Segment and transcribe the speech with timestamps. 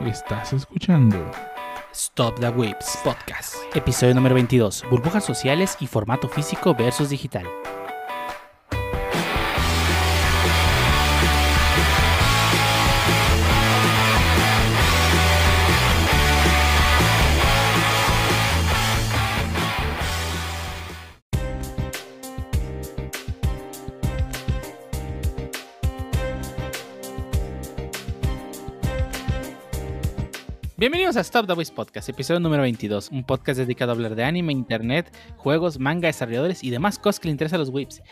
[0.00, 1.30] Estás escuchando
[1.92, 7.46] Stop the Whips Podcast, episodio número 22, burbujas sociales y formato físico versus digital.
[31.14, 34.24] Bienvenidos a Stop the Voice Podcast, episodio número 22, un podcast dedicado a hablar de
[34.24, 38.02] anime, internet, juegos, manga, desarrolladores y demás cosas que le interesan a los whips.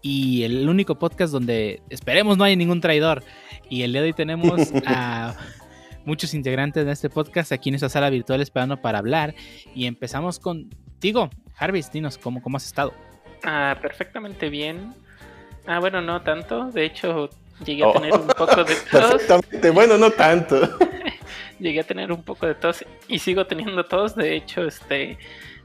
[0.00, 3.24] Y el único podcast donde esperemos no haya ningún traidor.
[3.68, 5.34] Y el día de hoy tenemos a
[6.04, 9.34] muchos integrantes de este podcast aquí en esta sala virtual esperando para hablar.
[9.74, 12.94] Y empezamos contigo, Jarvis, dinos, ¿cómo, cómo has estado?
[13.42, 14.94] Ah, perfectamente bien.
[15.66, 16.70] Ah, bueno, no tanto.
[16.70, 17.28] De hecho,
[17.64, 19.10] llegué a tener un poco de tos.
[19.10, 20.78] Perfectamente, bueno, no tanto.
[21.58, 24.14] Llegué a tener un poco de tos y sigo teniendo tos.
[24.14, 25.18] De hecho, este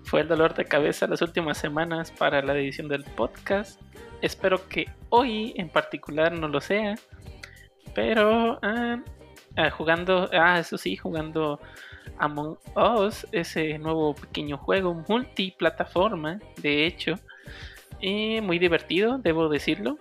[0.04, 3.82] fue el dolor de cabeza las últimas semanas para la edición del podcast.
[4.22, 6.96] Espero que hoy en particular no lo sea.
[7.94, 9.02] Pero ah,
[9.56, 11.60] ah, jugando, ah, eso sí, jugando
[12.20, 17.16] Among Us, ese nuevo pequeño juego multiplataforma, de hecho,
[18.00, 19.98] y muy divertido, debo decirlo,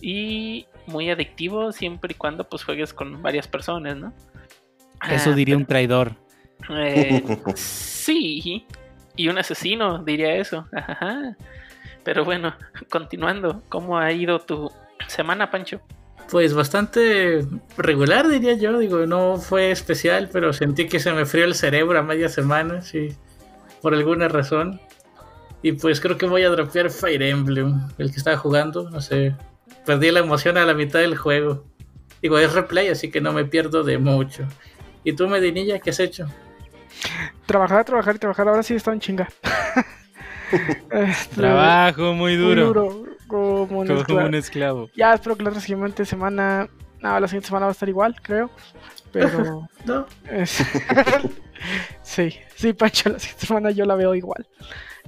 [0.00, 4.12] y muy adictivo siempre y cuando pues juegues con varias personas, ¿no?
[5.08, 6.12] Eso Ah, diría un traidor.
[6.68, 7.22] eh,
[7.54, 8.66] sí,
[9.16, 10.66] y un asesino diría eso.
[10.72, 11.36] Ajá.
[12.04, 12.54] Pero bueno,
[12.90, 14.70] continuando, ¿cómo ha ido tu
[15.06, 15.80] semana, Pancho?
[16.30, 17.44] Pues bastante
[17.76, 18.78] regular, diría yo.
[18.78, 22.82] Digo, no fue especial, pero sentí que se me frió el cerebro a media semana,
[22.82, 23.08] sí,
[23.82, 24.80] por alguna razón.
[25.62, 29.34] Y pues creo que voy a dropear Fire Emblem, el que estaba jugando, no sé.
[29.84, 31.66] Perdí la emoción a la mitad del juego.
[32.22, 34.44] Digo, es replay, así que no me pierdo de mucho.
[35.04, 36.26] ¿Y tú, Medinilla, qué has hecho?
[37.46, 38.48] Trabajar, trabajar y trabajar.
[38.48, 39.28] Ahora sí está en chinga.
[40.90, 42.66] Este, Trabajo muy muy duro.
[42.66, 44.26] duro, como un Como esclavo.
[44.26, 44.90] un esclavo.
[44.96, 46.68] Ya espero que la otra siguiente semana.
[47.00, 48.50] No, la siguiente semana va a estar igual, creo.
[49.12, 49.68] Pero.
[49.84, 50.64] No, es-
[52.02, 54.44] sí, sí, Pancho, la siguiente semana yo la veo igual.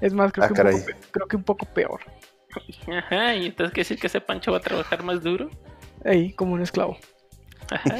[0.01, 2.01] Es más, creo, Ah, que, un poco, creo que un poco peor.
[2.97, 5.51] Ajá, y entonces quiere decir que ese Pancho va a trabajar más duro.
[6.05, 6.97] Ey, como un esclavo.
[7.69, 7.97] Ajá.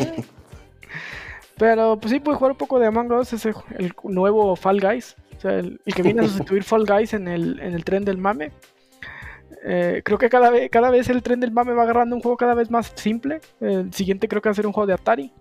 [1.63, 5.15] Pero pues sí, pude jugar un poco de Among Us, ese, el nuevo Fall Guys.
[5.37, 8.05] O sea, el, el que viene a sustituir Fall Guys en el, en el tren
[8.05, 8.51] del mame.
[9.65, 12.37] Eh, creo que cada vez, cada vez el tren del mame va agarrando un juego
[12.37, 13.41] cada vez más simple.
[13.61, 15.33] El siguiente creo que va a ser un juego de Atari.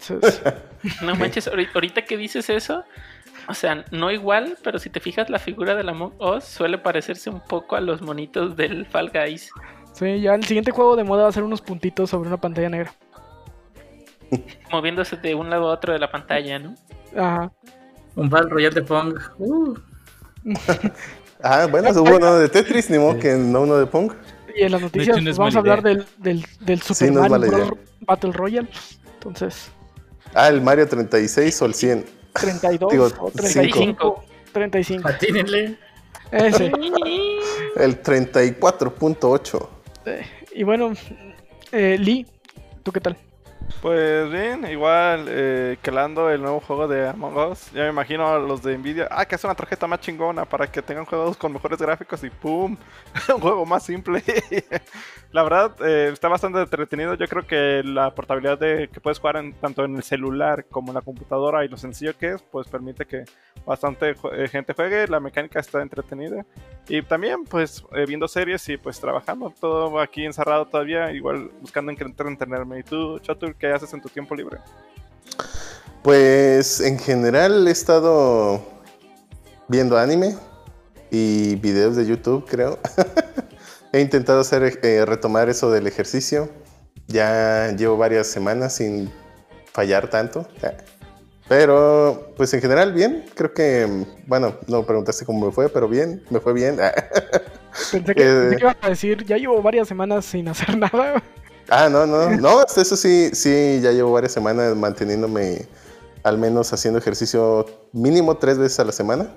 [0.00, 0.42] Entonces,
[1.02, 2.82] No manches, ahori- ahorita que dices eso,
[3.48, 6.78] o sea, no igual, pero si te fijas, la figura de la Among Us suele
[6.78, 9.50] parecerse un poco a los monitos del Fall Guys.
[9.92, 12.68] sí, ya el siguiente juego de moda va a ser unos puntitos sobre una pantalla
[12.68, 12.92] negra.
[14.72, 16.74] moviéndose de un lado a otro de la pantalla, ¿no?
[17.16, 17.52] Ajá.
[18.14, 19.14] un Battle Royale de Pong.
[19.38, 19.74] Uh,
[21.42, 24.12] Ah, bueno, hubo uno de Tetris, ni modo que no uno de Pong.
[24.54, 27.22] Y en las noticias no es vamos a hablar del, del, del Super Sí, no
[27.24, 27.66] es Mario mala idea.
[27.66, 27.78] Bros.
[28.00, 28.68] Battle Royale.
[29.14, 29.70] Entonces,
[30.34, 32.04] Ah, el Mario 36 o el 100.
[32.32, 33.30] 32 Digo, o cinco.
[33.32, 34.24] 35.
[34.52, 35.02] 35.
[35.02, 35.78] patínenle.
[36.30, 36.72] Ese.
[37.76, 39.68] El 34.8.
[40.06, 40.92] Eh, y bueno,
[41.72, 42.26] eh, Lee,
[42.82, 43.16] ¿tú qué tal?
[43.82, 47.72] Pues bien, igual eh, calando el nuevo juego de Among Us.
[47.72, 49.08] Ya me imagino a los de Nvidia.
[49.10, 52.30] Ah, que es una tarjeta más chingona para que tengan juegos con mejores gráficos y
[52.30, 52.76] ¡pum!
[53.34, 54.22] Un juego más simple.
[55.32, 57.14] la verdad, eh, está bastante entretenido.
[57.14, 60.94] Yo creo que la portabilidad de que puedes jugar tanto en el celular como en
[60.94, 63.24] la computadora y lo sencillo que es, pues permite que
[63.64, 65.08] bastante eh, gente juegue.
[65.08, 66.46] La mecánica está entretenida.
[66.88, 69.52] Y también, pues, eh, viendo series y pues trabajando.
[69.60, 72.78] Todo aquí encerrado todavía, igual buscando en- entretenerme.
[72.78, 74.58] ¿Y tú, Chatur, qué haces en tu tiempo libre?
[76.02, 78.62] Pues en general he estado
[79.68, 80.36] viendo anime
[81.10, 82.78] y videos de YouTube, creo.
[83.92, 86.48] he intentado hacer eh, retomar eso del ejercicio.
[87.08, 89.10] Ya llevo varias semanas sin
[89.72, 90.46] fallar tanto.
[91.48, 93.24] Pero, pues en general, bien.
[93.34, 96.76] Creo que, bueno, no preguntaste cómo me fue, pero bien, me fue bien.
[97.92, 98.40] Pensé que, Eh.
[98.48, 101.22] pensé que ibas a decir, ya llevo varias semanas sin hacer nada.
[101.68, 105.66] Ah, no, no, no, eso sí, sí, ya llevo varias semanas manteniéndome
[106.22, 109.32] al menos haciendo ejercicio mínimo tres veces a la semana.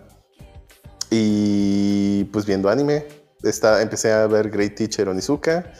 [1.11, 3.05] Y pues viendo anime.
[3.43, 5.71] Está, empecé a ver Great Teacher Onizuka.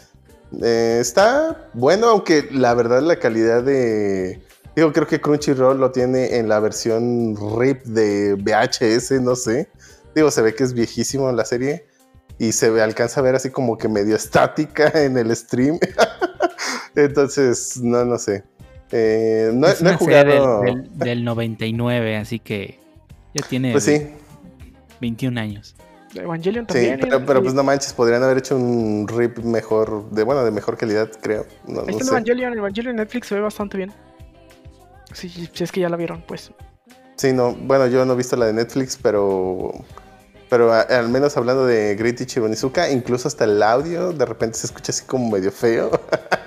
[0.62, 4.42] Eh, está bueno, aunque la verdad la calidad de...
[4.76, 9.68] Digo, creo que Crunchyroll lo tiene en la versión RIP de VHS, no sé.
[10.16, 11.88] Digo, se ve que es viejísimo la serie.
[12.38, 15.80] Y se ve, alcanza a ver así como que medio estática en el stream.
[17.06, 18.44] Entonces, no, no sé.
[18.92, 20.62] Eh, no, Es no he una serie del- jugado.
[20.64, 22.80] Del, del 99, así que
[23.34, 24.08] ya tiene Pues sí,
[25.00, 25.76] 21 años.
[26.16, 27.00] Evangelion sí, también.
[27.02, 30.50] pero, y- pero pues no manches, podrían haber hecho un rip mejor, de bueno, de
[30.50, 31.46] mejor calidad, creo.
[31.68, 32.06] No, Ahí está.
[32.16, 33.92] Evangelion, el Evangelion en Netflix se ve bastante bien.
[35.14, 36.52] Sí, si es que ya la vieron, pues.
[37.16, 39.72] Sí, no, bueno, yo no he visto la de Netflix, pero
[40.50, 44.58] pero a- al menos hablando de Great Ichigo Onizuka, incluso hasta el audio de repente
[44.58, 45.92] se escucha así como medio feo.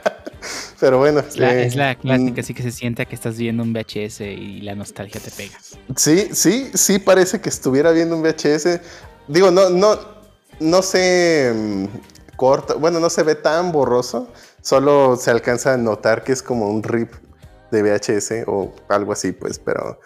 [0.80, 3.36] pero bueno, Es la, eh, es la clásica, mm, así que se siente que estás
[3.36, 5.58] viendo un VHS y la nostalgia te pega.
[5.96, 8.80] Sí, sí, sí parece que estuviera viendo un VHS.
[9.28, 9.98] Digo, no, no,
[10.60, 14.28] no se mm, corta, bueno, no se ve tan borroso,
[14.60, 17.12] solo se alcanza a notar que es como un rip
[17.70, 19.98] de VHS o algo así, pues, pero,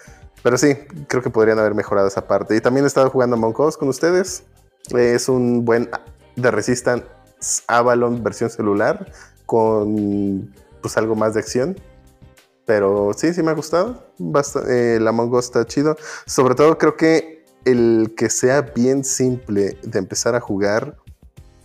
[0.42, 0.74] pero sí,
[1.08, 2.56] creo que podrían haber mejorado esa parte.
[2.56, 4.44] Y también he estado jugando Among Us con ustedes.
[4.96, 5.90] Es un buen
[6.36, 7.04] de Resistance
[7.66, 9.10] Avalon versión celular
[9.46, 10.52] con
[10.82, 11.76] pues algo más de acción.
[12.64, 14.04] Pero sí, sí me ha gustado.
[14.18, 15.96] Basta- eh, el Among Us está chido.
[16.26, 20.96] Sobre todo creo que el que sea bien simple de empezar a jugar,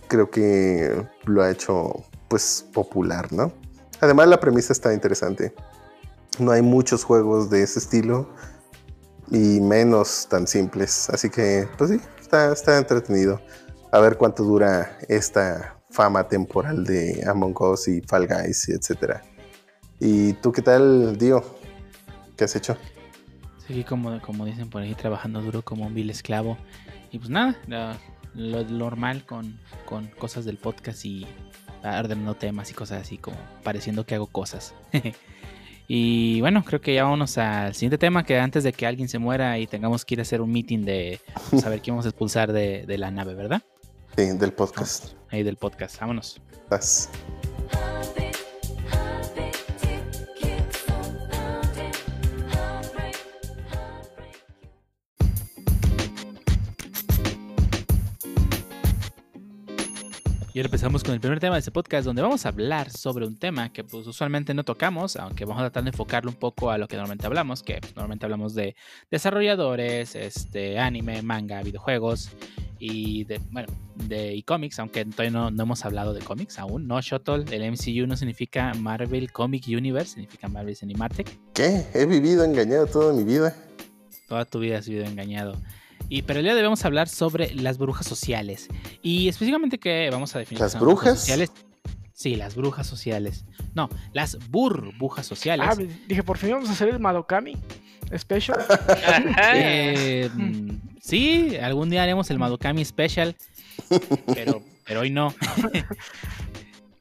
[0.08, 1.92] creo que lo ha hecho
[2.28, 3.52] pues popular, ¿no?
[4.00, 5.54] Además la premisa está interesante.
[6.38, 8.28] No hay muchos juegos de ese estilo
[9.30, 11.08] y menos tan simples.
[11.10, 13.40] Así que pues sí, está, está entretenido.
[13.90, 19.22] A ver cuánto dura esta fama temporal de Among Us y Fall Guys y etcétera.
[20.00, 21.44] ¿Y tú qué tal, Dio?
[22.36, 22.76] ¿Qué has hecho?
[23.66, 26.58] Seguí como, como dicen por ahí, trabajando duro como un vil esclavo.
[27.12, 27.56] Y pues nada,
[28.34, 31.26] lo, normal con, con cosas del podcast y
[31.84, 34.74] ordenando temas y cosas así, como pareciendo que hago cosas.
[35.88, 39.18] y bueno, creo que ya vámonos al siguiente tema, que antes de que alguien se
[39.18, 41.20] muera y tengamos que ir a hacer un meeting de
[41.60, 43.62] saber quién vamos a expulsar de, de la nave, ¿verdad?
[44.16, 45.14] Sí, del podcast.
[45.30, 46.38] Ahí del podcast, vámonos.
[46.68, 47.08] Vas.
[60.54, 63.26] Y ahora empezamos con el primer tema de este podcast, donde vamos a hablar sobre
[63.26, 66.70] un tema que pues usualmente no tocamos, aunque vamos a tratar de enfocarlo un poco
[66.70, 68.76] a lo que normalmente hablamos, que pues, normalmente hablamos de
[69.10, 72.28] desarrolladores, este, anime, manga, videojuegos
[72.84, 76.88] y de, bueno, de y cómics, aunque todavía no, no hemos hablado de cómics aún,
[76.88, 81.38] no Shuttle, el MCU no significa Marvel Comic Universe, significa Marvel Cinematic.
[81.54, 81.86] ¿Qué?
[81.94, 83.54] He vivido engañado toda mi vida.
[84.26, 85.56] Toda tu vida has sido engañado.
[86.08, 88.66] Y pero el día de hoy vamos a hablar sobre las brujas sociales.
[89.00, 90.58] Y específicamente que vamos a definir.
[90.58, 91.20] qué ¿Las brujas?
[91.20, 91.52] sociales.
[92.14, 93.44] Sí, las brujas sociales.
[93.74, 95.68] No, las burbujas sociales.
[95.70, 95.76] Ah,
[96.08, 97.56] dije, por fin vamos a hacer el Madokami
[98.18, 98.58] Special.
[99.54, 100.28] Eh,
[101.00, 103.34] sí, algún día haremos el Madokami Special.
[104.34, 105.34] Pero, pero hoy no.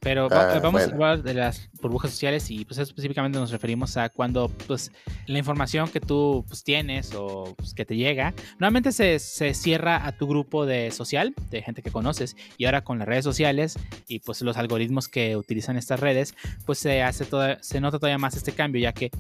[0.03, 1.05] Pero va- Ah, vamos bueno.
[1.05, 4.91] a hablar de las burbujas sociales y pues específicamente nos referimos a cuando pues
[5.27, 10.03] la información que tú pues, tienes o pues, que te llega, normalmente se, se cierra
[10.07, 13.77] a tu grupo de social, de gente que conoces, y ahora con las redes sociales
[14.07, 16.33] y pues los algoritmos que utilizan estas redes,
[16.65, 19.11] pues se hace toda, se nota todavía más este cambio, ya que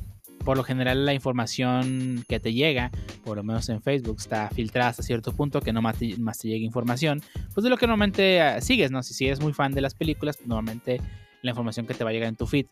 [0.41, 2.91] por lo general la información que te llega,
[3.23, 6.39] por lo menos en Facebook, está filtrada hasta cierto punto que no más te, más
[6.39, 7.21] te llegue información,
[7.53, 9.03] pues de lo que normalmente eh, sigues, ¿no?
[9.03, 11.01] Si, si eres muy fan de las películas, pues normalmente
[11.41, 12.67] la información que te va a llegar en tu feed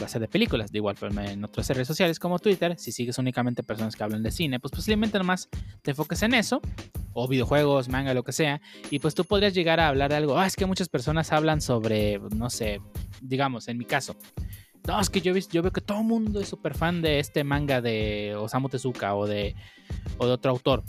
[0.00, 2.92] va a ser de películas, de igual forma en otras redes sociales como Twitter, si
[2.92, 5.48] sigues únicamente personas que hablan de cine, pues posiblemente nomás
[5.82, 6.60] te enfoques en eso,
[7.12, 8.60] o videojuegos, manga, lo que sea,
[8.90, 11.60] y pues tú podrías llegar a hablar de algo, ah, es que muchas personas hablan
[11.60, 12.80] sobre, no sé,
[13.22, 14.16] digamos, en mi caso,
[14.90, 17.44] no, es que yo, yo veo que todo el mundo es súper fan de este
[17.44, 19.54] manga de Osamu Tezuka o de,
[20.18, 20.82] o de otro autor.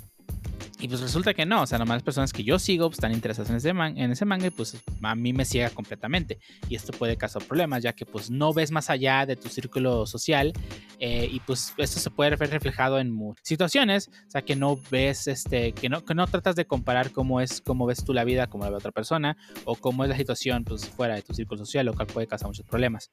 [0.80, 3.12] Y pues resulta que no, o sea, nomás las personas que yo sigo pues, están
[3.12, 6.40] interesadas en ese, man- en ese manga y pues a mí me ciega completamente.
[6.68, 10.08] Y esto puede causar problemas ya que pues no ves más allá de tu círculo
[10.08, 10.52] social
[10.98, 15.28] eh, y pues esto se puede ver reflejado en situaciones, o sea, que no ves,
[15.28, 18.48] este, que no, que no tratas de comparar cómo es, cómo ves tú la vida,
[18.48, 21.64] cómo la ve otra persona o cómo es la situación pues fuera de tu círculo
[21.64, 23.12] social, lo cual puede causar muchos problemas.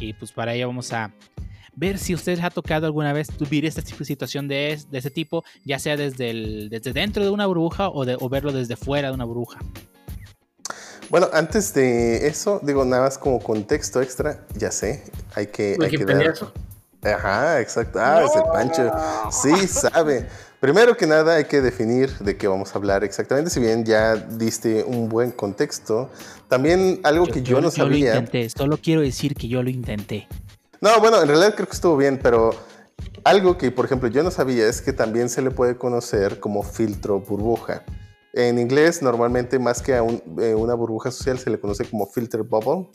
[0.00, 1.12] Y pues para ello vamos a
[1.76, 5.10] ver si ustedes les ha tocado alguna vez vivir esta situación de, es- de ese
[5.10, 8.76] tipo, ya sea desde, el, desde dentro de una burbuja o, de, o verlo desde
[8.76, 9.60] fuera de una burbuja.
[11.10, 15.04] Bueno, antes de eso, digo nada más como contexto extra, ya sé,
[15.34, 16.34] hay que, hay que dar.
[17.02, 17.98] Ajá, exacto.
[18.00, 18.92] Ah, es el Pancho.
[19.32, 20.28] Sí, sabe.
[20.60, 24.14] Primero que nada hay que definir de qué vamos a hablar exactamente, si bien ya
[24.14, 26.10] diste un buen contexto.
[26.48, 28.16] También algo que yo, no lo sabía.
[28.16, 30.28] intenté, solo quiero decir que yo lo intenté.
[30.82, 32.50] No, bueno, en realidad creo que estuvo bien, pero
[33.24, 36.62] algo que, por ejemplo, yo no sabía es que también se le puede conocer como
[36.62, 37.82] filtro burbuja.
[38.34, 42.06] En inglés, normalmente más que a un- eh, una burbuja social se le conoce como
[42.06, 42.86] filter bubble.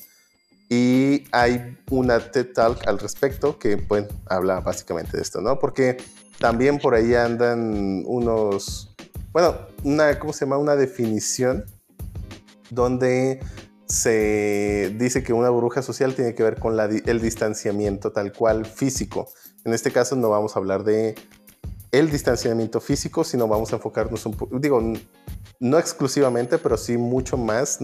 [0.69, 5.59] Y hay una TED Talk al respecto que pues, habla básicamente de esto, ¿no?
[5.59, 5.97] Porque
[6.39, 8.95] también por ahí andan unos,
[9.31, 10.57] bueno, una, ¿cómo se llama?
[10.57, 11.65] Una definición
[12.69, 13.39] donde
[13.87, 19.27] se dice que una burbuja social tiene que ver con el distanciamiento tal cual físico.
[19.63, 21.15] En este caso no vamos a hablar de
[21.91, 24.81] el distanciamiento físico, sino vamos a enfocarnos un poco, digo,
[25.59, 27.79] no exclusivamente, pero sí mucho más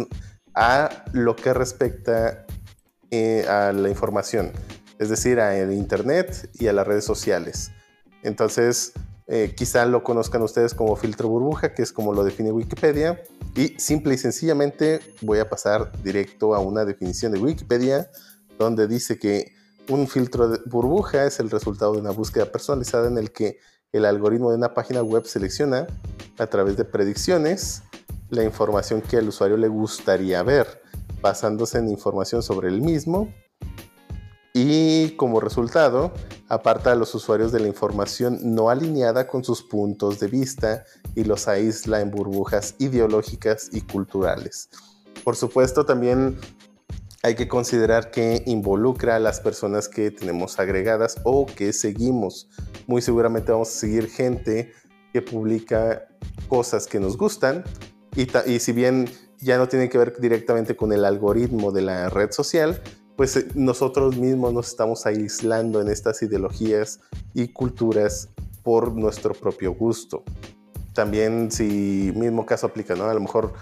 [0.53, 2.45] a lo que respecta
[3.09, 4.51] eh, a la información,
[4.99, 7.71] es decir, a Internet y a las redes sociales.
[8.23, 8.93] Entonces,
[9.27, 13.21] eh, quizá lo conozcan ustedes como filtro burbuja, que es como lo define Wikipedia,
[13.55, 18.09] y simple y sencillamente voy a pasar directo a una definición de Wikipedia,
[18.59, 19.53] donde dice que
[19.89, 23.57] un filtro de burbuja es el resultado de una búsqueda personalizada en el que
[23.91, 25.87] el algoritmo de una página web selecciona
[26.37, 27.83] a través de predicciones
[28.29, 30.81] la información que al usuario le gustaría ver,
[31.21, 33.33] basándose en información sobre el mismo
[34.53, 36.11] y como resultado
[36.49, 40.83] aparta a los usuarios de la información no alineada con sus puntos de vista
[41.15, 44.69] y los aísla en burbujas ideológicas y culturales.
[45.23, 46.37] Por supuesto, también
[47.23, 52.49] hay que considerar que involucra a las personas que tenemos agregadas o que seguimos.
[52.87, 54.73] Muy seguramente vamos a seguir gente
[55.13, 56.07] que publica
[56.47, 57.63] cosas que nos gustan
[58.15, 62.31] y, si bien ya no tiene que ver directamente con el algoritmo de la red
[62.31, 62.81] social,
[63.21, 67.01] pues eh, nosotros mismos nos estamos aislando en estas ideologías
[67.35, 68.29] y culturas
[68.63, 70.23] por nuestro propio gusto.
[70.95, 73.03] También si mismo caso aplica, ¿no?
[73.05, 73.53] A lo mejor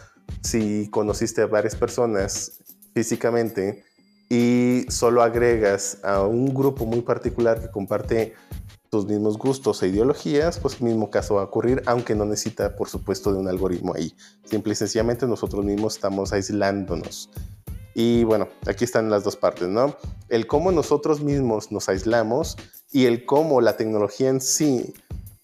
[0.41, 2.61] si conociste a varias personas
[2.93, 3.83] físicamente
[4.29, 8.35] y solo agregas a un grupo muy particular que comparte
[8.89, 12.87] tus mismos gustos e ideologías, pues mismo caso va a ocurrir, aunque no necesita, por
[12.87, 14.15] supuesto, de un algoritmo ahí.
[14.45, 17.29] Simple y sencillamente nosotros mismos estamos aislándonos
[17.99, 19.93] y bueno, aquí están las dos partes, ¿no?
[20.29, 22.55] El cómo nosotros mismos nos aislamos
[22.93, 24.93] y el cómo la tecnología en sí,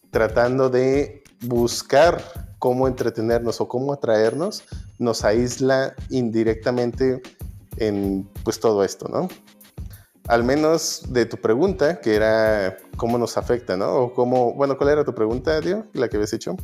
[0.10, 2.24] tratando de buscar
[2.58, 4.64] cómo entretenernos o cómo atraernos,
[5.00, 7.22] nos aísla indirectamente
[7.76, 9.28] en pues todo esto, ¿no?
[10.30, 13.96] Al menos de tu pregunta, que era cómo nos afecta, ¿no?
[13.96, 15.88] O cómo, bueno, ¿cuál era tu pregunta, Dio?
[15.92, 16.56] La que habías hecho.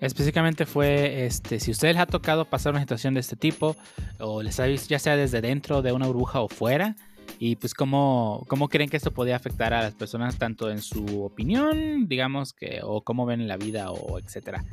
[0.00, 3.76] Específicamente fue este, si ustedes les ha tocado pasar una situación de este tipo,
[4.18, 6.96] o les ha visto ya sea desde dentro de una burbuja o fuera,
[7.38, 11.22] y pues cómo, cómo creen que esto podía afectar a las personas tanto en su
[11.22, 14.64] opinión, digamos que, o cómo ven la vida, o etcétera.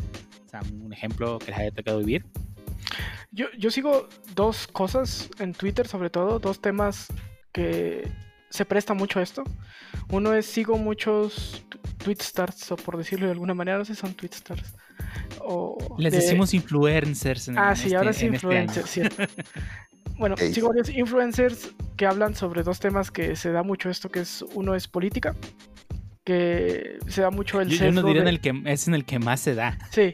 [0.45, 2.25] O sea, un ejemplo que les haya tocado vivir.
[3.31, 7.07] Yo, yo sigo dos cosas en Twitter, sobre todo, dos temas
[7.51, 8.11] que
[8.53, 9.43] se presta mucho a esto.
[10.09, 11.65] Uno es sigo muchos
[12.05, 14.75] stars o por decirlo de alguna manera, no sé si son stars
[15.97, 17.47] les decimos influencers.
[17.47, 18.99] En, ah, sí, ahora este, sí, este influencers,
[20.19, 24.19] Bueno, sigo varios influencers que hablan sobre dos temas que se da mucho esto, que
[24.19, 25.35] es uno es política,
[26.23, 29.05] que se da mucho el yo, yo no diría en el que es en el
[29.05, 29.79] que más se da.
[29.89, 30.13] Sí,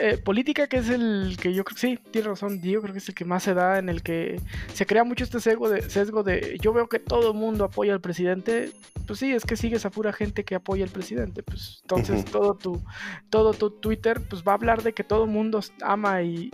[0.00, 2.98] eh, política, que es el que yo creo que sí, tiene razón, Dio, creo que
[2.98, 4.40] es el que más se da, en el que
[4.72, 7.92] se crea mucho este sesgo de, sesgo de yo veo que todo el mundo apoya
[7.92, 8.72] al presidente,
[9.06, 12.54] pues sí, es que sigues a pura gente que apoya al presidente, pues entonces todo
[12.54, 12.82] tu
[13.30, 16.50] todo tu Twitter pues va a hablar de que todo el mundo ama y,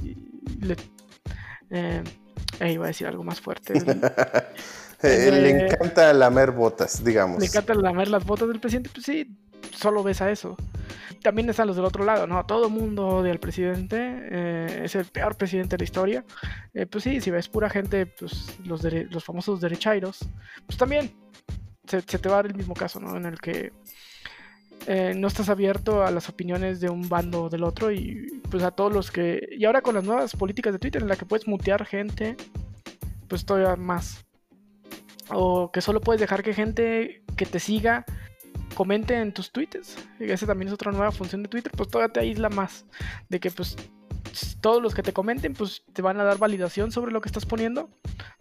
[0.60, 0.76] le
[1.70, 2.02] eh,
[2.60, 3.74] eh, iba a decir algo más fuerte.
[5.02, 7.40] le encanta lamer botas, digamos.
[7.40, 9.36] Le encanta lamer las botas del presidente, pues sí,
[9.74, 10.56] solo ves a eso.
[11.22, 12.44] También están los del otro lado, ¿no?
[12.44, 16.24] Todo el mundo odia al presidente, eh, es el peor presidente de la historia.
[16.74, 20.18] Eh, pues sí, si ves pura gente, pues los, los famosos derechairos,
[20.66, 21.14] pues también
[21.86, 23.16] se, te va a dar el mismo caso, ¿no?
[23.16, 23.72] En el que
[24.86, 28.62] eh, no estás abierto a las opiniones de un bando o del otro y pues
[28.62, 29.40] a todos los que...
[29.56, 32.36] Y ahora con las nuevas políticas de Twitter en la que puedes mutear gente,
[33.28, 34.26] pues todavía más.
[35.30, 38.04] O que solo puedes dejar que gente que te siga
[38.74, 39.96] comente en tus tweets.
[40.18, 42.84] Esa también es otra nueva función de Twitter, pues todavía te aísla más
[43.28, 43.76] de que pues
[44.60, 47.46] todos los que te comenten pues te van a dar validación sobre lo que estás
[47.46, 47.90] poniendo.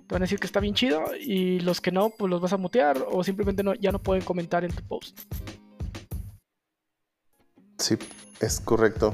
[0.07, 2.53] Te van a decir que está bien chido y los que no pues los vas
[2.53, 5.19] a mutear o simplemente no, ya no pueden comentar en tu post.
[7.77, 7.97] Sí,
[8.39, 9.13] es correcto.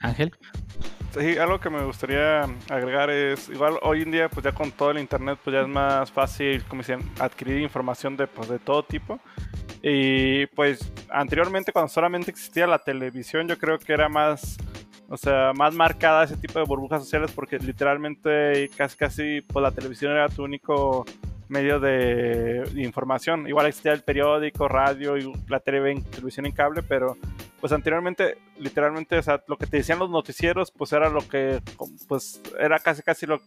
[0.00, 0.32] Ángel.
[1.18, 4.90] Sí, algo que me gustaría agregar es, igual hoy en día, pues ya con todo
[4.90, 8.82] el internet, pues ya es más fácil, como dicen, adquirir información de, pues, de todo
[8.82, 9.20] tipo.
[9.80, 14.56] Y pues anteriormente, cuando solamente existía la televisión, yo creo que era más,
[15.08, 19.70] o sea, más marcada ese tipo de burbujas sociales, porque literalmente casi, casi, pues la
[19.70, 21.04] televisión era tu único
[21.48, 23.46] medio de, información.
[23.46, 27.16] Igual existía el periódico, radio y la televisión en cable, pero
[27.64, 31.62] pues anteriormente, literalmente, o sea, lo que te decían los noticieros, pues era lo que,
[32.06, 33.40] pues era casi casi lo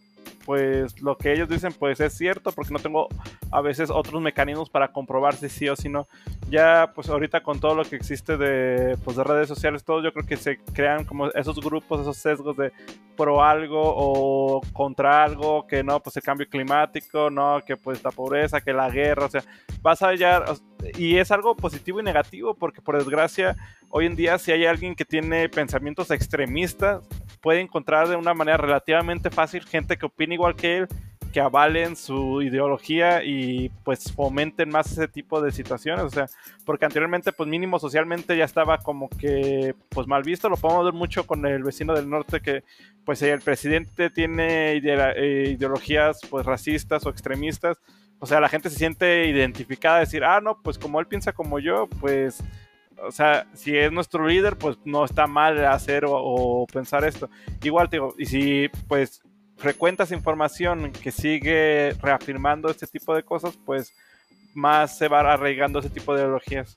[0.44, 3.08] pues lo que ellos dicen pues es cierto porque no tengo
[3.50, 6.08] a veces otros mecanismos para comprobar si sí o si no.
[6.50, 10.12] Ya pues ahorita con todo lo que existe de, pues, de redes sociales, todo yo
[10.12, 12.72] creo que se crean como esos grupos, esos sesgos de
[13.16, 18.10] pro algo o contra algo, que no, pues el cambio climático, no, que pues la
[18.10, 19.44] pobreza, que la guerra, o sea,
[19.82, 20.44] vas a hallar,
[20.96, 23.56] y es algo positivo y negativo porque por desgracia
[23.90, 27.02] hoy en día si hay alguien que tiene pensamientos extremistas,
[27.40, 30.88] puede encontrar de una manera relativamente fácil gente que opine igual que él,
[31.32, 36.26] que avalen su ideología y pues fomenten más ese tipo de situaciones, o sea,
[36.64, 40.94] porque anteriormente pues mínimo socialmente ya estaba como que pues mal visto, lo podemos ver
[40.94, 42.64] mucho con el vecino del norte que
[43.04, 47.78] pues el presidente tiene eh, ideologías pues racistas o extremistas,
[48.20, 51.60] o sea, la gente se siente identificada, decir, ah, no, pues como él piensa como
[51.60, 52.42] yo, pues
[53.06, 57.30] o sea, si es nuestro líder, pues no está mal hacer o, pensar esto.
[57.62, 59.22] Igual, digo, y si pues
[59.56, 63.94] frecuentas información que sigue reafirmando este tipo de cosas, pues
[64.54, 66.76] más se va arraigando ese tipo de ideologías.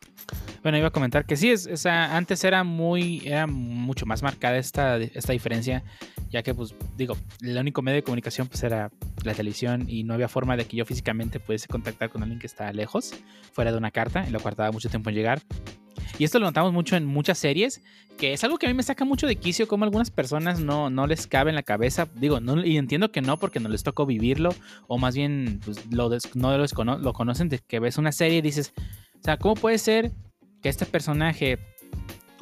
[0.61, 4.97] Bueno, iba a comentar que sí, es, antes era muy, era mucho más marcada esta,
[4.97, 5.83] esta diferencia,
[6.29, 8.91] ya que, pues, digo, el único medio de comunicación pues era
[9.23, 12.45] la televisión y no había forma de que yo físicamente pudiese contactar con alguien que
[12.45, 13.15] está lejos,
[13.53, 15.41] fuera de una carta, y lo cual tardaba mucho tiempo en llegar.
[16.21, 17.81] Y esto lo notamos mucho en muchas series,
[18.15, 20.91] que es algo que a mí me saca mucho de quicio, como algunas personas no,
[20.91, 22.07] no les cabe en la cabeza.
[22.13, 24.53] Digo, no, y entiendo que no, porque no les tocó vivirlo,
[24.87, 28.41] o más bien pues, lo no lo, lo conocen de que ves una serie y
[28.41, 28.71] dices,
[29.19, 30.11] o sea, ¿cómo puede ser
[30.61, 31.57] que este personaje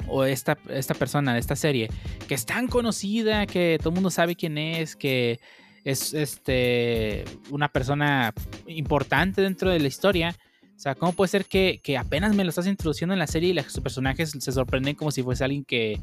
[0.08, 1.88] o esta, esta persona de esta serie,
[2.28, 5.40] que es tan conocida, que todo el mundo sabe quién es, que
[5.84, 8.34] es este, una persona
[8.66, 10.36] importante dentro de la historia,
[10.80, 13.52] o sea, ¿cómo puede ser que, apenas me lo estás introduciendo en la serie y
[13.52, 16.00] los personajes se sorprenden como si fuese alguien que,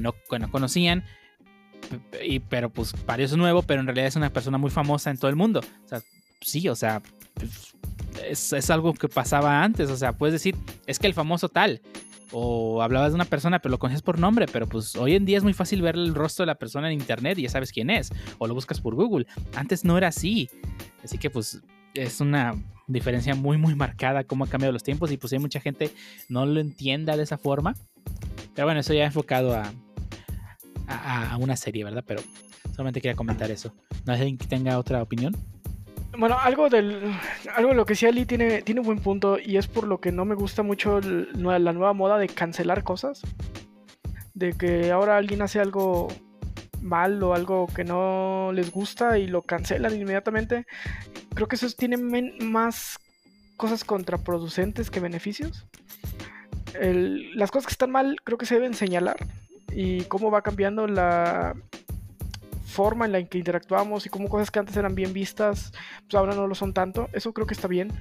[0.00, 0.14] no,
[0.48, 1.04] conocían?
[2.24, 5.10] Y, pero pues para eso es nuevo, pero en realidad es una persona muy famosa
[5.10, 5.60] en todo el mundo.
[5.84, 6.00] O sea,
[6.40, 7.02] sí, o sea,
[8.26, 9.90] es, es, algo que pasaba antes.
[9.90, 11.82] O sea, puedes decir, es que el famoso tal.
[12.32, 14.46] O hablabas de una persona, pero lo conoces por nombre.
[14.50, 16.98] Pero pues hoy en día es muy fácil ver el rostro de la persona en
[16.98, 18.10] internet y ya sabes quién es.
[18.38, 19.26] O lo buscas por Google.
[19.54, 20.48] Antes no era así.
[21.04, 21.60] Así que pues
[21.92, 22.54] es una
[22.92, 25.90] diferencia muy, muy marcada cómo han cambiado los tiempos y pues hay mucha gente
[26.28, 27.74] no lo entienda de esa forma.
[28.54, 29.72] Pero bueno, eso ya enfocado a,
[30.86, 32.04] a, una serie, ¿verdad?
[32.06, 32.22] Pero
[32.72, 33.72] solamente quería comentar eso.
[34.04, 35.36] ¿No hay alguien que tenga otra opinión?
[36.18, 37.14] Bueno, algo del
[37.54, 40.00] algo de lo que sí Ali tiene, tiene un buen punto y es por lo
[40.00, 43.22] que no me gusta mucho la nueva moda de cancelar cosas.
[44.34, 46.08] De que ahora alguien hace algo
[46.80, 50.66] mal o algo que no les gusta y lo cancelan inmediatamente.
[51.34, 52.98] Creo que eso tiene más
[53.56, 55.66] cosas contraproducentes que beneficios.
[56.74, 59.16] las cosas que están mal creo que se deben señalar
[59.72, 61.54] y cómo va cambiando la
[62.70, 66.34] forma en la que interactuamos y cómo cosas que antes eran bien vistas, pues ahora
[66.34, 67.08] no lo son tanto.
[67.12, 67.92] Eso creo que está bien.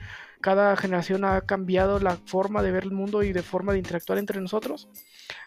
[0.42, 4.20] Cada generación ha cambiado la forma de ver el mundo y de forma de interactuar
[4.20, 4.88] entre nosotros.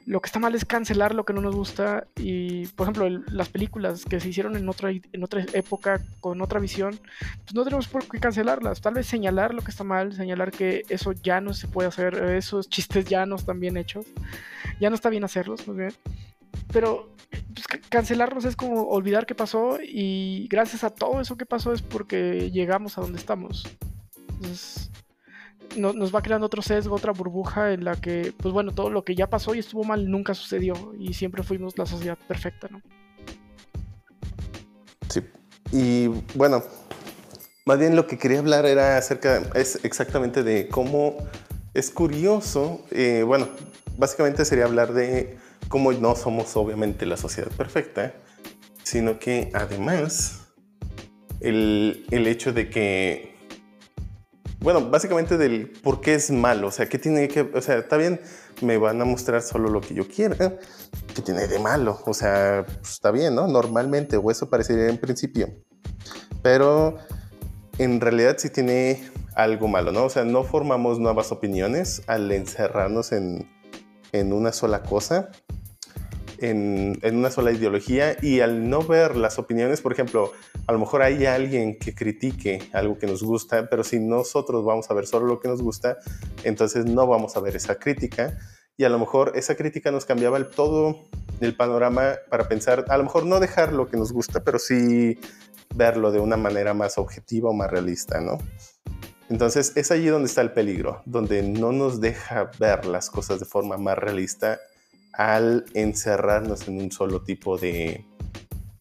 [0.07, 3.49] Lo que está mal es cancelar lo que no nos gusta y, por ejemplo, las
[3.49, 6.99] películas que se hicieron en otra, en otra época, con otra visión,
[7.45, 8.81] pues no tenemos por qué cancelarlas.
[8.81, 12.15] Tal vez señalar lo que está mal, señalar que eso ya no se puede hacer,
[12.15, 14.07] esos chistes ya no están bien hechos,
[14.81, 15.93] ya no está bien hacerlos, muy bien.
[16.73, 17.15] Pero
[17.55, 21.83] pues, cancelarlos es como olvidar qué pasó y gracias a todo eso que pasó es
[21.83, 23.65] porque llegamos a donde estamos.
[24.29, 24.91] Entonces,
[25.77, 29.15] nos va creando otro sesgo, otra burbuja en la que, pues bueno, todo lo que
[29.15, 32.81] ya pasó y estuvo mal nunca sucedió y siempre fuimos la sociedad perfecta, ¿no?
[35.09, 35.23] Sí.
[35.73, 36.63] Y bueno,
[37.65, 41.17] más bien lo que quería hablar era acerca, es exactamente de cómo
[41.75, 43.49] es curioso, eh, bueno,
[43.97, 48.15] básicamente sería hablar de cómo no somos obviamente la sociedad perfecta,
[48.83, 50.49] sino que además
[51.41, 53.32] el, el hecho de que
[54.63, 57.97] bueno, básicamente del por qué es malo, o sea, qué tiene que, o sea, está
[57.97, 58.21] bien,
[58.61, 60.59] me van a mostrar solo lo que yo quiera,
[61.15, 63.49] qué tiene de malo, o sea, pues, está bien, ¿no?
[63.49, 65.49] Normalmente, o eso parecería en principio,
[66.43, 66.97] pero
[67.79, 70.05] en realidad sí tiene algo malo, ¿no?
[70.05, 73.49] O sea, no formamos nuevas opiniones al encerrarnos en,
[74.13, 75.31] en una sola cosa
[76.43, 80.33] en, una sola ideología y al no ver las opiniones, por ejemplo,
[80.67, 84.91] a lo mejor hay alguien que critique algo que nos gusta, pero si nosotros vamos
[84.91, 85.99] a ver solo lo que nos gusta,
[86.45, 88.39] entonces no vamos a ver esa crítica
[88.77, 91.05] y a lo mejor esa crítica nos cambiaba el, todo
[91.41, 95.19] el panorama para pensar, a lo mejor no dejar lo que nos gusta, pero sí
[95.75, 98.39] verlo de una manera más objetiva o más realista, ¿no?
[99.29, 103.47] Entonces es allí donde está el peligro, donde no nos deja ver las cosas de
[103.47, 104.61] forma más realista
[105.13, 108.05] al encerrarnos en un solo tipo de,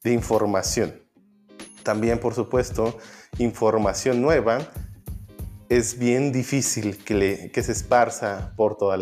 [0.04, 1.01] información.
[1.84, 2.98] También, por supuesto,
[3.38, 4.60] información nueva
[5.70, 9.00] es bien difícil que, se esparza por, todas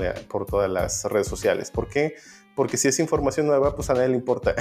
[0.70, 1.72] las redes sociales.
[1.72, 2.16] ¿Por qué?
[2.56, 4.54] Porque si es información nueva, pues a nadie le importa.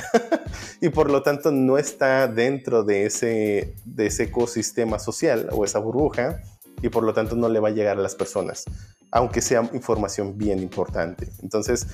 [0.81, 6.41] y por lo tanto no está dentro de ese ecosistema social o esa burbuja
[6.81, 8.65] y por lo tanto no le va a llegar a las personas,
[9.11, 11.29] aunque sea información bien importante.
[11.43, 11.87] Entonces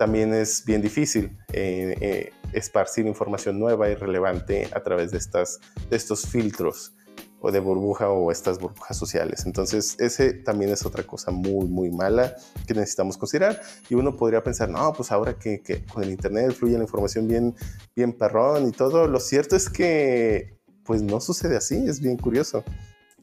[0.00, 5.60] también es bien difícil eh, eh, esparcir información nueva y relevante a través de, estas,
[5.90, 6.94] de estos filtros
[7.38, 9.44] o de burbuja o estas burbujas sociales.
[9.44, 12.34] Entonces, ese también es otra cosa muy, muy mala
[12.66, 13.60] que necesitamos considerar.
[13.90, 17.28] Y uno podría pensar, no, pues ahora que, que con el Internet fluye la información
[17.28, 17.54] bien,
[17.94, 22.64] bien perrón y todo, lo cierto es que pues no sucede así, es bien curioso.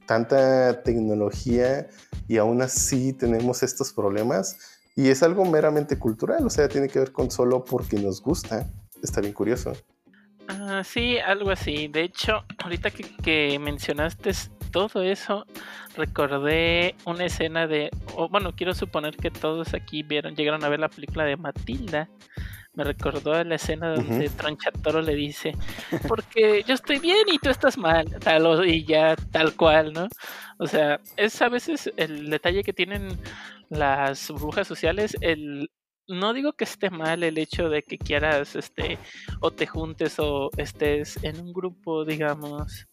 [0.06, 1.88] Tanta tecnología
[2.28, 7.00] y aún así tenemos estos problemas y es algo meramente cultural, o sea, tiene que
[7.00, 8.68] ver con solo porque nos gusta.
[9.02, 9.72] Está bien curioso.
[10.50, 11.88] Ah, sí, algo así.
[11.88, 14.32] De hecho, ahorita que, que mencionaste
[14.72, 15.46] todo eso,
[15.96, 20.80] recordé una escena de, o bueno, quiero suponer que todos aquí vieron, llegaron a ver
[20.80, 22.10] la película de Matilda.
[22.74, 24.36] Me recordó a la escena donde Ujú.
[24.38, 25.54] Tronchatoro le dice,
[26.08, 30.08] porque yo estoy bien y tú estás mal, tal o- y ya tal cual, ¿no?
[30.60, 33.18] O sea, es a veces el detalle que tienen
[33.70, 35.70] las brujas sociales, el
[36.08, 38.98] no digo que esté mal el hecho de que quieras este
[39.42, 42.88] o te juntes o estés en un grupo, digamos,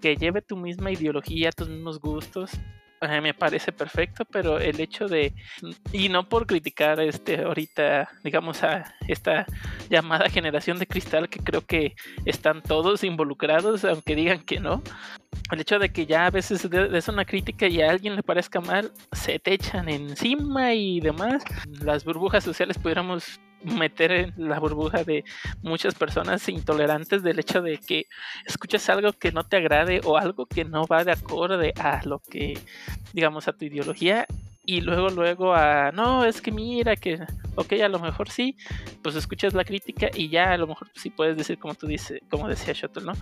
[0.00, 2.52] que lleve tu misma ideología, tus mismos gustos,
[3.00, 5.32] me parece perfecto, pero el hecho de,
[5.92, 9.46] y no por criticar este ahorita, digamos, a esta
[9.88, 14.82] llamada generación de cristal que creo que están todos involucrados, aunque digan que no,
[15.52, 18.22] el hecho de que ya a veces de- es una crítica y a alguien le
[18.22, 21.44] parezca mal, se te echan encima y demás.
[21.80, 25.24] Las burbujas sociales pudiéramos meter en la burbuja de
[25.62, 28.06] muchas personas intolerantes del hecho de que
[28.46, 32.20] escuchas algo que no te agrade o algo que no va de acorde a lo
[32.20, 32.58] que,
[33.12, 34.26] digamos, a tu ideología
[34.70, 37.18] y luego, luego a, no, es que mira que,
[37.54, 38.54] ok, a lo mejor sí,
[39.02, 42.20] pues escuchas la crítica y ya a lo mejor sí puedes decir como tú dices,
[42.28, 43.14] como decía Shuttle, ¿no?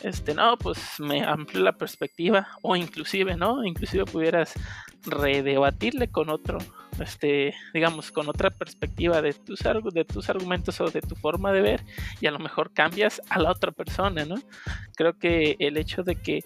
[0.00, 3.66] Este, no, pues me amplió la perspectiva o inclusive, ¿no?
[3.66, 4.54] Inclusive pudieras
[5.04, 6.56] redebatirle con otro,
[7.00, 9.60] este, digamos, con otra perspectiva de tus,
[9.92, 11.84] de tus argumentos o de tu forma de ver
[12.20, 14.36] y a lo mejor cambias a la otra persona, ¿no?
[14.96, 16.40] Creo que el hecho de que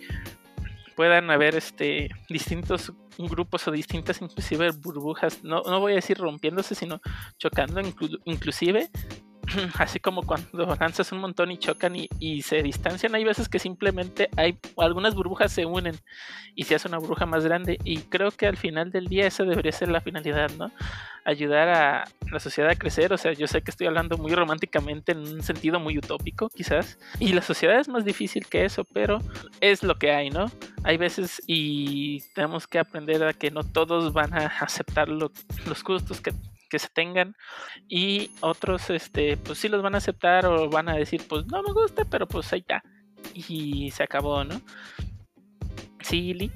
[0.96, 6.74] puedan haber este distintos grupos o distintas inclusive burbujas, no, no voy a decir rompiéndose,
[6.74, 7.00] sino
[7.38, 8.88] chocando inclu- inclusive,
[9.78, 14.28] así como cuando lanzas un montón y chocan y, se distancian, hay veces que simplemente
[14.36, 15.96] hay algunas burbujas se unen
[16.54, 19.44] y se hace una burbuja más grande y creo que al final del día esa
[19.44, 20.70] debería ser la finalidad, ¿no?
[21.24, 25.12] Ayudar a la sociedad a crecer, o sea, yo sé que estoy hablando muy románticamente
[25.12, 29.18] en un sentido muy utópico quizás y la sociedad es más difícil que eso, pero
[29.60, 30.46] es lo que hay, ¿no?
[30.84, 35.32] Hay veces y tenemos que aprender a que no todos van a aceptar lo-
[35.66, 36.32] los gustos que,
[36.68, 37.34] que se tengan
[37.88, 41.62] y otros este pues sí los van a aceptar o van a decir pues no
[41.62, 42.82] me gusta pero pues ahí está
[43.34, 44.60] y se acabó no
[46.00, 46.52] sí Lee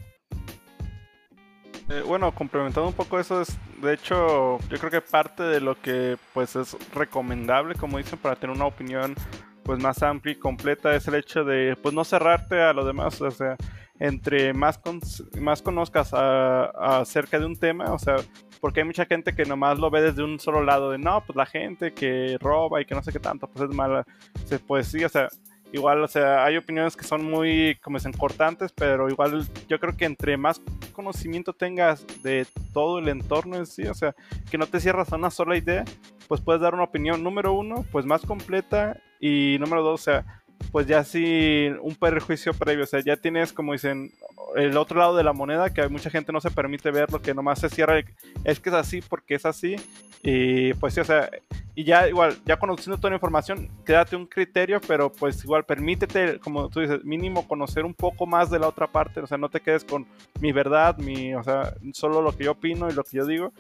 [1.88, 5.75] Eh, bueno, complementando un poco eso, es, de hecho, yo creo que parte de lo
[5.75, 9.14] que pues es recomendable, como dicen, para tener una opinión
[9.62, 13.20] pues más amplia y completa es el hecho de pues no cerrarte a lo demás,
[13.20, 13.57] o sea,
[14.03, 15.01] entre más, con-
[15.41, 18.17] más conozcas acerca de un tema, o sea,
[18.61, 21.37] porque hay mucha gente que nomás lo ve desde un solo lado, de no, pues
[21.37, 24.05] la gente que roba y que no sé qué tanto, pues es mala,
[24.45, 25.29] O sea, pues sí, o sea,
[25.73, 29.97] igual, o sea, hay opiniones que son muy, como dicen, cortantes, pero igual yo creo
[29.97, 30.61] que entre más
[30.93, 34.17] conocimiento tengas de todo el entorno en sí, o sea,
[34.51, 35.85] que no te cierras a una sola idea,
[36.27, 40.42] pues puedes dar una opinión, número uno, pues más completa, y número dos, o sea,
[40.70, 44.12] pues ya sin un perjuicio previo, o sea, ya tienes, como dicen,
[44.57, 47.35] el otro lado de la moneda, que mucha gente no se permite ver lo que
[47.35, 48.07] nomás se cierra, el-
[48.44, 49.77] es que es así porque es así,
[50.22, 51.31] y pues sí, o sea,
[51.75, 56.38] y ya igual, ya conociendo toda la información, quédate un criterio, pero pues igual permítete,
[56.38, 59.48] como tú dices, mínimo conocer un poco más de la otra parte, o sea, no
[59.48, 60.07] te quedes con
[60.40, 63.53] mi verdad, mi, o sea, solo lo que yo opino y lo que yo digo.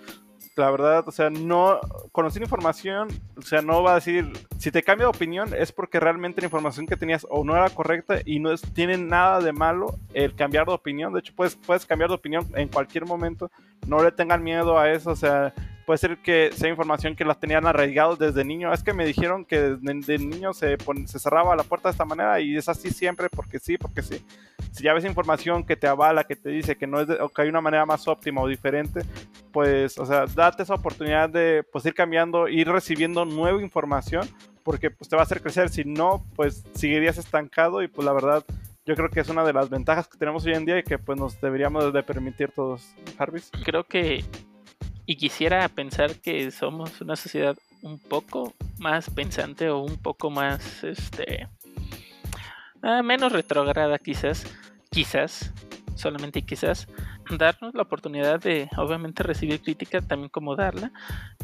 [0.54, 1.80] La verdad, o sea, no
[2.12, 5.98] conocer información, o sea, no va a decir, si te cambia de opinión es porque
[5.98, 9.52] realmente la información que tenías o no era correcta y no es, tiene nada de
[9.52, 11.12] malo el cambiar de opinión.
[11.14, 13.50] De hecho, puedes, puedes cambiar de opinión en cualquier momento.
[13.86, 15.54] No le tengan miedo a eso, o sea,
[15.86, 18.72] puede ser que sea información que las tenían arraigados desde niño.
[18.72, 22.04] Es que me dijeron que desde de niño se, se cerraba la puerta de esta
[22.04, 24.24] manera y es así siempre porque sí, porque sí.
[24.72, 27.42] Si ya ves información que te avala, que te dice que no es o que
[27.42, 29.00] hay una manera más óptima o diferente,
[29.52, 34.28] pues, o sea, date esa oportunidad de pues ir cambiando, ir recibiendo nueva información
[34.62, 38.12] porque pues te va a hacer crecer, si no, pues seguirías estancado y pues la
[38.12, 38.44] verdad
[38.84, 40.98] yo creo que es una de las ventajas que tenemos hoy en día y que
[40.98, 43.50] pues nos deberíamos de permitir todos, Jarvis.
[43.64, 44.24] Creo que
[45.12, 50.82] y quisiera pensar que somos una sociedad un poco más pensante o un poco más
[50.84, 51.48] este
[52.82, 54.46] ah, menos retrograda quizás,
[54.90, 55.52] quizás,
[55.96, 56.88] solamente quizás
[57.28, 60.90] darnos la oportunidad de obviamente recibir crítica también como darla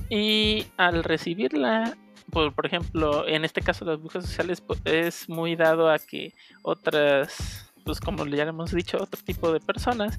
[0.08, 1.94] y al recibirla
[2.30, 7.67] por, por ejemplo en este caso las brujas sociales es muy dado a que otras
[7.88, 10.18] pues como ya hemos dicho, otro tipo de personas,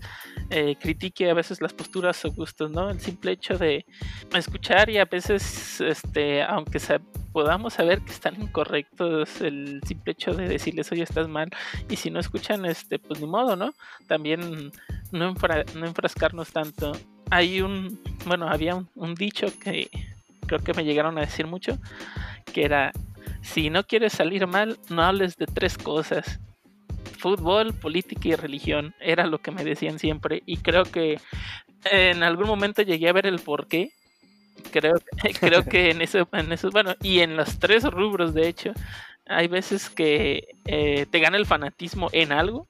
[0.50, 2.90] eh, critique a veces las posturas o gustos, ¿no?
[2.90, 3.86] El simple hecho de
[4.34, 6.80] escuchar y a veces, este, aunque
[7.32, 11.52] podamos saber que están incorrectos, el simple hecho de decirles, oye, estás mal,
[11.88, 13.76] y si no escuchan, este, pues ni modo, ¿no?
[14.08, 14.72] También
[15.12, 15.36] no,
[15.76, 16.94] no enfrascarnos tanto.
[17.30, 19.92] Hay un, bueno, había un, un dicho que
[20.48, 21.78] creo que me llegaron a decir mucho,
[22.52, 22.94] que era,
[23.44, 26.40] si no quieres salir mal, no hables de tres cosas
[27.20, 28.96] fútbol, política y religión.
[29.00, 30.42] Era lo que me decían siempre.
[30.46, 31.20] Y creo que
[31.86, 33.92] en algún momento llegué a ver el por qué.
[34.72, 34.96] Creo,
[35.40, 38.74] creo que en eso, en eso, bueno, y en los tres rubros, de hecho,
[39.28, 42.66] hay veces que eh, te gana el fanatismo en algo.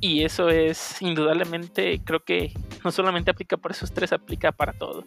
[0.00, 2.52] Y eso es indudablemente, creo que
[2.84, 5.04] no solamente aplica para esos tres, aplica para todo.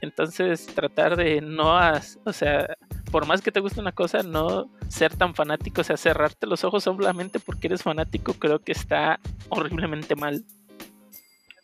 [0.00, 1.78] Entonces, tratar de no,
[2.24, 2.76] o sea,
[3.10, 6.64] por más que te guste una cosa, no ser tan fanático, o sea, cerrarte los
[6.64, 10.44] ojos solamente porque eres fanático, creo que está horriblemente mal.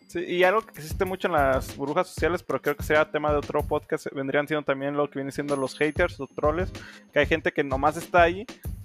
[0.06, 3.30] Sí, y algo que existe mucho en las burbujas sociales, pero creo que sea tema
[3.32, 6.70] de otro podcast, vendrían siendo también lo que viene siendo los haters o troles,
[7.12, 8.44] que hay gente que nomás está ahí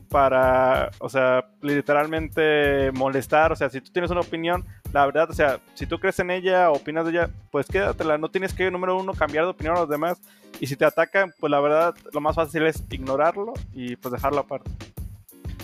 [0.09, 5.33] para, o sea, literalmente molestar, o sea, si tú tienes una opinión, la verdad, o
[5.33, 8.97] sea, si tú crees en ella, opinas de ella, pues quédatela, no tienes que, número
[8.97, 10.19] uno, cambiar de opinión a los demás,
[10.59, 14.39] y si te atacan, pues la verdad, lo más fácil es ignorarlo y pues dejarlo
[14.39, 14.71] aparte.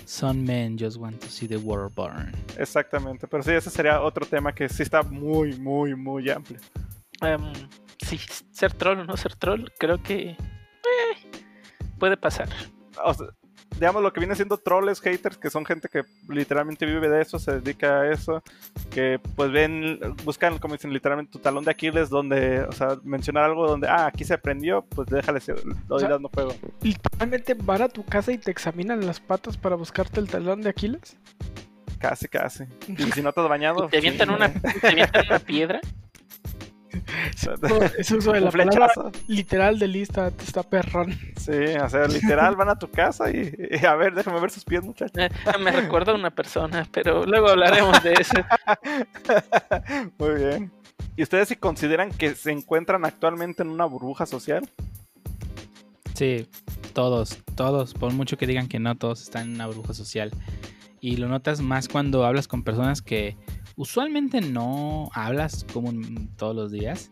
[0.05, 2.31] Some men just want to see the world burn.
[2.57, 6.59] Exactamente, pero sí, ese sería otro tema que sí está muy, muy, muy amplio.
[7.21, 7.53] Um,
[8.05, 8.19] sí,
[8.51, 11.41] ser troll o no ser troll, creo que eh,
[11.97, 12.49] puede pasar.
[13.03, 13.27] O sea,
[13.75, 17.39] digamos, lo que viene siendo trolls, haters, que son gente que literalmente vive de eso,
[17.39, 18.43] se dedica a eso,
[18.91, 23.45] que pues ven, buscan, como dicen, literalmente tu talón de Aquiles, donde, o sea, mencionar
[23.45, 25.39] algo donde, ah, aquí se prendió, pues déjale,
[25.87, 26.53] lo o dando fuego.
[26.81, 30.69] ¿Literalmente van a tu casa y te examinan las patas para buscarte el talón de
[30.69, 31.17] Aquiles?
[31.99, 32.65] Casi, casi.
[32.87, 33.87] Y si no te has bañado.
[33.87, 35.79] ¿Te avientan, una, ¿te avientan una piedra?
[37.97, 38.89] Es uso de la palabra
[39.27, 41.17] literal de lista, está perrón.
[41.37, 43.51] Sí, o sea, literal van a tu casa y,
[43.85, 45.17] a ver, déjame ver sus pies, muchachos.
[45.17, 48.35] Eh, me recuerda a una persona, pero luego hablaremos de eso.
[50.17, 50.71] Muy bien.
[51.15, 54.67] ¿Y ustedes si consideran que se encuentran actualmente en una burbuja social?
[56.15, 56.47] Sí,
[56.93, 60.31] todos, todos, por mucho que digan que no, todos están en una burbuja social.
[61.01, 63.35] Y lo notas más cuando hablas con personas que
[63.75, 65.91] usualmente no hablas como
[66.37, 67.11] todos los días.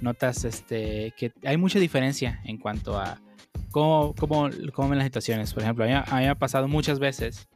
[0.00, 3.20] Notas este, que hay mucha diferencia en cuanto a
[3.70, 5.54] cómo, cómo, cómo ven las situaciones.
[5.54, 7.48] Por ejemplo, a mí, me ha pasado muchas veces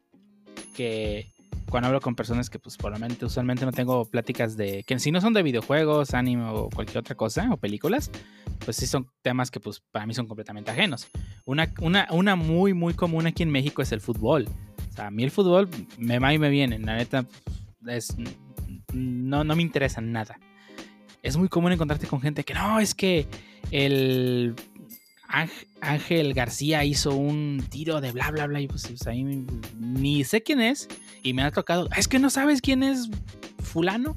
[0.75, 1.33] que
[1.69, 2.77] cuando hablo con personas que pues
[3.23, 7.15] usualmente no tengo pláticas de que si no son de videojuegos, anime o cualquier otra
[7.15, 8.11] cosa o películas,
[8.65, 11.09] pues sí son temas que pues para mí son completamente ajenos.
[11.45, 14.49] Una, una, una muy muy común aquí en México es el fútbol.
[14.91, 16.79] O sea, a mí el fútbol me va y me viene.
[16.79, 17.27] La neta,
[17.87, 18.15] es,
[18.93, 20.39] no, no me interesa nada.
[21.23, 23.27] Es muy común encontrarte con gente que no, es que
[23.71, 24.55] el
[25.81, 29.25] Ángel García hizo un tiro de bla bla bla y pues, pues ahí
[29.79, 30.89] ni sé quién es
[31.23, 33.11] y me ha tocado, es que no sabes quién es
[33.63, 34.17] fulano.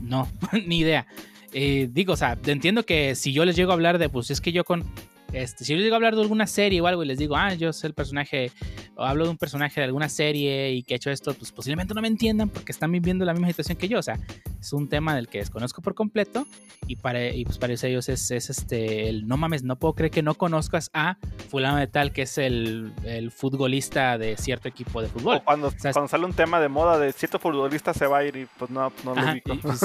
[0.00, 0.28] No,
[0.66, 1.06] ni idea.
[1.52, 4.40] Eh, digo, o sea, entiendo que si yo les llego a hablar de, pues es
[4.40, 4.84] que yo con
[5.32, 7.54] este, si yo les digo hablar de alguna serie o algo y les digo, ah,
[7.54, 8.52] yo soy el personaje,
[8.96, 11.94] o hablo de un personaje de alguna serie y que he hecho esto, pues posiblemente
[11.94, 13.98] no me entiendan porque están viviendo la misma situación que yo.
[13.98, 14.18] O sea,
[14.60, 16.46] es un tema del que desconozco por completo
[16.86, 20.22] y para, y pues para ellos es, este, el no mames, no puedo creer que
[20.22, 21.16] no conozcas a
[21.48, 25.36] fulano de tal que es el, el futbolista de cierto equipo de fútbol.
[25.36, 28.36] O cuando, cuando sale un tema de moda de cierto futbolista se va a ir
[28.36, 29.56] y pues no, no lo ubico.
[29.62, 29.80] Pues,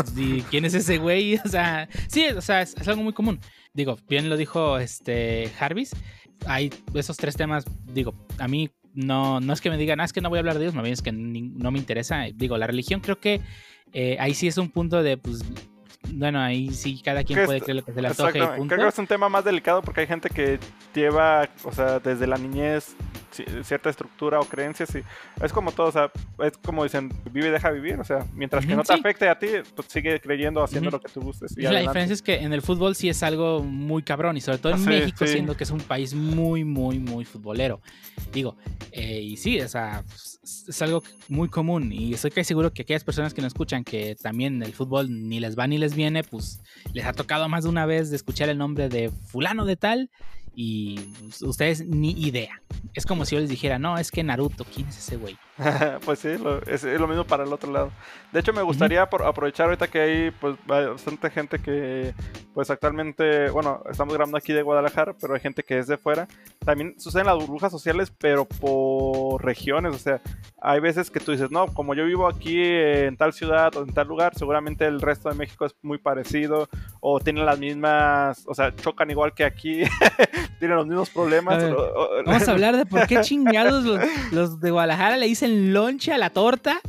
[0.49, 1.35] ¿Quién es ese güey?
[1.45, 3.39] O sea, sí, o sea, es algo muy común
[3.75, 5.91] digo, bien lo dijo este Jarvis,
[6.47, 10.13] hay esos tres temas, digo, a mí no, no es que me digan, ah, es
[10.13, 12.23] que no voy a hablar de Dios, más bien es que no me interesa.
[12.33, 13.41] Digo, la religión creo que
[13.93, 15.43] eh, ahí sí es un punto de, pues,
[16.13, 18.39] bueno, ahí sí cada quien puede creer lo que se le antoje.
[18.39, 20.59] Creo que es un tema más delicado porque hay gente que
[20.93, 22.95] lleva, o sea, desde la niñez
[23.63, 25.03] cierta estructura o creencias y
[25.43, 26.11] es como todo, o sea,
[26.43, 28.99] es como dicen, vive y deja vivir, o sea, mientras que no te sí.
[28.99, 31.57] afecte a ti, pues sigue creyendo, haciendo lo que tú gustes.
[31.57, 31.89] y la adelante.
[31.89, 34.79] diferencia es que en el fútbol sí es algo muy cabrón y sobre todo en
[34.79, 35.33] Sí, México sí.
[35.33, 37.81] siendo que es un país muy muy muy futbolero
[38.33, 38.55] digo
[38.91, 42.83] eh, y sí o sea es es algo muy común y estoy casi seguro que
[42.83, 46.23] aquellas personas que nos escuchan que también el fútbol ni les va ni les viene
[46.23, 46.61] pues
[46.93, 50.09] les ha tocado más de una vez de escuchar el nombre de fulano de tal
[50.55, 52.61] y pues, ustedes ni idea.
[52.93, 55.37] Es como si yo les dijera no es que Naruto quién es ese güey
[56.05, 57.91] pues sí, lo- es, es lo mismo para el otro lado.
[58.31, 62.13] De hecho, me gustaría por- aprovechar ahorita que hay pues bastante gente que
[62.53, 66.27] pues actualmente, bueno, estamos grabando aquí de Guadalajara, pero hay gente que es de fuera.
[66.65, 70.21] También suceden las burbujas sociales, pero por regiones, o sea,
[70.61, 73.93] hay veces que tú dices, no, como yo vivo aquí en tal ciudad o en
[73.93, 76.67] tal lugar, seguramente el resto de México es muy parecido
[77.01, 79.83] o tienen las mismas, o sea, chocan igual que aquí,
[80.59, 81.55] tienen los mismos problemas.
[81.55, 83.99] A ver, o- o- vamos a hablar de por qué chingados los,
[84.31, 86.79] los de Guadalajara le dicen lonche a la torta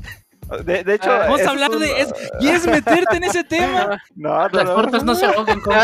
[0.65, 4.01] de, de hecho, vamos eso a hablar de es- ¿quieres meterte en ese tema?
[4.15, 4.75] No, no, Las no.
[4.77, 5.81] tortas no se ahogan, compa.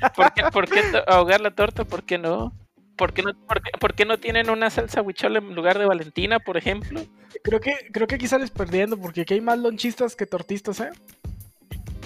[0.00, 1.84] Ah, ¿por, qué, por qué to- ahogar la torta?
[1.84, 2.52] ¿Por qué no?
[2.96, 5.86] ¿Por qué no, por qué, por qué no tienen una salsa huichol en lugar de
[5.86, 7.00] Valentina, por ejemplo?
[7.42, 10.90] Creo que, creo que aquí sales perdiendo porque aquí hay más lonchistas que tortistas, ¿eh?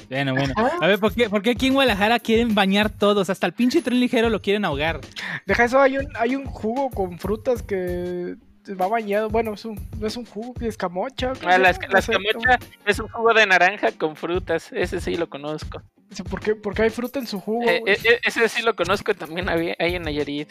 [0.08, 0.52] Bueno, bueno.
[0.80, 3.30] A ver, ¿por qué, por qué aquí en Guadalajara quieren bañar todos?
[3.30, 5.00] Hasta el pinche tren ligero lo quieren ahogar.
[5.46, 8.34] Deja eso, hay un, hay un jugo con frutas que
[8.68, 9.28] va bañado.
[9.28, 11.32] Bueno, es un, no es un jugo, es camocha.
[11.34, 14.70] ¿cómo Ah, la, escamocha es un jugo de naranja con frutas.
[14.72, 15.82] Ese sí lo conozco.
[16.28, 17.68] ¿Por qué, por qué hay fruta en su jugo?
[17.68, 20.48] Eh, eh, ese sí lo conozco también había, hay en Nayarit.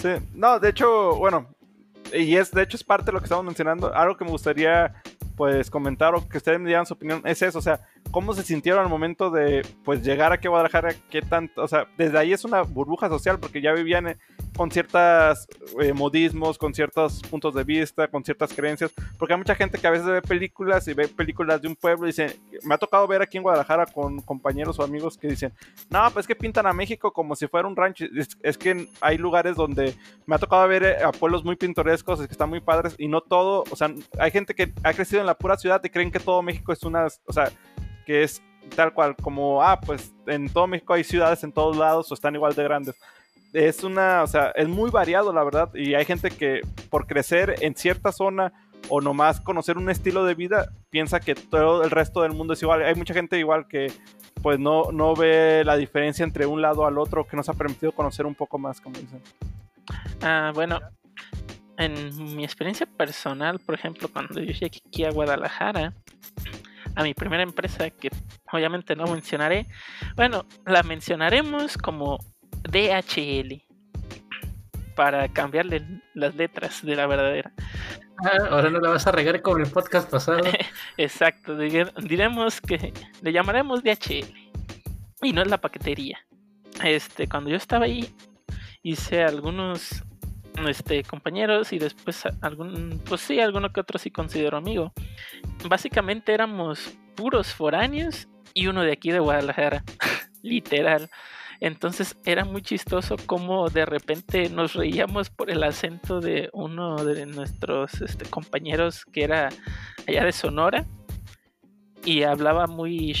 [0.00, 1.48] Sí, no, de hecho, bueno,
[2.12, 3.94] y es de hecho es parte de lo que estamos mencionando.
[3.94, 5.02] Algo que me gustaría
[5.36, 7.80] pues comentar o que ustedes me dieran su opinión es eso, o sea,
[8.16, 12.16] cómo se sintieron al momento de pues llegar a Guadalajara, qué tanto, o sea, desde
[12.16, 14.16] ahí es una burbuja social porque ya vivían eh,
[14.56, 15.46] con ciertos
[15.94, 19.90] modismos, con ciertos puntos de vista, con ciertas creencias, porque hay mucha gente que a
[19.90, 23.20] veces ve películas y ve películas de un pueblo y dice, me ha tocado ver
[23.20, 25.52] aquí en Guadalajara con compañeros o amigos que dicen,
[25.90, 29.18] no, pues que pintan a México como si fuera un rancho, es, es que hay
[29.18, 32.94] lugares donde me ha tocado ver eh, a pueblos muy pintorescos que están muy padres
[32.96, 35.90] y no todo, o sea, hay gente que ha crecido en la pura ciudad y
[35.90, 37.52] creen que todo México es una, o sea,
[38.06, 38.42] que es
[38.74, 42.34] tal cual, como, ah, pues en todo México hay ciudades en todos lados o están
[42.34, 42.96] igual de grandes.
[43.52, 47.56] Es una, o sea, es muy variado, la verdad, y hay gente que por crecer
[47.60, 48.52] en cierta zona
[48.88, 52.62] o nomás conocer un estilo de vida, piensa que todo el resto del mundo es
[52.62, 52.82] igual.
[52.82, 53.92] Hay mucha gente igual que
[54.42, 57.92] pues no, no ve la diferencia entre un lado al otro, que nos ha permitido
[57.92, 59.20] conocer un poco más, como dicen.
[60.22, 60.80] Ah, bueno,
[61.78, 65.94] en mi experiencia personal, por ejemplo, cuando yo llegué aquí a Guadalajara,
[66.96, 68.10] a mi primera empresa, que
[68.50, 69.66] obviamente no mencionaré,
[70.16, 72.18] bueno, la mencionaremos como
[72.64, 73.62] DHL,
[74.96, 77.52] para cambiarle las letras de la verdadera.
[78.24, 80.40] Ah, ahora no la vas a regar como en el podcast pasado.
[80.96, 84.34] Exacto, diremos que le llamaremos DHL
[85.22, 86.18] y no es la paquetería.
[86.82, 88.12] Este, cuando yo estaba ahí,
[88.82, 90.02] hice algunos
[90.68, 94.92] este, compañeros y después algún, pues sí, alguno que otro sí considero amigo.
[95.68, 99.84] Básicamente éramos puros foráneos y uno de aquí de Guadalajara,
[100.42, 101.10] literal.
[101.60, 107.24] Entonces era muy chistoso como de repente nos reíamos por el acento de uno de
[107.26, 109.48] nuestros este, compañeros que era
[110.06, 110.84] allá de Sonora
[112.04, 113.14] y hablaba muy.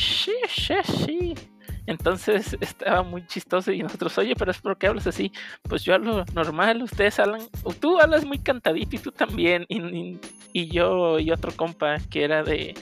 [1.86, 5.32] Entonces estaba muy chistoso y nosotros, oye, pero es porque hablas así.
[5.62, 9.64] Pues yo hablo normal, ustedes hablan, o tú hablas muy cantadito y tú también.
[9.68, 10.18] Y,
[10.52, 12.74] y- yo y otro compa que era de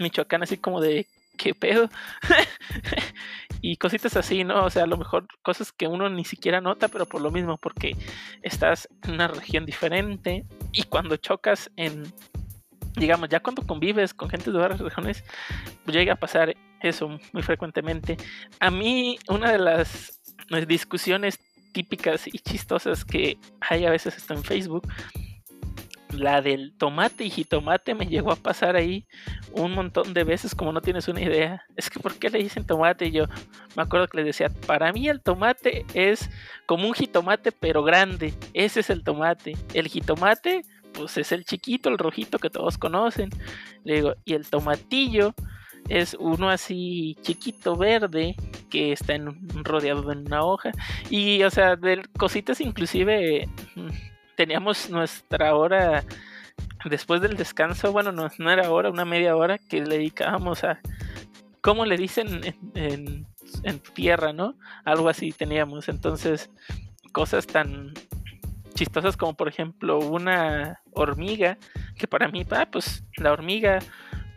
[0.00, 1.88] Michoacán, así como de, ¿qué pedo?
[3.60, 4.64] y cositas así, ¿no?
[4.64, 7.56] O sea, a lo mejor cosas que uno ni siquiera nota, pero por lo mismo,
[7.56, 7.96] porque
[8.42, 12.04] estás en una región diferente y cuando chocas en,
[12.96, 15.24] digamos, ya cuando convives con gente de otras regiones,
[15.84, 16.54] pues llega a pasar
[16.88, 18.16] eso muy frecuentemente.
[18.60, 20.20] A mí, una de las
[20.66, 21.38] discusiones
[21.72, 24.86] típicas y chistosas que hay a veces hasta en Facebook,
[26.18, 29.06] la del tomate y jitomate me llegó a pasar ahí
[29.52, 31.64] un montón de veces como no tienes una idea.
[31.76, 33.06] Es que ¿por qué le dicen tomate?
[33.06, 33.26] Y yo
[33.76, 36.30] me acuerdo que les decía, para mí el tomate es
[36.66, 38.34] como un jitomate pero grande.
[38.52, 39.56] Ese es el tomate.
[39.72, 43.30] El jitomate pues es el chiquito, el rojito que todos conocen.
[43.82, 45.34] Le digo, y el tomatillo
[45.88, 48.36] es uno así chiquito verde
[48.70, 50.72] que está en rodeado de una hoja.
[51.10, 53.88] Y o sea, de cositas inclusive mm,
[54.36, 56.04] teníamos nuestra hora
[56.84, 60.80] después del descanso, bueno, no, no era hora, una media hora que le dedicábamos a,
[61.60, 62.40] ¿cómo le dicen
[62.74, 63.26] en,
[63.62, 64.54] en, tierra, no?
[64.84, 65.88] Algo así teníamos.
[65.88, 66.50] Entonces,
[67.12, 67.94] cosas tan
[68.74, 71.58] chistosas como por ejemplo una hormiga,
[71.96, 73.78] que para mí, ah, pues la hormiga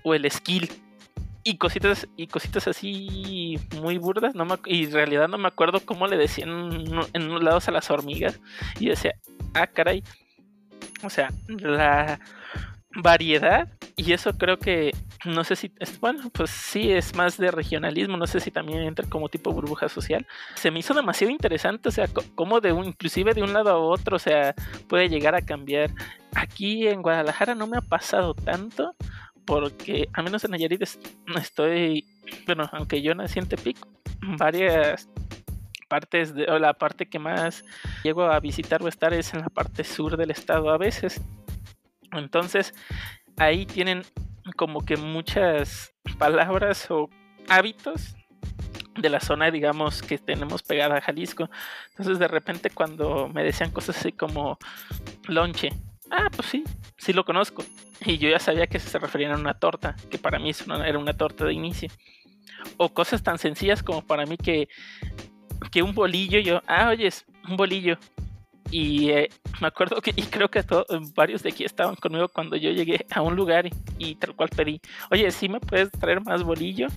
[0.03, 0.69] o el skill
[1.47, 5.79] y cositas y cositas así muy burdas no me, y en realidad no me acuerdo
[5.79, 6.49] cómo le decían
[7.13, 8.41] en, unos lados a las hormigas
[8.81, 9.13] y decía
[9.53, 10.03] ah caray
[11.03, 12.19] o sea la
[13.01, 14.91] variedad y eso creo que
[15.23, 15.71] no sé si
[16.01, 19.87] bueno pues sí es más de regionalismo no sé si también entra como tipo burbuja
[19.87, 20.27] social.
[20.55, 23.77] Se me hizo demasiado interesante o sea como de un inclusive de un lado a
[23.77, 24.53] otro o sea
[24.89, 25.91] puede llegar a cambiar.
[26.35, 28.95] Aquí en Guadalajara no me ha pasado tanto
[29.47, 30.99] porque al menos en Nayarit es-
[31.35, 32.05] estoy,
[32.45, 33.77] bueno, aunque yo nací en Tepic,
[34.37, 35.09] varias
[35.89, 37.63] partes de, o la parte que más
[38.03, 41.21] llego a visitar o estar es en la parte sur del estado a veces.
[42.11, 42.73] Entonces,
[43.37, 44.03] ahí tienen
[44.55, 47.09] como que muchas palabras o
[47.47, 48.15] hábitos
[48.95, 51.49] de la zona, digamos, que tenemos pegada a Jalisco.
[51.91, 54.57] Entonces, de repente, cuando me decían cosas así como
[55.27, 55.69] lonche,
[56.11, 56.63] ah, pues sí,
[56.97, 57.63] sí lo conozco.
[58.05, 60.51] Y yo ya sabía que se referían a una torta, que para mí
[60.85, 61.89] era una torta de inicio.
[62.77, 64.67] O cosas tan sencillas como para mí que,
[65.71, 67.97] que un bolillo, yo, ah, oyes, un bolillo.
[68.69, 69.29] Y eh,
[69.61, 70.85] me acuerdo que, y creo que to-
[71.15, 74.49] varios de aquí estaban conmigo cuando yo llegué a un lugar y, y tal cual
[74.49, 76.87] pedí, oye, ¿sí me puedes traer más bolillo?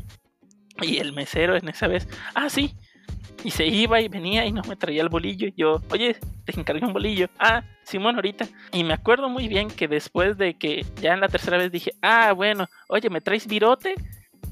[0.82, 2.74] Y el mesero en esa vez, ah, sí.
[3.44, 5.48] Y se iba y venía y no me traía el bolillo.
[5.48, 7.28] Y yo, oye, te encargué un bolillo.
[7.38, 8.46] Ah, Simón, ahorita.
[8.72, 11.92] Y me acuerdo muy bien que después de que ya en la tercera vez dije,
[12.02, 13.94] ah, bueno, oye, ¿me traes virote?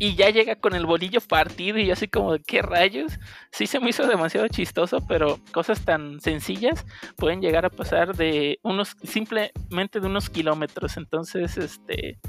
[0.00, 3.18] Y ya llega con el bolillo partido y yo así como, ¿qué rayos?
[3.50, 6.86] Sí se me hizo demasiado chistoso, pero cosas tan sencillas
[7.16, 10.96] pueden llegar a pasar de unos, simplemente de unos kilómetros.
[10.96, 12.20] Entonces, este,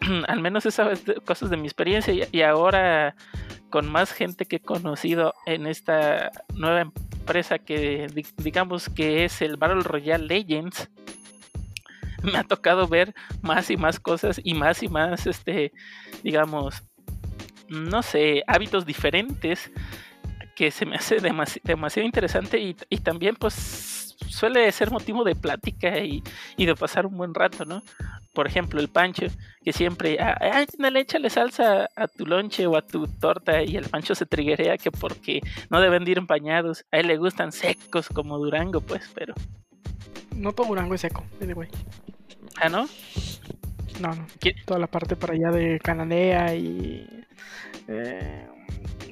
[0.28, 3.14] al menos esas cosas de mi experiencia y ahora
[3.70, 9.40] con más gente que he conocido en esta nueva empresa que di- digamos que es
[9.42, 10.90] el Battle Royale Legends
[12.22, 15.72] me ha tocado ver más y más cosas y más y más este
[16.22, 16.82] digamos
[17.68, 19.70] no sé hábitos diferentes
[20.56, 25.34] que se me hace demasi- demasiado interesante y, y también pues suele ser motivo de
[25.34, 26.22] plática y,
[26.56, 27.82] y de pasar un buen rato, ¿no?
[28.34, 29.26] Por ejemplo, el Pancho,
[29.64, 33.76] que siempre, ah, ay, ándale, échale salsa a tu lonche o a tu torta y
[33.76, 36.84] el Pancho se triguea que porque no deben de ir empañados.
[36.92, 39.34] A él le gustan secos como Durango, pues, pero...
[40.36, 41.68] No todo Durango es seco, the way.
[42.60, 42.88] Ah, ¿no?
[44.00, 44.26] No, no.
[44.40, 44.54] ¿Qué?
[44.64, 47.06] Toda la parte para allá de Cananea y.
[47.88, 48.48] eh,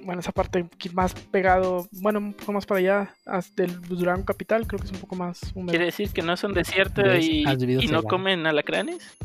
[0.05, 1.87] bueno, esa parte más pegado.
[1.93, 3.15] Bueno, un poco más para allá.
[3.27, 5.71] hasta el Durango capital, creo que es un poco más húmedo.
[5.71, 7.45] Quiere decir que no son desierto y,
[7.91, 9.17] no comen alacranes.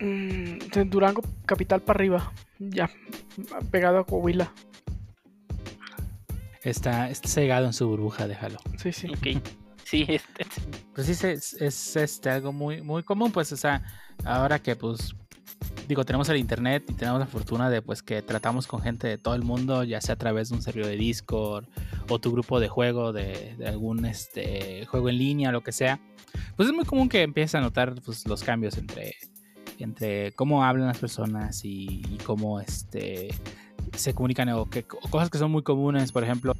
[0.00, 2.32] Mm, de Durango capital para arriba.
[2.58, 2.90] Ya.
[3.70, 4.52] Pegado a Coahuila.
[6.62, 8.58] Está, está cegado en su burbuja, déjalo.
[8.76, 9.08] Sí, sí.
[9.08, 9.42] Ok.
[9.84, 10.46] Sí, este,
[10.94, 13.82] Pues sí, es, es, este, algo muy, muy común, pues, o sea,
[14.24, 15.14] ahora que, pues,
[15.88, 19.18] digo, tenemos el internet y tenemos la fortuna de, pues, que tratamos con gente de
[19.18, 21.66] todo el mundo, ya sea a través de un servidor de Discord
[22.08, 26.00] o tu grupo de juego, de, algún, este, juego en línea, lo que sea,
[26.56, 29.14] pues es muy común que empieces a notar, pues, los cambios entre,
[29.78, 33.34] entre cómo hablan las personas y, cómo, este,
[33.96, 36.54] se comunican o, o cosas que son muy comunes, por ejemplo,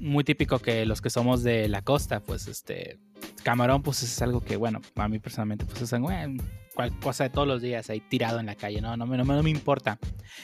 [0.00, 2.98] muy típico que los que somos de la costa, pues este
[3.42, 6.42] camarón, pues es algo que, bueno, a mí personalmente, pues es algo, bueno,
[6.74, 9.24] cual cosa de todos los días ahí tirado en la calle, no, no, me- no,
[9.24, 9.98] no me importa.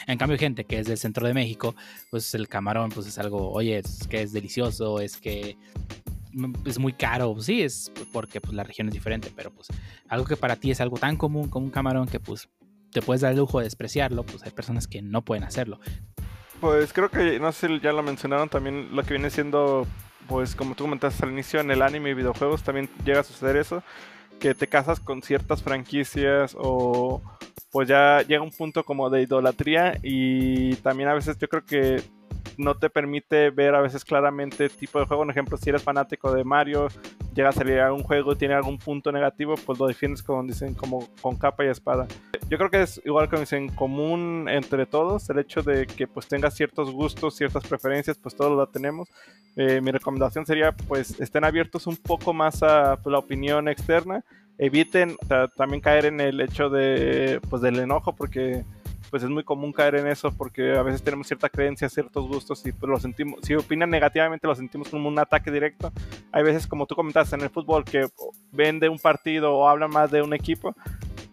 [0.07, 1.74] En cambio, gente que es del centro de México,
[2.11, 5.57] pues el camarón, pues es algo, oye, es que es delicioso, es que
[6.66, 9.68] es muy caro, pues, sí, es porque pues la región es diferente, pero pues
[10.09, 12.48] algo que para ti es algo tan común como un camarón que pues
[12.92, 15.80] te puedes dar el lujo de despreciarlo, pues hay personas que no pueden hacerlo.
[16.61, 19.86] Pues creo que, no sé si ya lo mencionaron también, lo que viene siendo,
[20.26, 23.57] pues como tú comentaste al inicio, en el anime y videojuegos también llega a suceder
[23.57, 23.82] eso,
[24.40, 27.22] que te casas con ciertas franquicias o
[27.70, 32.02] pues ya llega un punto como de idolatría y también a veces yo creo que
[32.59, 35.22] no te permite ver a veces claramente el tipo de juego.
[35.24, 36.88] Por ejemplo, si eres fanático de Mario,
[37.34, 40.74] llega a salir algún juego y tiene algún punto negativo, pues lo defiendes como dicen,
[40.74, 42.07] como con capa y espada.
[42.49, 46.28] Yo creo que es igual que dicen común entre todos el hecho de que pues
[46.28, 49.09] tengas ciertos gustos, ciertas preferencias, pues todos lo tenemos.
[49.57, 54.22] Eh, mi recomendación sería pues estén abiertos un poco más a pues, la opinión externa.
[54.59, 58.64] Eviten ta- también caer en el hecho de pues del enojo porque
[59.16, 62.66] pues es muy común caer en eso porque a veces tenemos cierta creencia, ciertos gustos
[62.66, 65.90] y pues lo sentimos, si opinan negativamente lo sentimos como un ataque directo.
[66.32, 68.08] Hay veces como tú comentaste en el fútbol que
[68.52, 70.76] ven de un partido o hablan más de un equipo,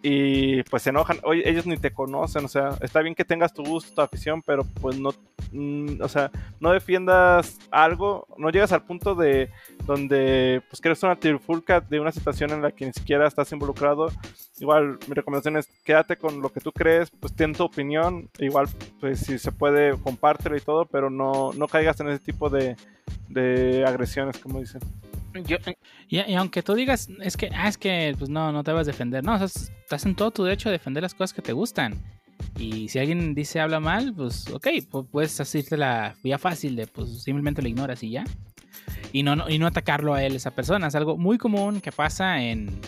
[0.06, 1.18] y pues se enojan.
[1.22, 4.42] Oye, ellos ni te conocen, o sea, está bien que tengas tu gusto, tu afición,
[4.42, 5.14] pero pues no,
[5.50, 6.30] mm, o sea,
[6.60, 9.48] no defiendas algo, no llegas al punto de
[9.86, 14.08] donde pues eres una trifulca de una situación en la que ni siquiera estás involucrado.
[14.60, 18.68] Igual mi recomendación es quédate con lo que tú crees, pues ten tu opinión, igual
[19.00, 22.76] pues si se puede compártelo y todo, pero no, no caigas en ese tipo de,
[23.30, 24.82] de agresiones, como dicen.
[25.46, 25.56] Yo,
[26.08, 28.92] y, aunque tú digas, es que, ah, es que, pues no, no te vas a
[28.92, 29.24] defender.
[29.24, 32.00] No, estás en todo tu derecho a defender las cosas que te gustan.
[32.58, 36.86] Y si alguien dice habla mal, pues ok, pues puedes hacerte la vía fácil de,
[36.86, 38.24] pues simplemente lo ignoras y ya.
[39.12, 40.88] Y no, y no atacarlo a él, esa persona.
[40.88, 42.80] Es algo muy común que pasa en,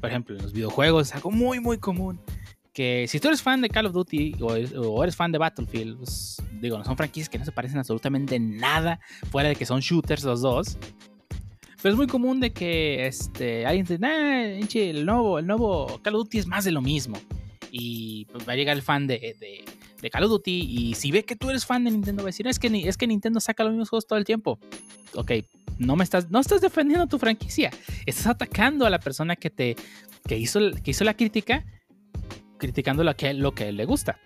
[0.00, 1.08] por ejemplo, en los videojuegos.
[1.08, 2.20] Es algo muy, muy común.
[2.72, 4.46] Que si tú eres fan de Call of Duty o,
[4.80, 8.40] o eres fan de Battlefield, pues digo, no son franquicias que no se parecen absolutamente
[8.40, 8.98] nada,
[9.30, 10.76] fuera de que son shooters los dos.
[11.84, 16.14] Pero es muy común de que este, alguien dice, nah, el nuevo, el nuevo Call
[16.14, 17.18] of Duty es más de lo mismo.
[17.70, 19.36] Y pues, va a llegar el fan de,
[20.00, 22.32] de, Call of Duty y si ve que tú eres fan de Nintendo va a
[22.32, 24.58] decir, es que, es que Nintendo saca los mismos juegos todo el tiempo.
[25.12, 25.32] Ok,
[25.76, 27.70] no me estás, no estás defendiendo tu franquicia.
[28.06, 29.76] Estás atacando a la persona que te
[30.26, 31.66] que hizo, que hizo la crítica,
[32.56, 34.18] criticando lo que, lo que le gusta.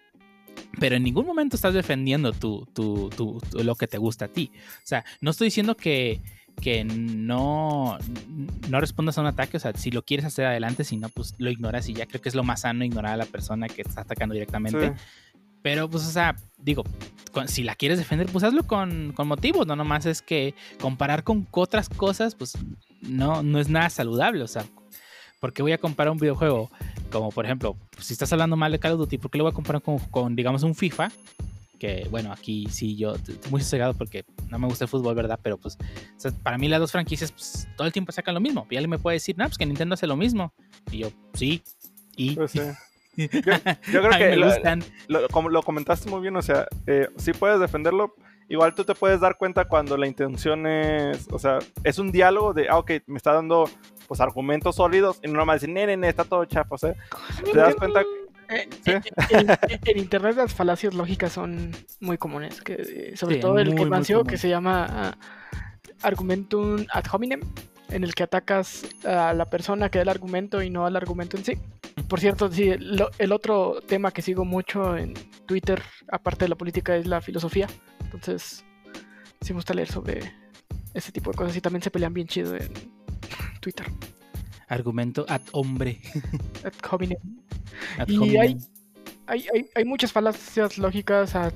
[0.78, 4.52] Pero en ningún momento estás defendiendo tu, tu, lo que te gusta a ti.
[4.54, 6.20] O sea, no estoy diciendo que,
[6.60, 7.98] que no,
[8.68, 9.56] no respondas a un ataque.
[9.56, 12.20] O sea, si lo quieres hacer adelante, si no, pues lo ignoras y ya creo
[12.20, 14.94] que es lo más sano ignorar a la persona que está atacando directamente.
[15.62, 16.84] Pero, pues, o sea, digo,
[17.46, 21.46] si la quieres defender, pues hazlo con, con, motivos, no nomás es que comparar con
[21.50, 22.56] otras cosas, pues
[23.02, 24.42] no, no es nada saludable.
[24.42, 24.64] O sea,
[25.40, 26.70] ¿por qué voy a comparar un videojuego
[27.10, 29.52] como, por ejemplo, si estás hablando mal de Call of Duty, ¿por qué lo voy
[29.52, 31.10] a comparar con, con digamos, un FIFA?
[31.78, 35.38] Que bueno, aquí sí yo estoy muy sosegado porque no me gusta el fútbol, ¿verdad?
[35.42, 35.78] Pero pues
[36.42, 38.66] para mí las dos franquicias pues, todo el tiempo sacan lo mismo.
[38.70, 40.52] Y alguien me puede decir, no, pues que Nintendo hace lo mismo.
[40.90, 41.62] Y yo, sí.
[42.16, 42.34] Y...
[42.34, 42.52] Pues
[43.92, 44.36] yo, creo que
[45.08, 48.14] lo, como lo comentaste muy bien, o sea, eh, sí puedes defenderlo.
[48.48, 52.54] Igual tú te puedes dar cuenta cuando la intención es, o sea, es un diálogo
[52.54, 53.68] de, ah, ok, me está dando
[54.06, 56.94] pues argumentos sólidos y no nomás decir, nene, nene, está todo chapo, o sea,
[57.44, 58.02] te das cuenta
[58.48, 58.68] eh,
[59.84, 64.24] en, internet las falacias lógicas son muy comunes, que, eh, sobre todo el que nació
[64.24, 67.40] que se llama uh, argumentum ad hominem,
[67.90, 71.36] en el que atacas a la persona que da el argumento y no al argumento
[71.36, 71.58] en sí.
[72.08, 75.14] Por cierto, sí, el otro tema que sigo mucho en
[75.46, 77.66] Twitter, aparte de la política, es la filosofía.
[78.00, 78.64] Entonces,
[79.40, 80.32] sí me gusta leer sobre
[80.94, 82.72] ese tipo de cosas y también se pelean bien chido en
[83.60, 83.86] Twitter.
[84.68, 86.00] Argumento ad hombre.
[86.64, 87.18] Ad hominem
[88.06, 88.58] y hay,
[89.26, 91.52] hay, hay, muchas falacias lógicas a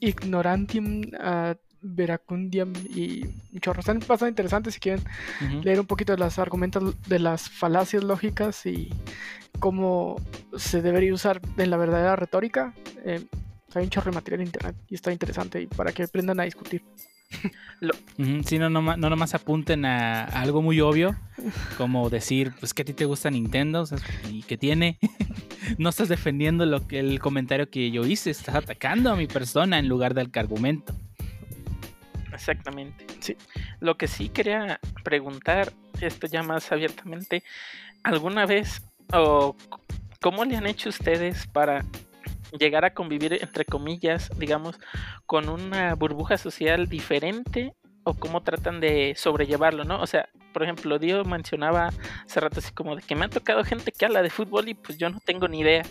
[0.00, 3.24] ignorantium, a veracundium y
[3.60, 3.84] chorros.
[3.84, 5.04] Están bastante interesantes si quieren
[5.62, 8.90] leer un poquito de los argumentos de las falacias lógicas y
[9.60, 10.16] cómo
[10.56, 12.74] se debería usar en la verdadera retórica.
[13.04, 13.24] Eh,
[13.74, 16.44] hay un chorro de material en internet y está interesante y para que aprendan a
[16.44, 16.82] discutir.
[18.44, 21.16] Si no, no, no nomás apunten a, algo muy obvio,
[21.76, 23.84] como decir, pues que a ti te gusta Nintendo
[24.30, 24.98] y que tiene.
[25.78, 29.78] no estás defendiendo lo que el comentario que yo hice, estás atacando a mi persona
[29.78, 30.94] en lugar del argumento.
[32.32, 33.06] Exactamente.
[33.20, 33.36] Sí.
[33.80, 37.42] Lo que sí quería preguntar, esto ya más abiertamente,
[38.02, 38.82] ¿alguna vez
[39.12, 39.56] o
[40.20, 41.84] cómo le han hecho ustedes para
[42.58, 44.78] llegar a convivir, entre comillas, digamos,
[45.26, 47.74] con una burbuja social diferente
[48.04, 50.00] o cómo tratan de sobrellevarlo, ¿no?
[50.00, 51.90] O sea, por ejemplo, Dio mencionaba
[52.24, 54.74] hace rato así como de que me ha tocado gente que habla de fútbol y
[54.74, 55.84] pues yo no tengo ni idea.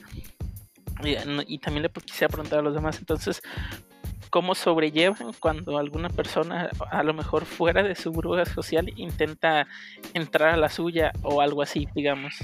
[1.47, 3.41] Y, también le quisiera preguntar a los demás, entonces,
[4.29, 9.67] ¿cómo sobrellevan cuando alguna persona, a lo mejor fuera de su burbuja social, intenta
[10.13, 12.35] entrar a la suya o algo así, digamos?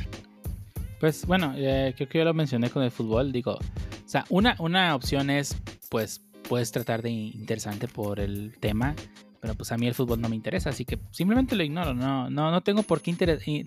[1.00, 3.32] Pues bueno, eh, creo que yo lo mencioné con el fútbol.
[3.32, 5.56] Digo, o sea, una, una opción es,
[5.89, 8.95] pues, puedes tratar de interesante por el tema,
[9.39, 11.93] pero pues a mí el fútbol no me interesa, así que simplemente lo ignoro.
[11.93, 13.14] No, no, no tengo por qué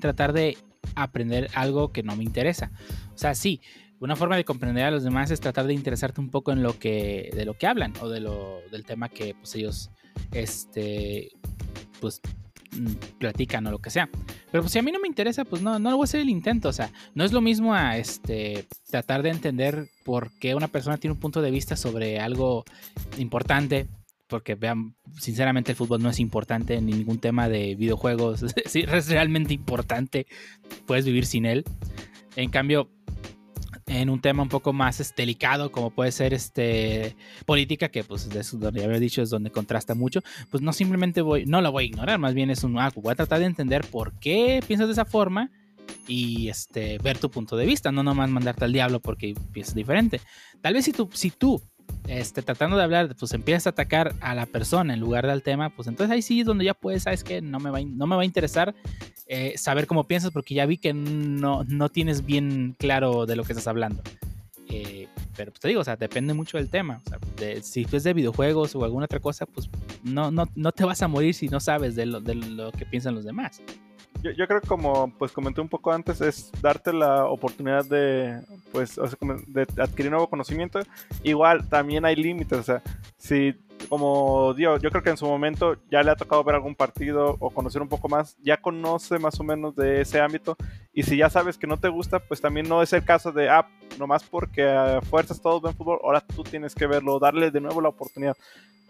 [0.00, 0.58] tratar de
[0.94, 2.70] aprender algo que no me interesa.
[3.14, 3.60] O sea, sí,
[4.00, 6.78] una forma de comprender a los demás es tratar de interesarte un poco en lo
[6.78, 9.90] que, de lo que hablan o de lo, del tema que pues ellos,
[10.32, 11.30] este,
[12.00, 12.20] pues
[13.18, 14.08] platican o lo que sea.
[14.50, 16.30] Pero pues si a mí no me interesa, pues no, no voy a hacer el
[16.30, 16.68] intento.
[16.68, 20.98] O sea, no es lo mismo a este tratar de entender por qué una persona
[20.98, 22.64] tiene un punto de vista sobre algo
[23.18, 23.88] importante.
[24.26, 28.44] Porque vean, sinceramente el fútbol no es importante en ningún tema de videojuegos.
[28.66, 30.26] si es realmente importante,
[30.86, 31.64] puedes vivir sin él.
[32.36, 32.88] En cambio,
[34.00, 37.16] en un tema un poco más este, delicado como puede ser este
[37.46, 40.20] política que pues es donde ya había dicho es donde contrasta mucho
[40.50, 43.12] pues no simplemente voy no lo voy a ignorar más bien es un ah, voy
[43.12, 45.50] a tratar de entender por qué piensas de esa forma
[46.06, 50.20] y este, ver tu punto de vista, no nomás mandarte al diablo porque piensas diferente.
[50.60, 51.62] Tal vez si tú, si tú
[52.08, 55.70] este, tratando de hablar, pues empiezas a atacar a la persona en lugar del tema,
[55.70, 58.16] pues entonces ahí sí es donde ya puedes, sabes que no me va, no me
[58.16, 58.74] va a interesar
[59.26, 63.44] eh, saber cómo piensas porque ya vi que no, no tienes bien claro de lo
[63.44, 64.02] que estás hablando.
[64.68, 65.06] Eh,
[65.36, 67.00] pero pues te digo, o sea, depende mucho del tema.
[67.04, 69.68] O sea, de, si es de videojuegos o alguna otra cosa, pues
[70.02, 72.86] no, no, no te vas a morir si no sabes de lo, de lo que
[72.86, 73.62] piensan los demás.
[74.22, 78.40] Yo, yo, creo que como pues comenté un poco antes es darte la oportunidad de
[78.70, 80.80] pues o sea, de adquirir nuevo conocimiento.
[81.22, 82.82] Igual también hay límites o sea
[83.18, 83.54] si
[83.88, 87.36] como digo, yo creo que en su momento ya le ha tocado ver algún partido
[87.38, 90.56] o conocer un poco más, ya conoce más o menos de ese ámbito
[90.92, 93.48] y si ya sabes que no te gusta, pues también no es el caso de,
[93.48, 93.66] ah,
[93.98, 97.80] nomás porque a fuerzas todos ven fútbol, ahora tú tienes que verlo, darle de nuevo
[97.80, 98.36] la oportunidad.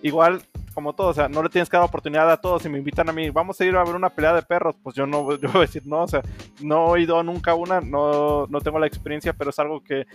[0.04, 0.42] Igual,
[0.74, 2.62] como todo, o sea, no le tienes que dar oportunidad a todos.
[2.62, 4.96] Si me invitan a mí, vamos a ir a ver una pelea de perros, pues
[4.96, 6.22] yo no yo voy a decir no, o sea,
[6.60, 10.06] no he ido nunca una, no, no tengo la experiencia, pero es algo que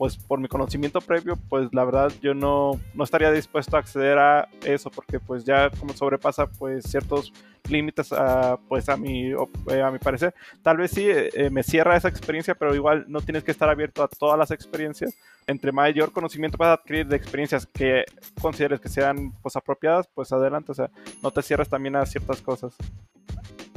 [0.00, 4.16] pues por mi conocimiento previo, pues la verdad yo no, no estaría dispuesto a acceder
[4.16, 7.34] a eso, porque pues ya como sobrepasa pues ciertos
[7.68, 10.34] límites a, pues a mi, eh, a mi parecer.
[10.62, 14.02] Tal vez sí eh, me cierra esa experiencia, pero igual no tienes que estar abierto
[14.02, 15.14] a todas las experiencias.
[15.46, 18.06] Entre mayor conocimiento vas a adquirir de experiencias que
[18.40, 20.90] consideres que sean pues apropiadas, pues adelante, o sea,
[21.22, 22.74] no te cierres también a ciertas cosas.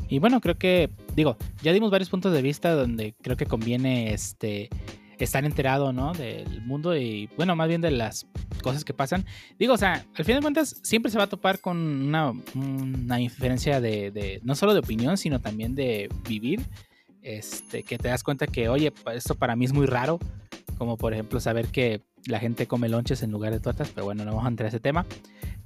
[0.08, 4.14] Y bueno, creo que, digo, ya dimos varios puntos de vista donde creo que conviene
[4.14, 4.70] este
[5.24, 6.14] estar enterado, ¿no?
[6.14, 8.26] Del mundo y, bueno, más bien de las
[8.62, 9.26] cosas que pasan.
[9.60, 13.18] Digo, o sea, al fin de cuentas, siempre se va a topar con una, una
[13.18, 16.62] diferencia de, no solo de opinión, sino también de vivir.
[17.22, 20.20] Este, que te das cuenta que, oye, esto para mí es muy raro.
[20.78, 24.26] Como por ejemplo saber que la gente come lonches en lugar de tortas, pero bueno,
[24.26, 25.06] no vamos a entrar a ese tema.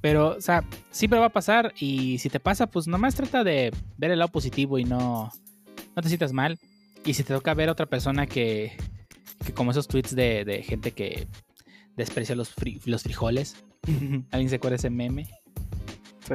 [0.00, 3.72] Pero, o sea, siempre va a pasar y si te pasa, pues nomás trata de
[3.96, 5.32] ver el lado positivo y no,
[5.96, 6.58] no te sientas mal.
[7.04, 8.76] Y si te toca ver a otra persona que,
[9.44, 11.26] que como esos tweets de, de gente que
[11.96, 13.62] desprecia los, fri los frijoles.
[14.30, 15.28] ¿Alguien se acuerda de ese meme?
[16.26, 16.34] Sí.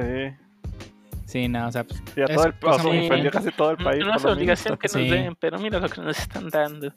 [1.26, 4.04] Sí, no, o sea, pues, ya todo el, o sea, casi todo el país.
[4.04, 5.08] No es obligación que nos sí.
[5.08, 6.92] den, pero mira lo que nos están dando.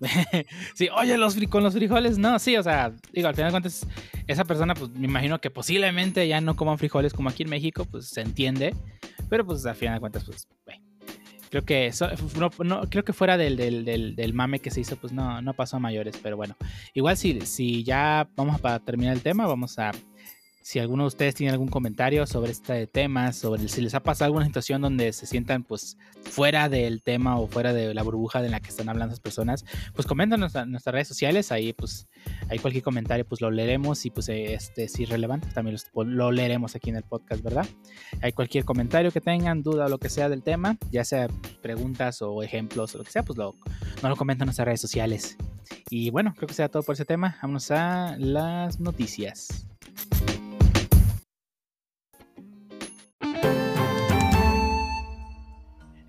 [0.74, 3.86] sí, oye, los con los frijoles, no, sí, o sea, digo, al final de cuentas,
[4.26, 7.84] esa persona, pues me imagino que posiblemente ya no coman frijoles como aquí en México,
[7.84, 8.74] pues se entiende,
[9.28, 10.82] pero pues al final de cuentas, pues, bueno,
[11.52, 14.80] creo que eso, no, no, creo que fuera del, del, del, del, mame que se
[14.80, 16.56] hizo, pues no, no pasó a mayores, pero bueno,
[16.94, 19.90] igual si, si ya vamos para terminar el tema, vamos a
[20.62, 24.26] si alguno de ustedes tiene algún comentario sobre este tema, sobre si les ha pasado
[24.26, 28.48] alguna situación donde se sientan pues fuera del tema o fuera de la burbuja de
[28.48, 32.08] la que están hablando las personas, pues coméntanos en nuestras redes sociales, ahí pues
[32.48, 36.30] ahí cualquier comentario pues lo leeremos y pues este si es relevante también los, lo
[36.30, 37.66] leeremos aquí en el podcast, ¿verdad?
[38.20, 41.28] Hay cualquier comentario que tengan, duda o lo que sea del tema, ya sea
[41.60, 43.54] preguntas o ejemplos o lo que sea, pues lo,
[44.02, 45.36] nos lo comentan en nuestras redes sociales.
[45.90, 47.38] Y bueno, creo que sea todo por ese tema.
[47.42, 49.66] Vamos a las noticias.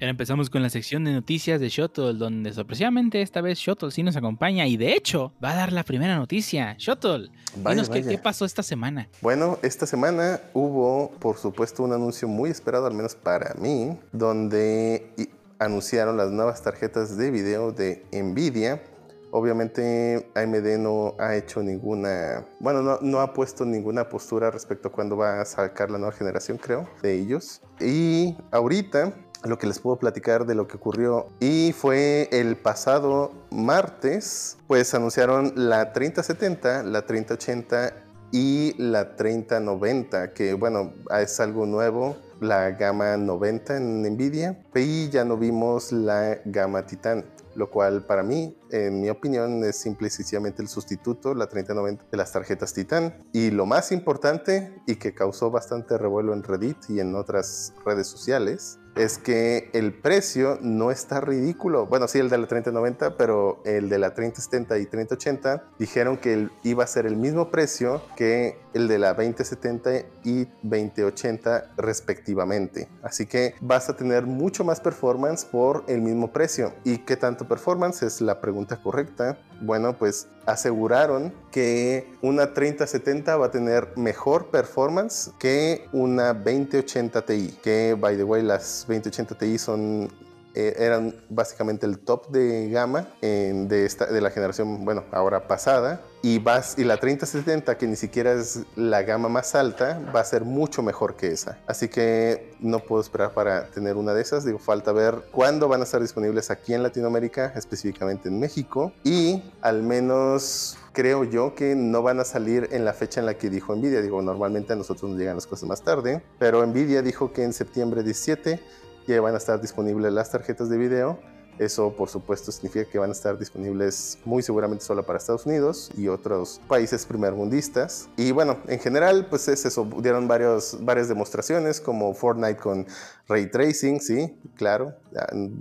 [0.03, 4.03] Ahora empezamos con la sección de noticias de Shottle, donde sorpresivamente esta vez Shottle sí
[4.03, 6.75] nos acompaña y de hecho va a dar la primera noticia.
[6.77, 9.07] Shottle, dinos qué, qué, pasó esta semana.
[9.21, 15.09] Bueno, esta semana hubo, por supuesto, un anuncio muy esperado, al menos para mí, donde
[15.57, 18.83] anunciaron las nuevas tarjetas de video de Nvidia.
[19.31, 24.91] Obviamente AMD no ha hecho ninguna, bueno, no, no, ha puesto ninguna postura respecto a
[24.91, 27.61] cuándo va a sacar la nueva generación, creo, de ellos.
[27.79, 29.13] Y ahorita
[29.43, 31.27] lo que les puedo platicar de lo que ocurrió.
[31.39, 37.93] Y fue el pasado martes, pues anunciaron la 3070, la 3080
[38.31, 44.63] y la 3090, que bueno, es algo nuevo, la gama 90 en Nvidia.
[44.73, 47.25] Y ya no vimos la gama Titan
[47.55, 52.05] lo cual para mí, en mi opinión, es simple y sencillamente el sustituto, la 3090
[52.11, 53.23] de las tarjetas Titan.
[53.31, 58.07] Y lo más importante, y que causó bastante revuelo en Reddit y en otras redes
[58.07, 61.85] sociales, es que el precio no está ridículo.
[61.87, 66.49] Bueno, sí, el de la 3090, pero el de la 3070 y 3080 dijeron que
[66.63, 69.91] iba a ser el mismo precio que el de la 2070
[70.23, 72.87] y 2080 respectivamente.
[73.01, 76.73] Así que vas a tener mucho más performance por el mismo precio.
[76.83, 78.03] ¿Y qué tanto performance?
[78.03, 79.37] Es la pregunta correcta.
[79.61, 87.59] Bueno, pues aseguraron que una 3070 va a tener mejor performance que una 2080 Ti,
[87.63, 90.09] que by the way las 2080 Ti son
[90.55, 96.01] eh, eran básicamente el top de gama de, esta, de la generación, bueno, ahora pasada.
[96.25, 100.23] Y, vas, y la 3070, que ni siquiera es la gama más alta, va a
[100.23, 101.59] ser mucho mejor que esa.
[101.67, 104.45] Así que no puedo esperar para tener una de esas.
[104.45, 108.93] Digo, falta ver cuándo van a estar disponibles aquí en Latinoamérica, específicamente en México.
[109.03, 113.33] Y al menos creo yo que no van a salir en la fecha en la
[113.33, 114.01] que dijo Nvidia.
[114.01, 116.23] Digo, normalmente a nosotros nos llegan las cosas más tarde.
[116.39, 118.61] Pero Nvidia dijo que en septiembre 17
[119.07, 121.19] ya van a estar disponibles las tarjetas de video.
[121.59, 125.91] Eso, por supuesto, significa que van a estar disponibles muy seguramente solo para Estados Unidos
[125.95, 128.09] y otros países primermundistas.
[128.17, 129.87] Y bueno, en general, pues es eso.
[129.99, 132.87] Dieron varios, varias demostraciones, como Fortnite con
[133.27, 134.95] ray tracing, sí, claro.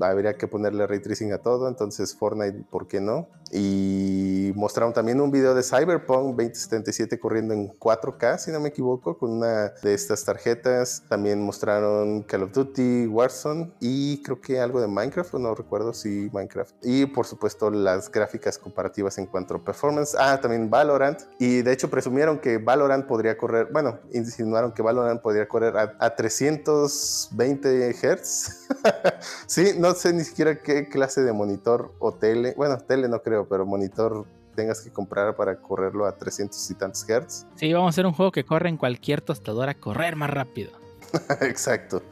[0.00, 3.28] Habría que ponerle ray tracing a todo, entonces Fortnite, ¿por qué no?
[3.54, 9.18] Y mostraron también un video de Cyberpunk 2077 corriendo en 4K, si no me equivoco,
[9.18, 11.02] con una de estas tarjetas.
[11.06, 16.30] También mostraron Call of Duty, Warzone y creo que algo de Minecraft, no recuerdo si
[16.32, 16.74] Minecraft.
[16.82, 20.16] Y por supuesto las gráficas comparativas en cuanto a performance.
[20.18, 21.20] Ah, también Valorant.
[21.38, 25.94] Y de hecho presumieron que Valorant podría correr, bueno, insinuaron que Valorant podría correr a,
[25.98, 28.68] a 320 Hz.
[29.46, 32.54] sí, no sé ni siquiera qué clase de monitor o tele.
[32.56, 34.24] Bueno, tele no creo, pero monitor
[34.54, 37.46] tengas que comprar para correrlo a 300 y tantos Hz.
[37.56, 40.72] Sí, vamos a hacer un juego que corre en cualquier tostadora, correr más rápido.
[41.40, 42.02] Exacto.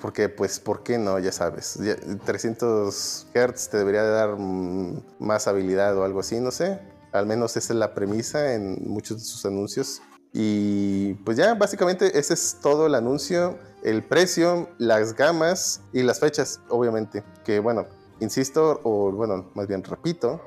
[0.00, 1.18] Porque, pues, ¿por qué no?
[1.18, 1.74] Ya sabes.
[1.74, 6.80] Ya- 300 Hz te debería de dar mm, más habilidad o algo así, no sé.
[7.12, 10.00] Al menos esa es la premisa en muchos de sus anuncios.
[10.36, 13.56] Y pues ya, básicamente ese es todo el anuncio.
[13.84, 17.22] El precio, las gamas y las fechas, obviamente.
[17.44, 17.86] Que bueno,
[18.18, 20.40] insisto, o bueno, más bien repito,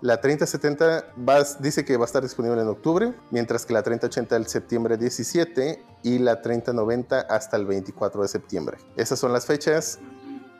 [0.00, 4.36] la 3070 va- dice que va a estar disponible en octubre, mientras que la 3080
[4.36, 8.78] el septiembre 17 y la 3090 hasta el 24 de septiembre.
[8.96, 9.98] Esas son las fechas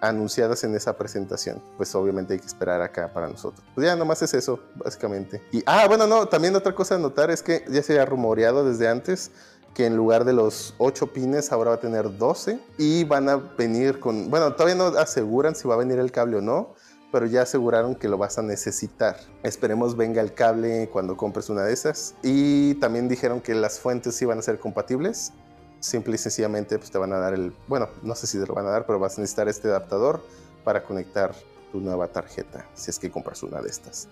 [0.00, 1.62] anunciadas en esa presentación.
[1.76, 3.64] Pues obviamente hay que esperar acá para nosotros.
[3.74, 5.42] Pues ya nomás es eso, básicamente.
[5.52, 8.64] Y ah, bueno, no, también otra cosa a notar es que ya se había rumoreado
[8.64, 9.30] desde antes
[9.74, 13.36] que en lugar de los 8 pines ahora va a tener 12 y van a
[13.36, 16.74] venir con, bueno, todavía no aseguran si va a venir el cable o no,
[17.12, 19.16] pero ya aseguraron que lo vas a necesitar.
[19.42, 22.14] Esperemos venga el cable cuando compres una de esas.
[22.22, 25.32] Y también dijeron que las fuentes sí van a ser compatibles.
[25.80, 28.54] Simple y sencillamente pues te van a dar el, bueno, no sé si te lo
[28.54, 30.24] van a dar, pero vas a necesitar este adaptador
[30.64, 31.34] para conectar
[31.72, 34.08] tu nueva tarjeta, si es que compras una de estas.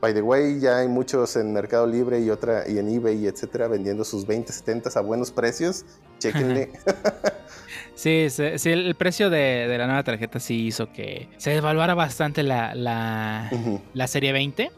[0.00, 3.66] By the way, ya hay muchos en Mercado Libre y otra y en eBay etcétera
[3.66, 5.84] vendiendo sus 2070 a buenos precios.
[6.18, 6.70] Chequenle.
[7.94, 11.94] Sí, sí, sí, el precio de, de la nueva tarjeta sí hizo que se devaluara
[11.94, 13.50] bastante la, la,
[13.94, 14.70] la serie 20.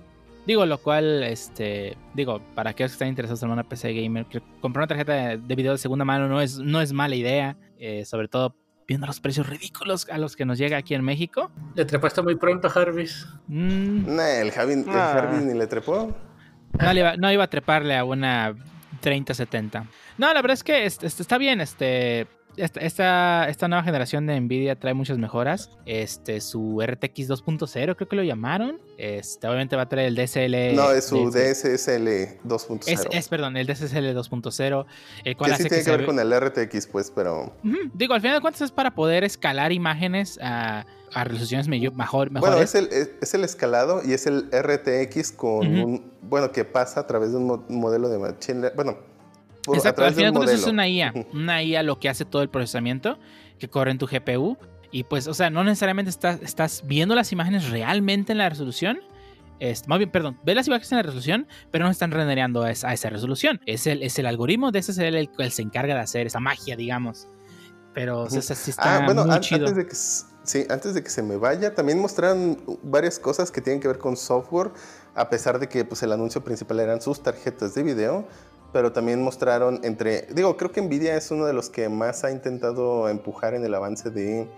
[0.49, 4.41] Digo, lo cual, este, digo, para aquellos que están interesados en una PC gamer, que
[4.63, 7.55] comprar una tarjeta de, de video de segunda mano no es, no es mala idea,
[7.79, 11.51] eh, sobre todo viendo los precios ridículos a los que nos llega aquí en México.
[11.75, 13.27] Le trepaste muy pronto, Jarvis.
[13.47, 15.13] Mm, Nah, el Javi, el Ah.
[15.19, 16.17] Harvey ni le trepó.
[16.81, 18.55] no, le iba, no iba a treparle a una
[19.01, 19.85] 3070.
[20.17, 22.27] No, la verdad es que este, este, está bien, este...
[22.59, 25.71] Esta, esta, esta nueva generación de Nvidia trae muchas mejoras.
[25.87, 28.81] Este, su RTX 2.0, creo que lo llamaron.
[28.99, 30.75] Este, obviamente va a traer el DSL.
[30.77, 31.63] No, es su DS.
[31.63, 32.81] DSSL 2.0.
[32.87, 34.87] Es, es, perdón, el DSL 2.0,
[35.25, 37.53] el cual que hace sí tiene que ver ve- con el RTX, pues, pero...
[37.95, 40.85] Digo, al final de cuentas es para poder escalar imágenes a,
[41.15, 42.41] a resoluciones mejor, mejores.
[42.41, 46.13] Bueno, es el, es, es el escalado y es el RTX con un...
[46.23, 48.99] Bueno, que pasa a través de un mo- modelo de machine Bueno,
[49.69, 50.73] por- a Exacto, al través de final un de cuentas es modelo.
[50.75, 51.15] una IA.
[51.33, 53.19] Una IA lo que hace todo el procesamiento
[53.59, 54.57] que corre en tu GPU.
[54.91, 59.01] Y pues, o sea, no necesariamente estás, estás viendo las imágenes realmente en la resolución.
[59.61, 62.71] Es, más bien, perdón, ves las imágenes en la resolución, pero no están rendereando a
[62.71, 63.61] esa, a esa resolución.
[63.67, 66.75] Es el, es el algoritmo de SSL el que se encarga de hacer esa magia,
[66.77, 67.27] digamos.
[67.95, 69.67] Pero o sea, sí está Ah, bueno, muy an- chido.
[69.67, 69.95] antes de que
[70.45, 73.99] sí, antes de que se me vaya, también mostraron varias cosas que tienen que ver
[73.99, 74.71] con software,
[75.15, 78.29] a pesar de que pues el anuncio principal eran sus tarjetas de video,
[78.73, 82.31] pero también mostraron entre, digo, creo que Nvidia es uno de los que más ha
[82.31, 84.49] intentado empujar en el avance de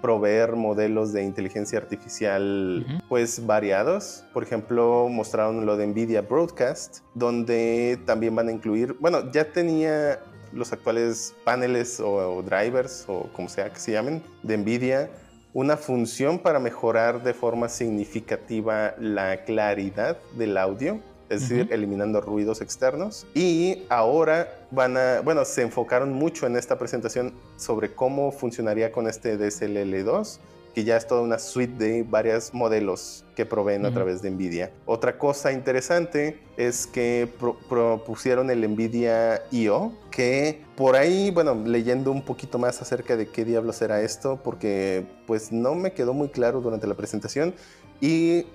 [0.00, 3.02] proveer modelos de inteligencia artificial Ujú.
[3.08, 4.24] pues variados.
[4.32, 10.18] Por ejemplo, mostraron lo de Nvidia Broadcast, donde también van a incluir, bueno, ya tenía
[10.52, 15.08] los actuales paneles o, o drivers o como sea que se llamen de Nvidia
[15.54, 21.00] una función para mejorar de forma significativa la claridad del audio,
[21.32, 23.26] es decir, eliminando ruidos externos.
[23.34, 29.08] Y ahora van a, bueno, se enfocaron mucho en esta presentación sobre cómo funcionaría con
[29.08, 30.38] este DSLL2
[30.74, 34.70] que ya es toda una suite de varios modelos que proveen a través de NVIDIA.
[34.86, 42.10] Otra cosa interesante es que pro- propusieron el NVIDIA IO, que por ahí, bueno, leyendo
[42.10, 46.28] un poquito más acerca de qué diablos era esto, porque pues no me quedó muy
[46.28, 47.52] claro durante la presentación
[48.00, 48.46] y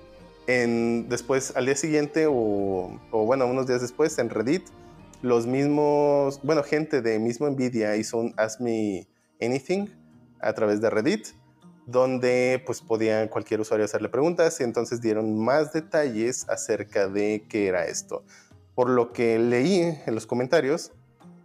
[0.48, 4.64] en, después al día siguiente o, o bueno, unos días después en Reddit,
[5.22, 9.06] los mismos, bueno, gente de mismo NVIDIA hizo un Ask Me
[9.40, 9.88] Anything
[10.40, 11.28] a través de Reddit
[11.88, 17.66] donde pues podía cualquier usuario hacerle preguntas y entonces dieron más detalles acerca de qué
[17.66, 18.24] era esto.
[18.74, 20.92] Por lo que leí en los comentarios,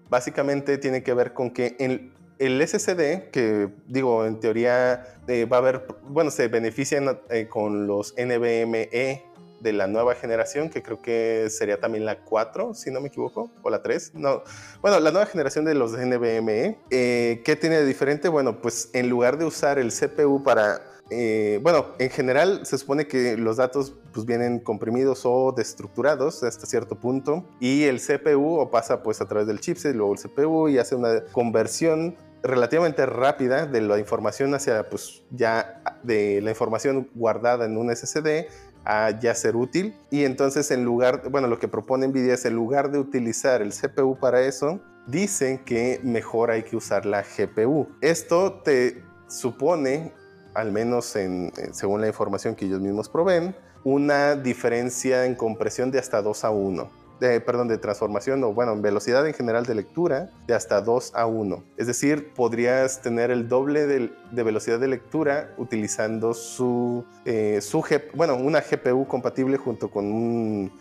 [0.10, 5.58] básicamente tiene que ver con que el, el SSD, que digo, en teoría eh, va
[5.58, 9.24] a haber, bueno, se benefician eh, con los NVMe
[9.64, 13.50] de la nueva generación, que creo que sería también la 4, si no me equivoco,
[13.62, 14.44] o la 3, no,
[14.82, 18.28] bueno, la nueva generación de los NVMe, eh, ¿qué tiene de diferente?
[18.28, 23.08] Bueno, pues en lugar de usar el CPU para, eh, bueno, en general se supone
[23.08, 28.72] que los datos pues vienen comprimidos o destructurados hasta cierto punto y el CPU o
[28.72, 33.66] pasa pues a través del chipset, luego el CPU y hace una conversión relativamente rápida
[33.66, 38.47] de la información hacia pues ya de la información guardada en un SSD
[38.86, 39.95] a ya ser útil.
[40.12, 43.72] Y entonces en lugar, bueno, lo que propone Nvidia es en lugar de utilizar el
[43.72, 47.88] CPU para eso, dicen que mejor hay que usar la GPU.
[48.01, 50.14] Esto te supone,
[50.54, 55.91] al menos en, en- según la información que ellos mismos proveen, una diferencia en compresión
[55.91, 57.04] de hasta 2 a 1.
[57.20, 61.14] De, perdón, de transformación o bueno, en velocidad en general de lectura de hasta 2
[61.16, 61.64] a 1.
[61.78, 68.36] Es decir, podrías tener el doble de, velocidad de lectura utilizando su, eh, su bueno,
[68.36, 70.72] una GPU compatible junto con un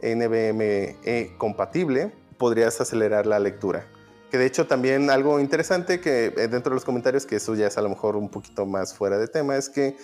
[0.00, 0.96] NVMe
[1.36, 3.86] compatible, podrías acelerar la lectura.
[4.30, 7.66] Que de hecho también algo interesante que eh, dentro de los comentarios, que eso ya
[7.66, 9.96] es a lo mejor un poquito más fuera de tema, es que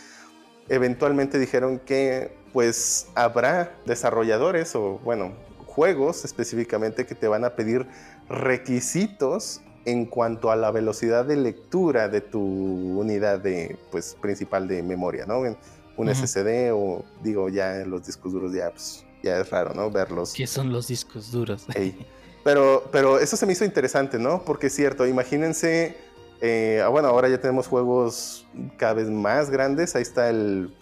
[0.68, 5.32] eventualmente dijeron que pues habrá desarrolladores o bueno,
[5.66, 7.86] juegos específicamente que te van a pedir
[8.28, 14.82] requisitos en cuanto a la velocidad de lectura de tu unidad de pues principal de
[14.82, 15.40] memoria, ¿no?
[15.40, 16.14] Un Ujú.
[16.14, 19.90] SSD o digo ya en los discos duros ya pues, ya es raro, ¿no?
[19.90, 20.32] Verlos.
[20.32, 21.66] ¿Qué son los discos duros?
[21.74, 22.06] Ey.
[22.44, 24.44] Pero, pero eso se me hizo interesante, ¿no?
[24.44, 25.96] Porque es cierto, imagínense,
[26.40, 29.96] eh, ah, bueno, ahora ya tenemos juegos cada vez más grandes.
[29.96, 30.72] Ahí está el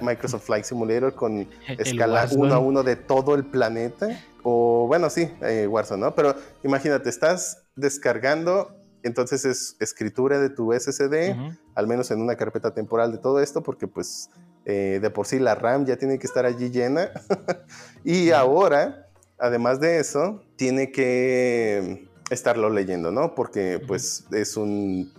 [0.00, 1.48] Microsoft Flight Simulator con
[1.78, 4.08] escala uno a uno de todo el planeta.
[4.42, 6.14] O bueno, sí, eh, Warzone, ¿no?
[6.14, 6.34] Pero
[6.64, 11.36] imagínate, estás descargando, entonces es escritura de tu SSD,
[11.74, 14.30] al menos en una carpeta temporal de todo esto, porque pues
[14.64, 17.10] eh, de por sí la RAM ya tiene que estar allí llena.
[18.04, 19.08] y ahora,
[19.42, 23.34] además de eso, tiene que estarlo leyendo, ¿no?
[23.34, 25.12] Porque pues es un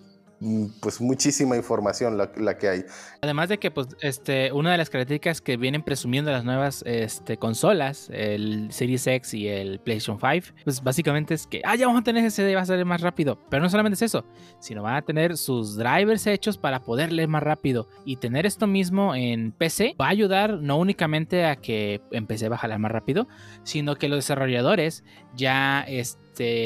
[0.80, 2.86] pues muchísima información la, que hay.
[3.22, 7.38] Además de que, pues, este, una de las características que vienen presumiendo las nuevas este,
[7.38, 12.02] consolas, el Series X y el PlayStation 5, pues básicamente es que, ah, ya vamos
[12.02, 13.40] a tener SSD, va a ser más rápido.
[13.50, 14.26] Pero no solamente es eso,
[14.60, 17.88] sino van a tener sus drivers hechos para poder leer más rápido.
[18.06, 22.50] Y tener esto mismo en PC va a ayudar no únicamente a que en PC
[22.50, 23.28] va a jalar más rápido,
[23.64, 25.04] sino que los desarrolladores
[25.36, 26.23] ya este,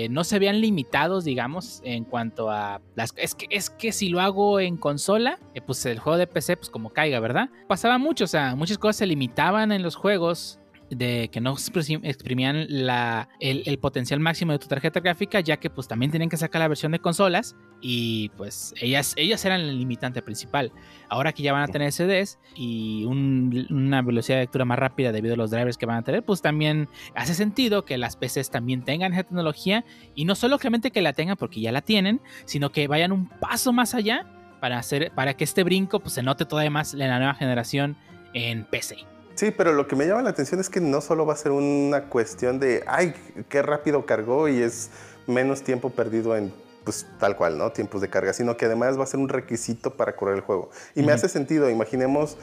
[0.09, 3.13] no se vean limitados, digamos, en cuanto a las...
[3.17, 6.57] Es que, es que si lo hago en consola, eh, pues el juego de PC,
[6.57, 7.49] pues como caiga, ¿verdad?
[7.67, 10.59] Pasaba mucho, o sea, muchas cosas se limitaban en los juegos
[10.89, 15.57] de que no exprim- exprimían la, el, el potencial máximo de tu tarjeta gráfica, ya
[15.57, 19.61] que pues también tenían que sacar la versión de consolas y pues ellas, ellas eran
[19.61, 20.71] el limitante principal.
[21.09, 25.11] Ahora que ya van a tener CDs y un- una velocidad de lectura más rápida
[25.11, 28.49] debido a los drivers que van a tener, pues también hace sentido que las PCs
[28.49, 29.83] también tengan esa tecnología
[30.15, 33.27] y no solo solamente que la tengan porque ya la tienen, sino que vayan un
[33.27, 34.25] paso más allá
[34.61, 37.95] para hacer para que este brinco pues, se note todavía más en la nueva generación
[38.33, 38.97] en PC.
[39.37, 41.51] Sí, pero lo que me llama la atención es que no solo va a ser
[41.51, 43.13] una cuestión de, ay,
[43.49, 44.89] qué rápido cargó y es
[45.27, 46.51] menos tiempo perdido en,
[46.83, 47.71] pues tal cual, ¿no?
[47.71, 50.71] Tiempos de carga, sino que además va a ser un requisito para correr el juego.
[50.95, 52.35] Y me hace sentido, imaginemos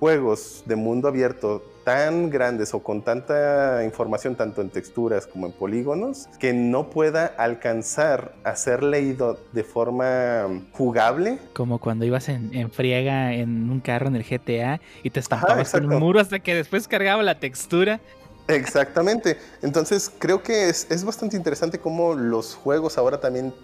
[0.00, 5.52] juegos de mundo abierto tan grandes o con tanta información, tanto en texturas como en
[5.52, 12.54] polígonos, que no pueda alcanzar a ser leído de forma jugable Como cuando ibas en,
[12.54, 16.40] en friega en un carro en el GTA y te estampabas en un muro hasta
[16.40, 18.00] que después cargaba la textura.
[18.48, 19.38] Exactamente.
[19.62, 23.54] Entonces creo que es, es bastante interesante cómo los juegos ahora también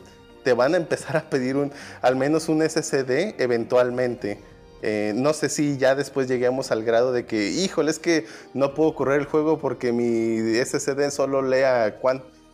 [0.44, 1.72] te van a empezar a pedir un,
[2.02, 4.38] al menos un SSD eventualmente.
[4.82, 8.74] Eh, no sé si ya después lleguemos al grado de que, híjole, es que no
[8.74, 11.98] puedo correr el juego porque mi SSD solo lea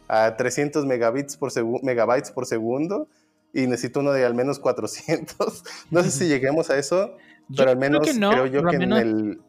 [0.08, 1.50] a 300 megabits por
[1.82, 3.08] megabytes por segundo
[3.52, 5.62] y necesito uno de al menos 400.
[5.90, 7.16] No sé si lleguemos a eso,
[7.56, 9.40] pero al menos no, creo yo que menos- en el...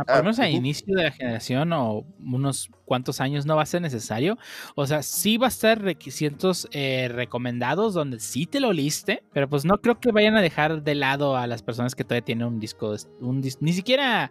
[0.00, 0.56] Ah, por Ah, lo menos a ujú.
[0.56, 4.38] inicio de la generación o unos cuantos años no va a ser necesario.
[4.76, 9.48] O sea, sí va a estar requisitos eh, recomendados donde sí te lo liste, pero
[9.48, 12.46] pues no creo que vayan a dejar de lado a las personas que todavía tienen
[12.46, 14.30] un disco, un dis- ni siquiera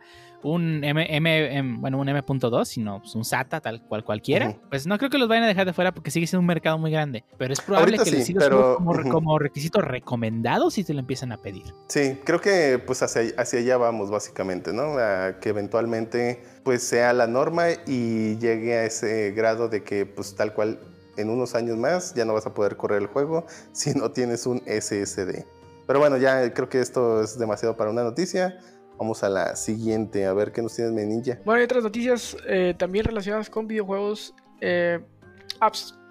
[0.51, 4.49] un M, M- M- bueno, un M.2, sino pues, un SATA tal cual cualquiera.
[4.49, 4.59] Ujú.
[4.69, 6.77] Pues no creo que los vayan a dejar de fuera porque sigue siendo un mercado
[6.77, 7.23] muy grande.
[7.37, 10.93] Pero es probable Ahorita que les sí, siga pero- como, como requisito recomendado si te
[10.93, 11.63] lo empiezan a pedir.
[11.87, 14.97] Sí, creo que pues hacia, hacia allá vamos básicamente, ¿no?
[14.97, 20.35] A que eventualmente pues sea la norma y llegue a ese grado de que pues
[20.35, 20.79] tal cual
[21.17, 24.45] en unos años más ya no vas a poder correr el juego si no tienes
[24.45, 25.45] un SSD.
[25.87, 28.59] Pero bueno, ya creo que esto es demasiado para una noticia.
[28.97, 31.39] Vamos a la siguiente, a ver qué nos tienes, Ninja.
[31.45, 34.33] Bueno, y otras noticias eh, también relacionadas con videojuegos.
[34.61, 34.99] eh,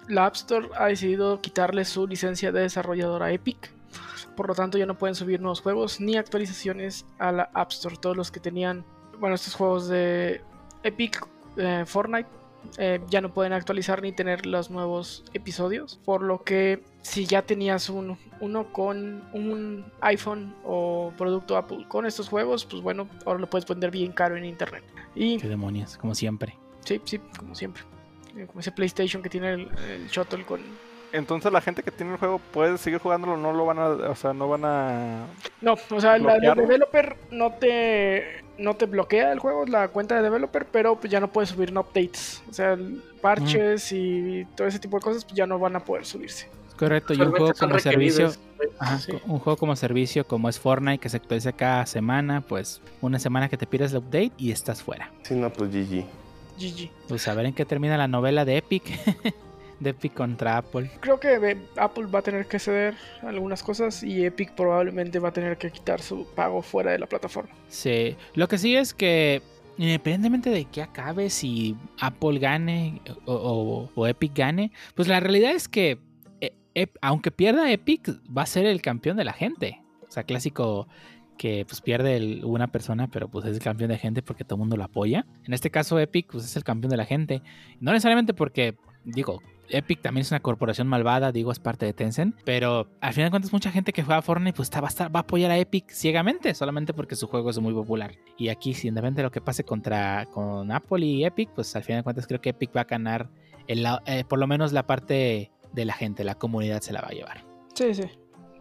[0.07, 3.71] la App Store ha decidido quitarle su licencia de desarrollador a Epic.
[4.37, 7.97] Por lo tanto, ya no pueden subir nuevos juegos ni actualizaciones a la App Store.
[7.99, 8.85] Todos los que tenían,
[9.19, 10.41] bueno, estos juegos de
[10.83, 11.27] Epic,
[11.57, 12.29] eh, Fortnite,
[13.09, 15.99] ya no pueden actualizar ni tener los nuevos episodios.
[16.05, 22.05] Por lo que si ya tenías un, uno con un iPhone o producto Apple con
[22.05, 24.83] estos juegos, pues bueno, ahora lo puedes vender bien caro en internet.
[25.15, 26.55] Y Qué demonios, como siempre.
[26.85, 27.83] sí, sí, como siempre.
[28.35, 30.61] Eh, Como ese PlayStation que tiene el, el shuttle con...
[31.13, 34.15] Entonces la gente que tiene el juego puede seguir jugándolo, no lo van a, o
[34.15, 35.25] sea, no van a...
[35.61, 36.61] No, o sea, la, ¿Bloquearlo?
[36.63, 41.19] developer no te, no te bloquea el juego, la cuenta de developer, pero pues ya
[41.21, 42.43] no puedes subir no updates.
[42.49, 45.79] O sea, el- parches y todo ese tipo de cosas pues ya no van a
[45.79, 46.49] poder subirse.
[46.77, 48.31] Correcto, y un juego como servicio.
[48.79, 49.11] Ajá, Sí.
[49.11, 53.19] co- Un juego como servicio como es Fortnite que se actualiza cada semana, pues una
[53.19, 55.11] semana que te pides el update y estás fuera.
[55.23, 56.05] Si no, pues GG.
[56.59, 56.89] GG.
[57.07, 58.83] Pues a ver en qué termina la novela de Epic.
[59.79, 60.89] de Epic contra Apple.
[61.01, 65.33] Creo que Apple va a tener que ceder algunas cosas y Epic probablemente va a
[65.33, 67.51] tener que quitar su pago fuera de la plataforma.
[67.69, 69.43] Sí, lo que sí es que
[69.77, 75.51] independientemente de que acabe, si Apple gane o, o- o Epic gane, pues la realidad
[75.51, 75.99] es que
[77.01, 79.81] aunque pierda Epic, va a ser el campeón de la gente.
[80.07, 80.87] O sea, clásico
[81.37, 84.59] que pues pierde una persona, pero pues es el campeón de gente porque todo el
[84.59, 85.25] mundo lo apoya.
[85.45, 87.41] En este caso Epic pues es el campeón de la gente.
[87.79, 88.75] No necesariamente porque,
[89.05, 93.27] digo, Epic también es una corporación malvada, digo, es parte de Tencent, pero al final
[93.27, 96.53] de cuentas mucha gente que juega Fortnite pues va, a a apoyar a Epic ciegamente,
[96.53, 98.15] solamente porque su juego es muy popular.
[98.37, 101.99] Y aquí, si de lo que pase contra con Apple y Epic, pues al final
[101.99, 103.29] de cuentas creo que Epic va a ganar
[103.67, 107.13] eh, por lo menos la parte de la gente, la comunidad se la va a
[107.13, 107.45] llevar.
[107.75, 108.03] Sí, sí.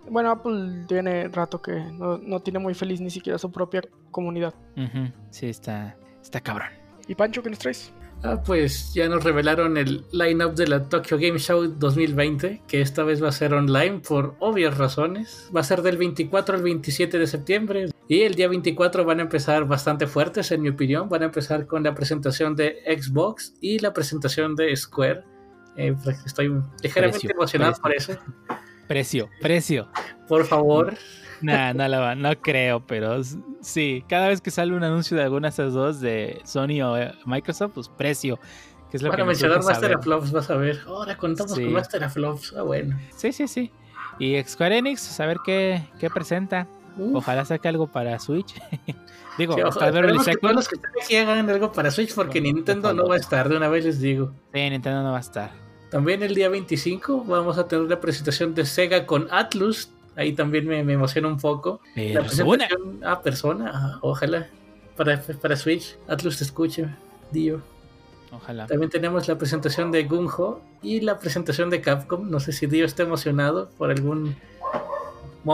[0.09, 4.55] Bueno, Apple tiene rato que no, no tiene muy feliz ni siquiera su propia comunidad.
[4.77, 6.69] Ujú, Sí, está, está cabrón.
[7.09, 7.93] ¿Y Pancho qué nos traes?
[8.23, 13.05] Ah, pues ya nos revelaron el line-up de la Tokyo Game Show 2020, que esta
[13.05, 15.51] vez va a ser online por obvias razones.
[15.55, 17.87] Va a ser del 24 al 27 de septiembre.
[18.09, 21.09] Y el día 24 van a empezar bastante fuertes, en mi opinión.
[21.09, 25.25] Van a empezar con la presentación de Xbox y la presentación de Square.
[25.77, 26.49] Eh, pues, estoy
[26.83, 28.15] ligeramente Precio, emocionado precio.
[28.17, 28.59] por eso.
[28.89, 29.89] Precio, precio.
[30.29, 30.95] Por favor,
[31.43, 33.21] Nah, no, la va- no creo, pero
[33.61, 36.97] sí, cada vez que sale un anuncio de alguna de estas dos, de Sony o
[36.97, 38.39] eh, Microsoft, pues precio.
[38.91, 39.97] Que es lo van que a mencionar urge Master saber.
[39.99, 40.81] of Flops, vas a ver.
[40.87, 41.65] Ahora contamos Sí.
[41.65, 42.55] con Master of Flops.
[42.57, 42.99] Ah, bueno.
[43.15, 43.71] Sí, sí, sí.
[44.19, 46.67] Y Square Enix, saber qué, qué presenta.
[46.97, 47.17] Uf.
[47.17, 48.55] Ojalá saque algo para Switch.
[49.37, 52.95] Digo, Sí, Beverly esperemos que los que estén aquí hagan algo para Switch porque Nintendo
[52.95, 54.33] no va a estar, de una vez les digo.
[54.55, 55.51] Sí, Nintendo no va a estar.
[55.91, 59.91] También el día 25 vamos a tener la presentación de Sega con Atlus.
[60.17, 61.81] Ahí también me, me emociona un poco.
[61.95, 62.67] La Persona.
[62.67, 64.49] presentación a persona, ah, ojalá.
[64.97, 66.87] Para, para Switch, Atlus te escuche,
[67.31, 67.63] Dio.
[68.33, 68.67] Ojalá.
[68.67, 72.31] También tenemos la presentación de Gunho y la presentación de Capcom.
[72.31, 74.35] No sé si Dio está emocionado por algún.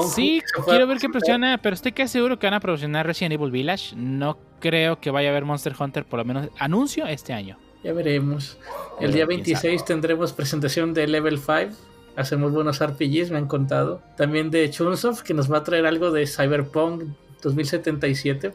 [0.09, 3.51] Sí, quiero ver qué presiona, pero estoy casi seguro que van a promocionar Resident Evil
[3.51, 3.95] Village.
[3.95, 7.59] No creo que vaya a haber Monster Hunter, por lo menos anuncio este año.
[7.83, 8.59] Ya veremos.
[9.01, 11.76] El día quién 26 tendremos presentación de Level 5.
[12.14, 14.03] Hacemos buenos RPGs, me han contado.
[14.16, 17.05] También de Chunsoft, que nos va a traer algo de Cyberpunk
[17.43, 18.55] 2077.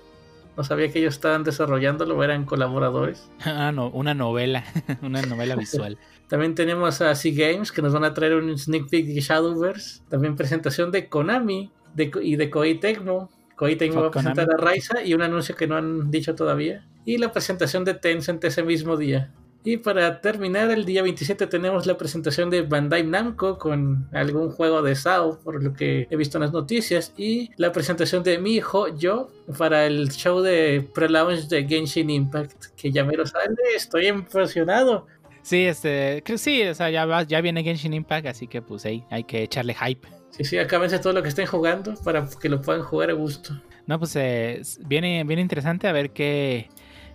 [0.56, 3.30] No sabía que ellos estaban desarrollándolo, eran colaboradores.
[3.46, 4.64] Ah, no, una novela,
[5.02, 5.98] una novela visual.
[6.28, 10.02] También tenemos a Sea Games, que nos van a traer un sneak peek de Shadowverse.
[10.10, 13.30] También presentación de Konami de, y de Koei Tecmo.
[13.58, 16.86] Koei Tecmo va a presentar a Raiza y un anuncio que no han dicho todavía.
[17.03, 19.34] Y la presentación de Tencent ese mismo día.
[19.64, 24.82] Y para terminar, el día 27 tenemos la presentación de Bandai Namco con algún juego
[24.82, 27.14] de SAO, por lo que he visto en las noticias.
[27.18, 32.68] Y la presentación de mi hijo, yo, para el show de pre-launch de Genshin Impact,
[32.78, 33.55] que ya me lo sale.
[33.76, 35.08] Estoy emocionado.
[35.41, 39.03] Sí, este, sí, o sea, ya, va- ya viene Genshin Impact, así que pues ahí
[39.10, 40.08] hay que echarle hype.
[40.32, 43.60] Sí, sí, acábense todo lo que estén jugando para que lo puedan jugar a gusto.
[43.88, 46.70] No, pues eh, viene, viene interesante a ver qué,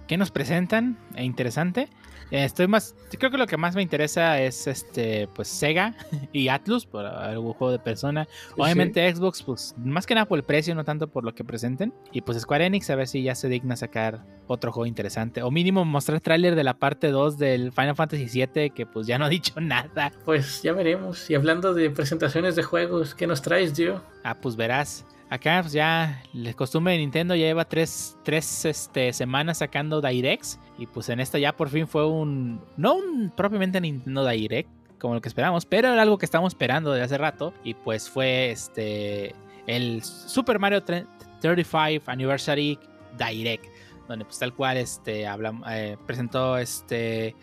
[0.09, 0.99] qué nos presentan.
[1.15, 1.89] E interesante.
[2.33, 2.95] Estoy más.
[3.19, 5.29] Creo que lo que más me interesa es este.
[5.35, 5.95] Pues Sega
[6.33, 8.27] y Atlus por algún juego de persona.
[8.57, 11.93] Obviamente Xbox, pues más que nada por el precio, no tanto por lo que presenten.
[12.11, 15.43] Y pues Square Enix, a ver si ya se digna sacar otro juego interesante.
[15.43, 19.19] O mínimo mostrar tráiler de la parte 2 del Final Fantasy VII, que pues ya
[19.19, 20.11] no ha dicho nada.
[20.25, 21.29] Pues ya veremos.
[21.29, 24.03] Y hablando de presentaciones de juegos, ¿qué nos traes, Dio?
[24.25, 25.05] Ah, pues verás.
[25.33, 30.61] Acá pues ya, la costumbre de Nintendo ya lleva tres, tres este, semanas sacando Directs.
[30.77, 32.61] Y pues en esta ya por fin fue un...
[32.77, 34.69] No un propiamente Nintendo Direct,
[34.99, 37.55] como lo que esperamos, pero era algo que estábamos esperando desde hace rato.
[37.65, 39.35] Y pues fue este...
[39.67, 42.79] El Super Mario 35 Anniversary
[43.17, 43.65] Direct.
[44.09, 47.35] Donde pues tal cual este, hablam- eh, presentó este...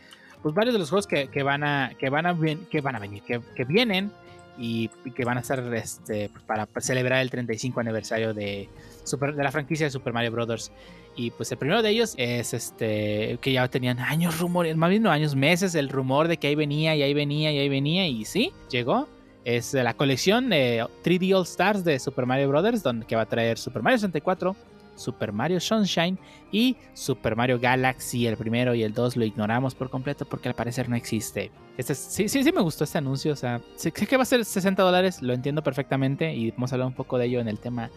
[0.43, 2.37] Pues varios de los juegos que, que van a que van a
[2.69, 4.11] que van a venir, que vienen
[4.59, 8.67] y, que van a estar este, para celebrar el 35 aniversario de,
[9.03, 10.71] Super- de la franquicia de Super Mario Bros.
[11.15, 15.03] Y pues el primero de ellos es este que ya tenían años rumores, más bien
[15.03, 18.07] no años, meses el rumor de que ahí venía y ahí venía y ahí venía
[18.07, 19.07] y sí, llegó.
[19.45, 22.83] Es la colección de 3D All Stars de Super Mario Bros.
[22.83, 24.55] donde que va a traer Super Mario 64,
[24.99, 26.19] Super Mario Sunshine
[26.51, 28.27] y Super Mario Galaxy.
[28.27, 31.51] El primero y el 2 lo ignoramos por completo porque al parecer no existe.
[31.77, 33.33] Este es- sí, sí, sí me gustó este anuncio.
[33.33, 36.75] O sea, sé, que va a ser 60 dólares, lo entiendo perfectamente y vamos a
[36.75, 37.89] hablar un poco de ello en el tema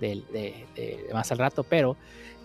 [0.00, 0.66] de
[1.12, 1.62] más al rato.
[1.64, 1.96] Pero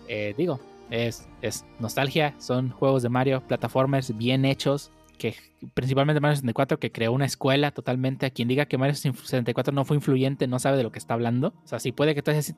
[0.08, 0.60] eh, digo,
[0.90, 4.90] es, es nostalgia, son juegos de Mario, plataformers bien hechos.
[5.22, 5.36] Que
[5.74, 8.26] principalmente Mario 64, que creó una escuela totalmente.
[8.26, 11.14] A quien diga que Mario 64 no fue influyente, no sabe de lo que está
[11.14, 11.54] hablando.
[11.64, 12.56] O sea, sí puede que, entonces-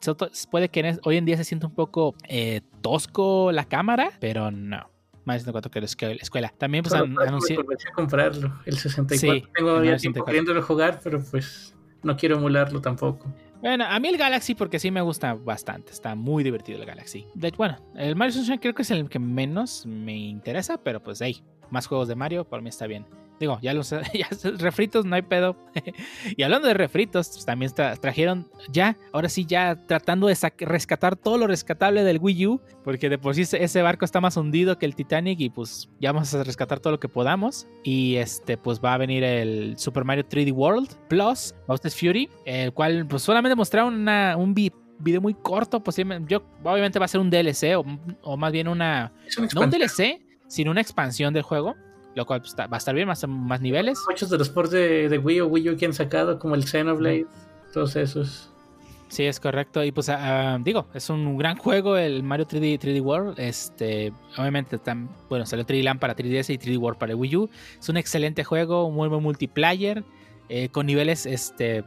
[0.50, 4.88] puede que hoy en día se sienta un poco eh, tosco la cámara, pero no.
[5.26, 6.54] Mario 64 que es la escuela.
[6.56, 9.16] También pues Solo an- a comprarlo, el 64.
[9.18, 10.24] Sí, Tengo ya tiempo 64.
[10.24, 13.30] queriéndolo jugar, pero pues no quiero emularlo tampoco.
[13.60, 15.92] Bueno, a mí el Galaxy porque sí me gusta bastante.
[15.92, 17.26] Está muy divertido el Galaxy.
[17.34, 21.20] De bueno, el Mario Sunshine creo que es el que menos me interesa, pero pues
[21.22, 23.06] hey, más juegos de Mario, por mí está bien.
[23.40, 25.56] Digo, ya los ya, refritos, no hay pedo.
[26.36, 31.16] y hablando de refritos, pues, también tra- trajeron ya, ahora sí, ya tratando de rescatar
[31.16, 34.78] todo lo rescatable del Wii U, porque de por sí ese- barco está más hundido
[34.78, 37.66] que el Titanic y pues ya vamos a rescatar todo lo que podamos.
[37.82, 42.72] Y este, pues va a venir el Super Mario 3D World Plus, Bowser's Fury, el
[42.72, 47.08] cual pues solamente mostraron una- un vi- video muy corto, posiblemente, yo, obviamente va a
[47.08, 47.84] ser un DLC o,
[48.22, 49.12] o más bien una,
[49.52, 49.70] no un.
[49.70, 51.74] DLC, sino una expansión del juego,
[52.14, 53.98] lo cual pues, va a estar bien, va a ser más niveles.
[54.08, 56.64] Muchos de los ports de, de Wii o Wii U que han sacado, como el
[56.64, 57.26] Xenoblade,
[57.72, 58.50] todos esos.
[59.08, 59.84] Sí, es correcto.
[59.84, 63.38] Y pues ah, digo, es un gran juego el Mario 3D, 3D World.
[63.38, 64.80] Este, obviamente,
[65.28, 67.50] bueno, salió 3D Land para 3DS y 3D World para Wii U.
[67.78, 70.02] Es un excelente juego, un muy buen multiplayer,
[70.48, 71.84] eh, con niveles, este,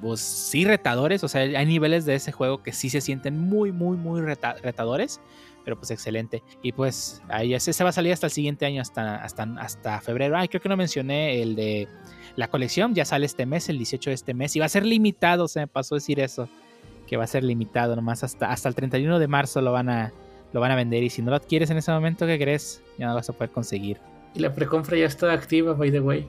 [0.00, 1.24] pues sí retadores.
[1.24, 4.56] O sea, hay niveles de ese juego que sí se sienten muy, muy, muy reta-
[4.62, 5.20] retadores.
[5.64, 6.42] Pero pues excelente.
[6.62, 10.00] Y pues ahí ese se va a salir hasta el siguiente año, hasta, hasta, hasta
[10.00, 10.36] febrero.
[10.36, 11.88] Ay, creo que no mencioné el de
[12.36, 12.94] la colección.
[12.94, 14.54] Ya sale este mes, el 18 de este mes.
[14.56, 16.48] Y va a ser limitado, se me pasó decir eso.
[17.06, 20.12] Que va a ser limitado nomás hasta, hasta el 31 de marzo lo van a
[20.52, 21.02] lo van a vender.
[21.02, 22.82] Y si no lo adquieres en ese momento, ¿qué crees?
[22.98, 23.98] Ya no lo vas a poder conseguir.
[24.34, 26.26] Y la precompra ya está activa, by the way.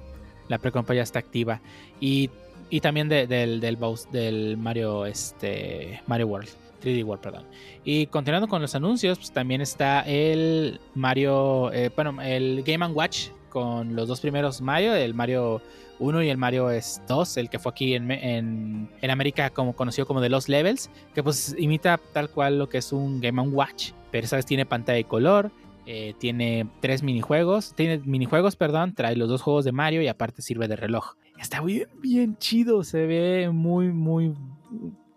[0.48, 1.62] La precompra ya está activa.
[2.00, 2.30] Y,
[2.70, 3.78] y también de- del, del,
[4.12, 6.50] del Mario, este, Mario World.
[6.82, 7.45] 3D World, perdón.
[7.84, 13.30] Y continuando con los anuncios, pues también está el Mario, eh, bueno, el Game Watch
[13.49, 15.61] con los dos primeros Mario, el Mario
[15.99, 20.05] 1 y el Mario es 2, el que fue aquí en, en, América como conocido
[20.05, 23.91] como de Los Levels, que pues imita tal cual lo que es un Game Watch,
[24.11, 25.51] pero esa vez tiene pantalla de color,
[25.86, 30.41] eh, tiene tres minijuegos, tiene minijuegos, perdón, trae los dos juegos de Mario y aparte
[30.41, 31.13] sirve de reloj.
[31.39, 34.34] Está bien, bien chido, se ve muy, muy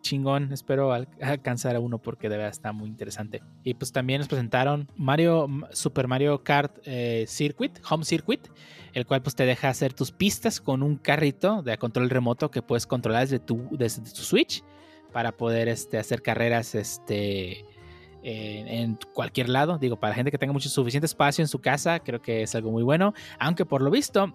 [0.08, 0.52] chingón.
[0.52, 3.42] Espero al- alcanzar a uno porque de verdad está muy interesante.
[3.64, 8.40] Y pues también nos presentaron Mario, Super Mario Kart eh, Circuit, Home Circuit,
[8.94, 12.62] el cual pues te deja hacer tus pistas con un carrito de control remoto que
[12.62, 14.62] puedes controlar desde tu, desde tu Switch
[15.12, 17.64] para poder este, hacer carreras este,
[18.22, 19.78] en, en cualquier lado.
[19.78, 22.70] Digo, para gente que tenga mucho suficiente espacio en su casa, creo que es algo
[22.70, 23.14] muy bueno.
[23.38, 24.32] Aunque por lo visto,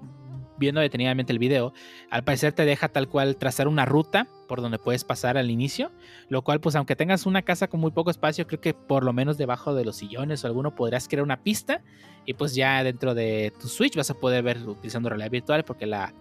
[0.63, 1.73] viendo detenidamente el video,
[2.09, 5.91] al parecer te deja tal cual trazar una ruta por donde puedes pasar al inicio,
[6.29, 9.13] lo cual pues aunque tengas una casa con muy poco espacio, creo que por lo
[9.13, 11.81] menos debajo de los sillones o alguno podrás crear una pista
[12.25, 15.85] y pues ya dentro de tu Switch vas a poder ver utilizando realidad virtual porque
[15.85, 16.13] la,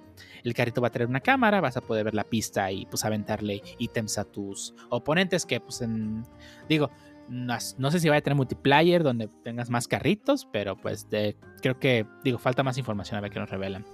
[0.42, 3.04] el carrito va a tener una cámara, vas a poder ver la pista y pues
[3.04, 6.24] aventarle ítems a tus oponentes que pues en,
[6.68, 6.90] digo,
[7.28, 11.36] No, no sé si va a tener multiplayer donde tengas más carritos, pero pues de-
[11.62, 13.84] creo que, digo, falta más información a ver qué nos revelan.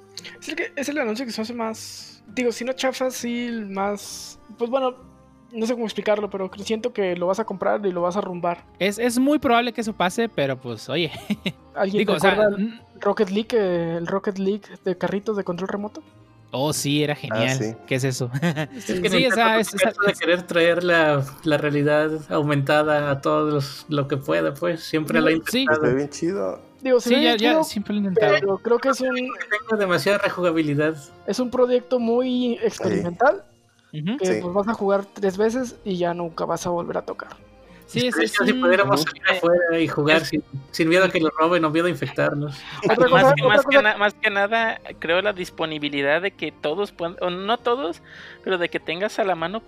[0.40, 2.22] Es el, que- es el anuncio que se hace más.
[2.34, 4.40] Digo, si no chafas, sí, más.
[4.58, 4.96] Pues bueno,
[5.52, 8.20] no sé cómo explicarlo, pero siento que lo vas a comprar y lo vas a
[8.20, 8.64] rumbar.
[8.78, 11.10] Es, es muy probable que eso pase, pero pues, oye,
[11.74, 13.56] ¿Alguien digo, o sea, el Rocket League,
[13.96, 16.02] el Rocket League de carritos de control remoto?
[16.50, 17.56] Oh, sí, era genial.
[17.58, 17.74] sí.
[17.86, 18.30] ¿Qué es eso?
[18.74, 23.10] Es Sí, que o Nintendo sea, es- de es- querer traer la, la realidad aumentada
[23.10, 25.40] a todos los- lo que pueda, pues siempre lo ha Sí.
[25.50, 25.82] Se intentado.
[25.82, 26.60] ve bien chido.
[26.80, 28.34] Digo, sí, ya, ya chido, siempre lo he intentado.
[28.40, 30.96] pero creo que es un, Tengo demasiada rejugabilidad.
[31.26, 33.42] es un proyecto muy experimental
[33.90, 34.38] que Sí.
[34.42, 37.30] pues vas a jugar tres veces y ya nunca vas a volver a tocar.
[37.88, 41.64] Sí, es si pudiéramos salir afuera y jugar sin, sin miedo a que lo roben
[41.64, 42.54] o miedo a infectarnos.
[42.86, 46.52] Más, que, otra más, que cosa- na- más que nada, creo la disponibilidad de que
[46.52, 48.02] todos puedan, o no todos,
[48.44, 49.62] pero de que tengas a la mano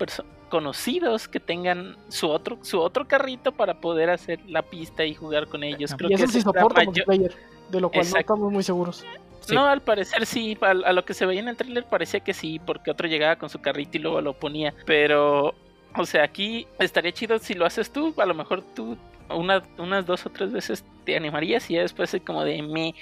[0.51, 5.47] conocidos que tengan su otro su otro carrito para poder hacer la pista y jugar
[5.47, 5.95] con ellos.
[5.97, 7.35] Creo y que eso sí es la soporta mayor- multiplayer,
[7.71, 8.17] de lo cual Exacto.
[8.17, 9.05] no estamos muy seguros.
[9.41, 9.55] Sí.
[9.55, 12.35] No, al parecer sí, a, a lo que se veía en el tráiler parecía que
[12.35, 15.55] sí, porque otro llegaba con su carrito y luego lo ponía, pero
[15.97, 18.97] o sea, aquí estaría chido si lo haces tú, a lo mejor tú
[19.29, 22.95] una- unas dos o tres veces te animarías y ya después es como de mí.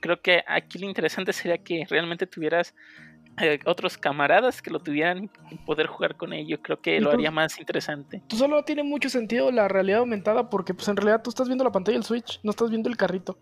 [0.00, 2.74] Creo que aquí lo interesante sería que realmente tuvieras
[3.40, 6.60] eh, otros camaradas que lo tuvieran y poder jugar con ellos.
[6.62, 8.22] Creo que lo tú- haría más interesante.
[8.28, 11.62] Tú solo tiene mucho sentido la realidad aumentada porque pues en realidad tú estás viendo
[11.62, 13.38] la pantalla del Switch, no estás viendo el carrito.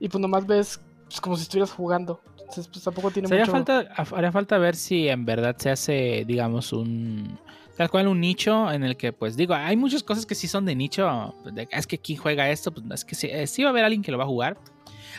[0.00, 2.20] Y pues nomás ves pues, como si estuvieras jugando.
[2.40, 3.52] Entonces pues tampoco tiene mucho...
[3.52, 7.38] falta, haría falta ver si en verdad se hace, digamos, un
[7.76, 10.64] tal cual un nicho en el que, pues digo, hay muchas cosas que sí son
[10.64, 11.34] de nicho.
[11.44, 13.84] de- es que quien juega esto, pues es que sí, eh, sí va a haber
[13.84, 14.56] alguien que lo va a jugar.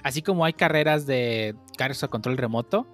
[0.03, 2.86] Así como hay carreras de carros a control remoto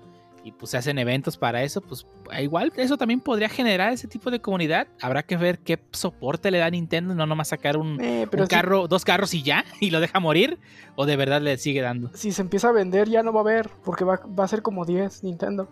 [0.43, 2.07] y pues se hacen eventos para eso, pues
[2.39, 4.87] igual eso también podría generar ese tipo de comunidad.
[4.99, 8.87] Habrá que ver qué soporte le da Nintendo, no nomás sacar un, Eh, si- carro,
[8.87, 10.57] dos carros y ya, y lo deja morir,
[10.95, 12.09] o de verdad le sigue dando.
[12.15, 14.61] si se empieza a vender ya no va a haber, porque va, va a ser
[14.63, 15.69] como 10 Nintendo.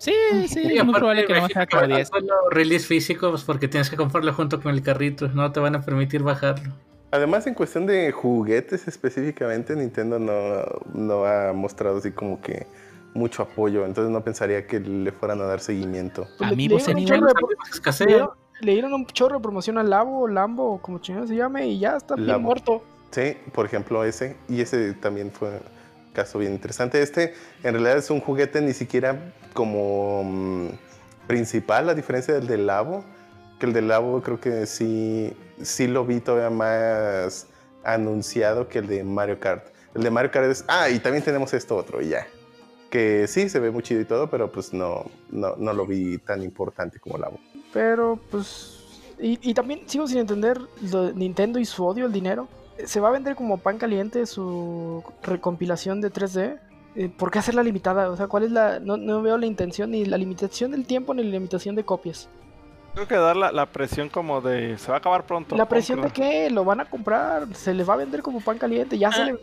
[0.00, 0.14] Sí,
[0.48, 2.08] sí, Y es muy aparte, probable que no sea como que 10.
[2.08, 5.76] solo release físico, pues porque tienes que comprarlo junto con el carrito, no te van
[5.76, 6.72] a permitir bajarlo.
[7.10, 10.62] Además, en cuestión de juguetes específicamente, Nintendo no,
[10.94, 12.66] no ha mostrado así como que
[13.12, 13.84] mucho apoyo.
[13.84, 16.26] Entonces no pensaría que le fueran a dar seguimiento.
[16.40, 17.04] A mí, dieron en le
[18.06, 21.66] dieron- le dieron un chorro de promoción al Labo, Lambo, o como chingado se llame,
[21.66, 22.82] y ya está bien muerto.
[23.10, 24.36] Sí, por ejemplo ese.
[24.48, 25.60] Y ese también fue
[26.12, 27.02] caso bien interesante.
[27.02, 30.68] Este en realidad es un juguete ni siquiera como mm,
[31.26, 33.04] principal, a diferencia del del Labo.
[33.58, 37.46] Que el del Labo creo que sí, sí lo vi todavía más
[37.84, 39.66] anunciado que el de Mario Kart.
[39.94, 42.26] El de Mario Kart es, ah, y también tenemos esto otro, ya.
[42.90, 46.18] Que sí, se ve muy chido y todo, pero pues no, no, no lo vi
[46.18, 47.38] tan importante como Labo.
[47.72, 48.76] Pero pues.
[49.18, 50.58] Y, y también sigo sin entender
[51.14, 52.48] Nintendo y su odio al dinero.
[52.86, 56.58] ¿Se va a vender como pan caliente su recompilación de 3D?
[56.96, 58.10] Eh, ¿Por qué hacerla limitada?
[58.10, 58.80] O sea, ¿cuál es la.?
[58.80, 62.28] No, no veo la intención, ni la limitación del tiempo, ni la limitación de copias.
[62.94, 65.56] Creo que dar la, la presión como de se va a acabar pronto.
[65.56, 66.50] ¿La presión de qué?
[66.50, 67.46] ¿Lo van a comprar?
[67.54, 68.98] ¿Se les va a vender como pan caliente?
[68.98, 69.24] Ya se Ah.
[69.26, 69.38] le.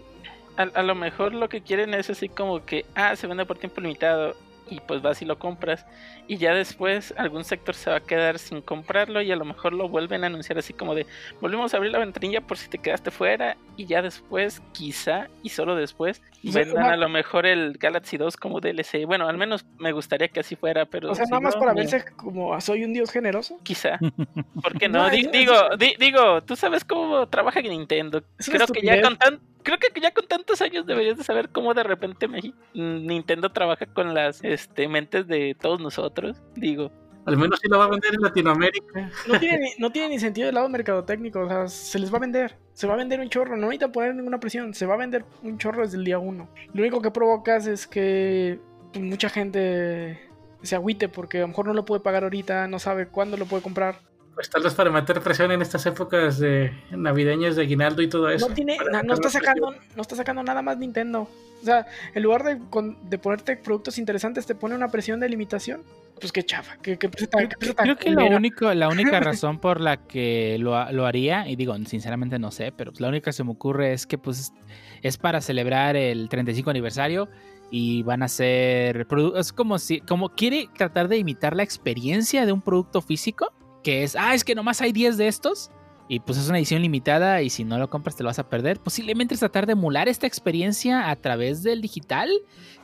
[0.57, 3.57] A, a lo mejor lo que quieren es así como que, ah, se vende por
[3.57, 4.35] tiempo limitado
[4.69, 5.85] y pues vas y lo compras
[6.27, 9.73] y ya después algún sector se va a quedar sin comprarlo y a lo mejor
[9.73, 11.05] lo vuelven a anunciar así como de,
[11.41, 15.49] volvemos a abrir la ventanilla por si te quedaste fuera y ya después, quizá y
[15.49, 19.05] solo después, O sea, vendan una- a lo mejor el Galaxy 2 como DLC.
[19.05, 21.11] Bueno, al menos me gustaría que así fuera, pero...
[21.11, 23.57] O sea, si nada más no, para verse como "Ah, soy un dios generoso.
[23.63, 23.99] Quizá.
[24.63, 25.09] ¿Por qué No, no?
[25.09, 28.23] Di- digo, di- digo, tú sabes cómo trabaja Nintendo.
[28.45, 31.73] Creo que ya con tan, creo que ya con tantos años deberías de saber cómo
[31.73, 32.29] de repente
[32.73, 36.41] Nintendo trabaja con las este, mentes de todos nosotros.
[36.55, 36.89] Digo,
[37.25, 39.11] Al menos sí lo va a vender en Latinoamérica.
[39.27, 41.41] No tiene, ni, no tiene ni sentido del lado mercadotécnico.
[41.41, 42.57] O sea, se les va a vender.
[42.71, 43.57] Se va a vender un chorro.
[43.57, 44.73] No necesitan poner ninguna presión.
[44.73, 46.49] Se va a vender un chorro desde el día uno.
[46.73, 48.61] Lo único que provocas es que
[48.93, 50.29] pues, mucha gente
[50.61, 53.45] se agüite porque a lo mejor no lo puede pagar ahorita, no sabe cuándo lo
[53.45, 53.99] puede comprar.
[54.37, 58.29] Pues tal vez para meter presión en estas épocas de navideñas de aguinaldo y todo
[58.29, 58.47] eso.
[58.47, 59.87] No tiene, no está sacando, presión.
[59.95, 61.27] no está sacando nada más Nintendo.
[61.59, 65.27] O sea, en lugar de, con- de ponerte productos interesantes, te pone una presión de
[65.27, 65.81] limitación.
[66.21, 69.97] Pues qué chafa, qué, qué tan Creo que lo único, la única razón por la
[70.05, 73.43] que lo, lo haría, y digo, sinceramente no sé, pero pues la única que se
[73.43, 74.53] me ocurre es que pues
[75.01, 77.27] es para celebrar el 35 aniversario
[77.71, 79.05] y van a ser
[79.35, 83.51] es como si como quiere tratar de imitar la experiencia de un producto físico,
[83.87, 85.71] que es, ah, es que nomás hay 10 de estos
[86.09, 88.49] y pues es una edición limitada y si no lo compras te lo vas a
[88.49, 88.81] perder.
[88.81, 92.29] Posiblemente es tratar de emular esta experiencia a través del digital,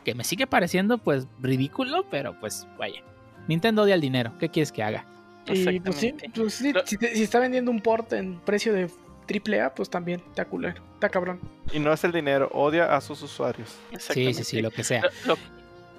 [0.05, 3.01] que me sigue pareciendo pues ridículo, pero pues vaya.
[3.49, 5.05] Nintendo odia el dinero, ¿qué quieres que haga?
[5.45, 8.89] Y pues sí, pues sí, si, te- si está vendiendo un port en precio de
[9.25, 11.41] triple A, pues también está culero, está cabrón.
[11.73, 13.75] Y no es el dinero, odia a sus usuarios.
[13.99, 15.01] Sí, sí, sí, lo que sea.
[15.25, 15.37] Lo- lo-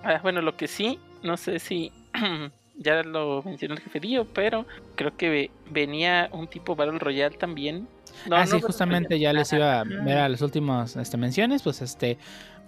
[0.03, 1.93] ah, bueno, lo que sí, no sé si
[2.77, 7.37] ya lo mencionó el jefe Dio, pero creo que ve- venía un tipo Battle Royale
[7.37, 7.89] también.
[8.29, 11.63] No, ah, no sí, justamente ya les iba a ver a las últimas este, menciones,
[11.63, 12.17] pues este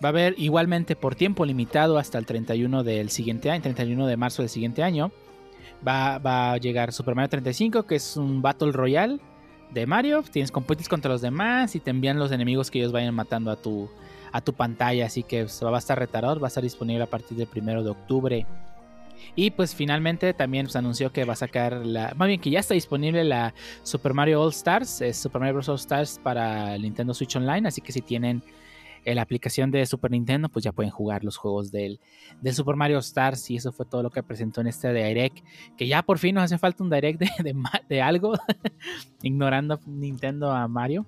[0.05, 4.17] va a haber igualmente por tiempo limitado hasta el 31 del siguiente año, 31 de
[4.17, 5.11] marzo del siguiente año.
[5.87, 9.19] Va, va a llegar Super Mario 35, que es un Battle Royale
[9.71, 10.23] de Mario.
[10.23, 13.57] Tienes compites contra los demás y te envían los enemigos que ellos vayan matando a
[13.57, 13.89] tu,
[14.33, 15.07] a tu pantalla.
[15.07, 17.91] Así que va a estar retador, va a estar disponible a partir del 1 de
[17.91, 18.47] octubre.
[19.35, 22.15] Y pues finalmente también anunció que va a sacar la.
[22.17, 25.01] Más bien que ya está disponible la Super Mario All Stars.
[25.01, 25.69] Es Super Mario Bros.
[25.69, 27.69] All Stars para Nintendo Switch Online.
[27.69, 28.43] Así que si tienen
[29.05, 32.01] eh, la aplicación de Super Nintendo, pues ya pueden jugar los juegos del,
[32.53, 33.51] Super Mario Stars.
[33.51, 35.39] Y eso fue todo lo que presentó en este Direct.
[35.77, 37.55] Que ya por fin nos hace falta un Direct de, de,
[37.89, 38.35] de algo.
[39.23, 41.07] ignorando Nintendo a Mario.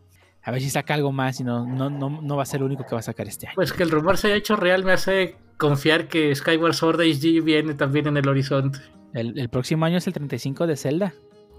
[0.48, 2.64] A ver si saca algo más y no, no, no, no va a ser el
[2.64, 3.54] único que va a sacar este año.
[3.54, 7.42] Pues que el rumor se haya hecho real me hace confiar que Skyward Sword HD
[7.44, 8.78] viene también en el horizonte.
[9.12, 11.12] El, el próximo año es el 35 de Zelda.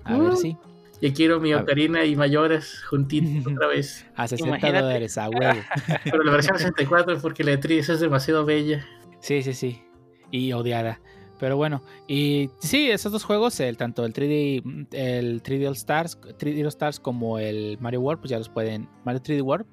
[0.05, 0.35] A ver Uh.
[0.37, 0.57] si.
[1.01, 1.53] Y quiero mi.
[1.53, 4.07] Ocarina y Mayores juntitos otra vez.
[4.15, 4.81] A 60 Imagínate.
[4.85, 5.59] dólares a huevo.
[6.03, 8.85] Pero la versión 64 porque la de 3 es demasiado bella.
[9.19, 9.83] Sí, sí, sí.
[10.31, 10.99] Y odiada.
[11.39, 16.19] Pero bueno, y sí, esos dos juegos, el, tanto el 3D, el 3D All Stars,
[16.21, 19.65] 3D All Stars como el Mario World, pues ya los pueden, Mario 3D World,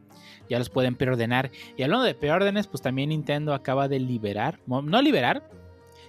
[0.48, 1.50] ya los pueden preordenar.
[1.76, 5.50] Y hablando de preórdenes, pues también Nintendo acaba de liberar, no liberar,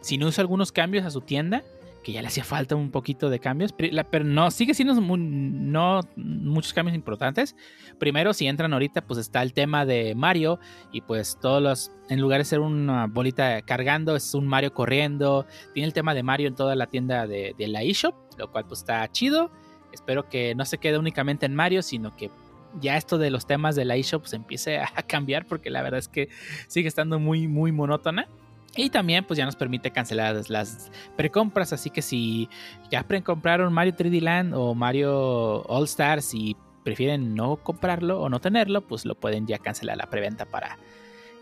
[0.02, 1.64] sino hizo algunos cambios a su tienda,
[2.08, 6.00] que ya le hacía falta un poquito de cambios, pero no, sigue siendo mu- no
[6.16, 7.54] muchos cambios importantes.
[8.00, 10.58] Primero, si entran ahorita, pues está el tema de Mario,
[10.94, 15.46] y pues todos los, en lugar de ser una bolita cargando, es un Mario corriendo.
[15.74, 18.66] Tiene el tema de Mario en toda la tienda de, de la eShop, lo cual
[18.66, 19.52] pues está chido.
[19.92, 22.32] Espero que no se quede únicamente en Mario, sino que
[22.80, 26.00] ya esto de los temas de la eShop se empiece a cambiar, porque la verdad
[26.00, 26.30] es que
[26.70, 28.30] sigue estando muy, muy monótona.
[28.78, 32.48] Y también pues ya nos permite cancelar las- precompras, así que si
[32.92, 38.40] ya precompraron Mario 3D Land o Mario All Stars y prefieren no comprarlo o no
[38.40, 40.78] tenerlo, pues lo pueden ya cancelar la preventa para...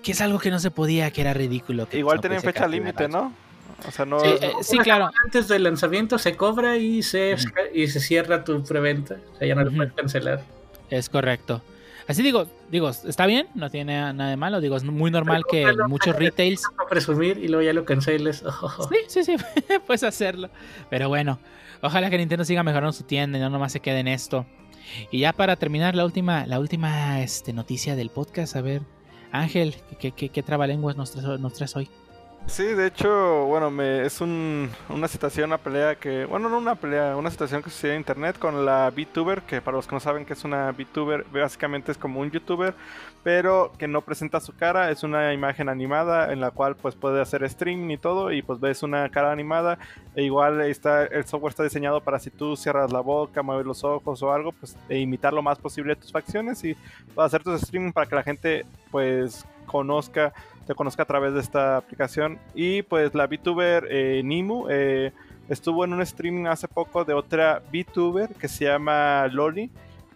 [0.01, 1.87] Que es algo que no se podía, que era ridículo.
[1.89, 3.07] que Igual no tienen podía fecha límite.
[3.07, 3.33] ¿no?
[3.87, 4.19] O sea, no.
[4.19, 5.09] Sí, eh, sí, claro.
[5.23, 7.35] Antes del lanzamiento se cobra y se,
[7.73, 9.17] y se cierra tu preventa.
[9.33, 10.41] O sea, ya no lo puedes cancelar.
[10.89, 11.61] Es correcto.
[12.07, 14.61] Así digo, digo, está bien, no tiene nada de malo.
[14.61, 18.43] Digo, es muy normal que muchos retails presumir y luego ya lo canceles.
[18.45, 19.35] Oh, Sí, sí, sí,
[19.87, 20.49] puedes hacerlo.
[20.89, 21.39] Pero bueno,
[21.81, 24.45] ojalá que Nintendo siga mejorando su tienda y no nomás se quede en esto.
[25.11, 28.83] Y ya para terminar la última, la última este, noticia del podcast, a ver,
[29.31, 31.89] Ángel, ¿qué, qué, qué trabalenguas nos traes, nos traes hoy?
[32.47, 36.75] Sí, de hecho, bueno, me, es un, una situación, una pelea que, bueno, no una
[36.75, 39.99] pelea, una situación que sucede en internet con la VTuber, que para los que no
[39.99, 42.75] saben que es una VTuber, básicamente es como un YouTuber,
[43.23, 47.19] pero que no presenta su cara, es una imagen animada en la cual pues puede
[47.19, 49.79] hacer streaming y todo, y pues ves una cara animada,
[50.15, 53.83] e igual está, el software está diseñado para si tú cierras la boca, mueves los
[53.83, 56.77] ojos o algo, pues e imitar lo más posible tus facciones y
[57.17, 60.31] hacer tus streaming para que la gente pues conozca
[60.65, 62.39] te conozca a través de esta aplicación.
[62.53, 65.11] Y pues la VTuber eh, Nimu eh,
[65.49, 69.69] estuvo en un streaming hace poco de otra VTuber que se llama Loli.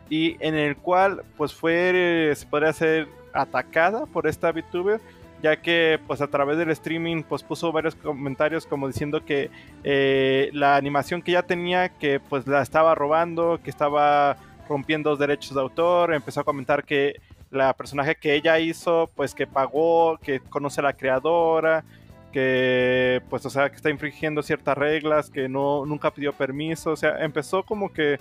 [0.10, 5.00] Y en el cual pues fue, se podría ser atacada por esta VTuber.
[5.42, 9.50] Ya que pues a través del streaming pues puso varios comentarios como diciendo que
[9.86, 14.36] eh, la animación que ya tenía que pues la estaba robando, que estaba
[14.68, 17.22] rompiendo los derechos de autor, empezó a comentar que
[17.52, 21.84] la personaje que ella hizo, pues que pagó, que conoce a la creadora,
[22.32, 26.96] que pues o sea que está infringiendo ciertas reglas, que no nunca pidió permiso, o
[26.96, 28.20] sea, empezó como que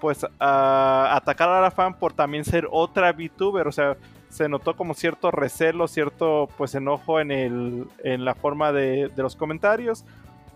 [0.00, 3.96] pues a atacar a la fan por también ser otra VTuber, o sea,
[4.28, 9.22] se notó como cierto recelo, cierto pues enojo en el en la forma de, de
[9.22, 10.04] los comentarios.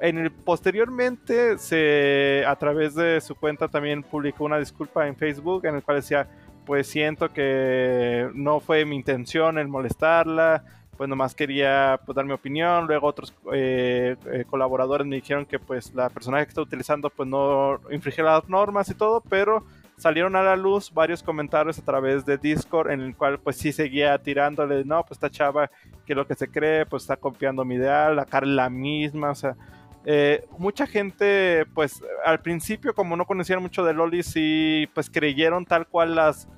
[0.01, 5.67] En el, posteriormente, se, a través de su cuenta también publicó una disculpa en Facebook
[5.67, 6.27] en el cual decía,
[6.71, 10.63] pues siento que no fue mi intención el molestarla,
[10.97, 12.87] pues nomás quería pues, dar mi opinión.
[12.87, 17.29] Luego otros eh, eh, colaboradores me dijeron que pues la personaje que está utilizando pues
[17.29, 19.67] no infringe las normas y todo, pero
[19.97, 23.73] salieron a la luz varios comentarios a través de Discord en el cual pues sí
[23.73, 25.73] seguía tirándole, no, pues esta chava
[26.07, 29.31] que lo que se cree, pues está copiando mi ideal, la cara es la misma,
[29.31, 29.57] o sea,
[30.05, 35.67] eh, mucha gente, pues al principio como no conocían mucho de Loli, sí, pues creyeron
[35.67, 36.49] tal cual las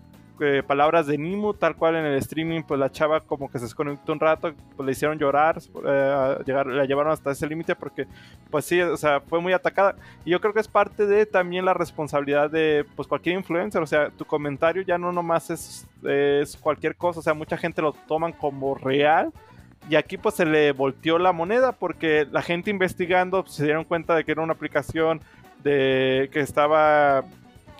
[0.40, 3.64] eh, palabras de Nimu, tal cual en el streaming, pues la chava como que se
[3.64, 8.06] desconectó un rato, pues le hicieron llorar, eh, llegar, la llevaron hasta ese límite porque,
[8.50, 9.94] pues sí, o sea, fue muy atacada.
[10.24, 13.86] Y yo creo que es parte de también la responsabilidad de, pues cualquier influencer, o
[13.86, 17.92] sea, tu comentario ya no nomás es, es cualquier cosa, o sea, mucha gente lo
[17.92, 19.32] toman como real.
[19.88, 23.84] Y aquí pues se le volteó la moneda porque la gente investigando pues, se dieron
[23.84, 25.20] cuenta de que era una aplicación
[25.62, 27.24] de que estaba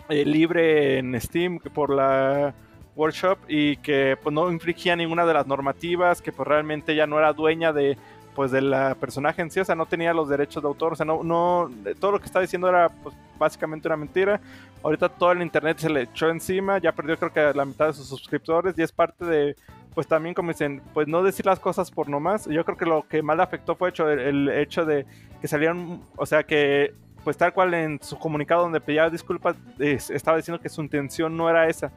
[0.09, 2.53] eh, libre en Steam por la
[2.95, 7.17] workshop y que pues no infringía ninguna de las normativas, que pues realmente ya no
[7.17, 7.97] era dueña de
[8.35, 10.95] pues de la personaje en sí, o sea, no tenía los derechos de autor, o
[10.95, 11.69] sea, no, no,
[11.99, 14.41] todo lo que estaba diciendo era pues básicamente una mentira.
[14.81, 17.93] Ahorita todo el internet se le echó encima, ya perdió creo que la mitad de
[17.93, 19.55] sus suscriptores y es parte de,
[19.93, 22.45] pues también como dicen, pues no decir las cosas por nomás.
[22.47, 25.05] Yo creo que lo que más le afectó fue hecho, el hecho de
[25.39, 26.93] que salieron, o sea, que
[27.23, 31.49] pues tal cual en su comunicado donde pedía disculpas, estaba diciendo que su intención no
[31.49, 31.91] era esa.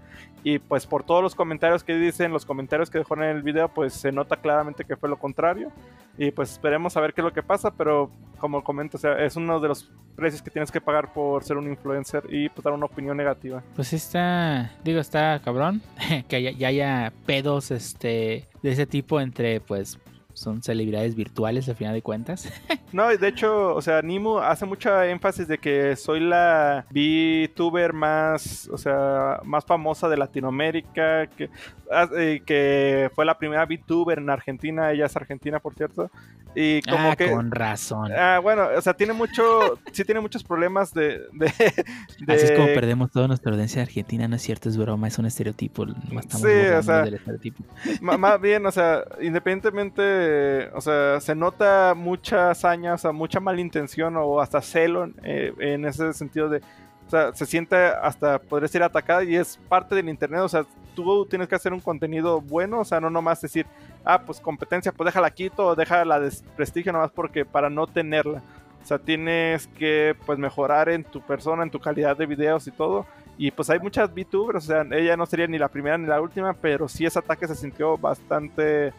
[0.44, 3.68] Y pues por todos los comentarios que dicen, los comentarios que dejó en el video,
[3.68, 5.72] pues se nota claramente que fue lo contrario.
[6.16, 9.18] Y pues esperemos a ver qué es lo que pasa, pero como comento, o sea,
[9.24, 12.62] es uno de los precios que tienes que pagar por ser un influencer y pues
[12.64, 13.62] dar una opinión negativa.
[13.74, 15.82] Pues está, digo, está cabrón
[16.28, 19.98] que ya haya pedos este de ese tipo entre pues
[20.36, 22.52] son celebridades virtuales al final de cuentas.
[22.92, 28.68] no, de hecho, o sea, Nimu hace mucha énfasis de que soy la VTuber más,
[28.70, 31.48] o sea, más famosa de Latinoamérica, que,
[31.90, 36.10] ah, eh, que fue la primera VTuber en Argentina, ella es argentina, por cierto.
[36.54, 38.12] Y como ah, que, con razón.
[38.12, 42.66] Ah, bueno, o sea, tiene mucho, sí tiene muchos problemas de, de, Así es como
[42.68, 45.86] perdemos toda nuestra audiencia argentina, no es cierto, es broma, es un estereotipo.
[45.86, 47.62] Estamos sí, o sea, del estereotipo.
[48.00, 50.25] Más bien, o sea, independientemente
[50.74, 55.84] o sea, se nota mucha hazaña, o sea, mucha malintención o hasta celo eh, en
[55.84, 56.58] ese sentido de,
[57.06, 60.64] o sea, se siente hasta podría ser atacada y es parte del internet, o sea,
[60.94, 63.66] tú tienes que hacer un contenido bueno, o sea, no nomás decir,
[64.04, 68.42] ah, pues competencia, pues déjala quito o déjala desprestigio nomás porque para no tenerla.
[68.82, 72.70] O sea, tienes que pues mejorar en tu persona, en tu calidad de videos y
[72.70, 73.04] todo.
[73.36, 76.20] Y pues hay muchas VTubers, o sea, ella no sería ni la primera ni la
[76.20, 78.94] última, pero sí ese ataque se sintió bastante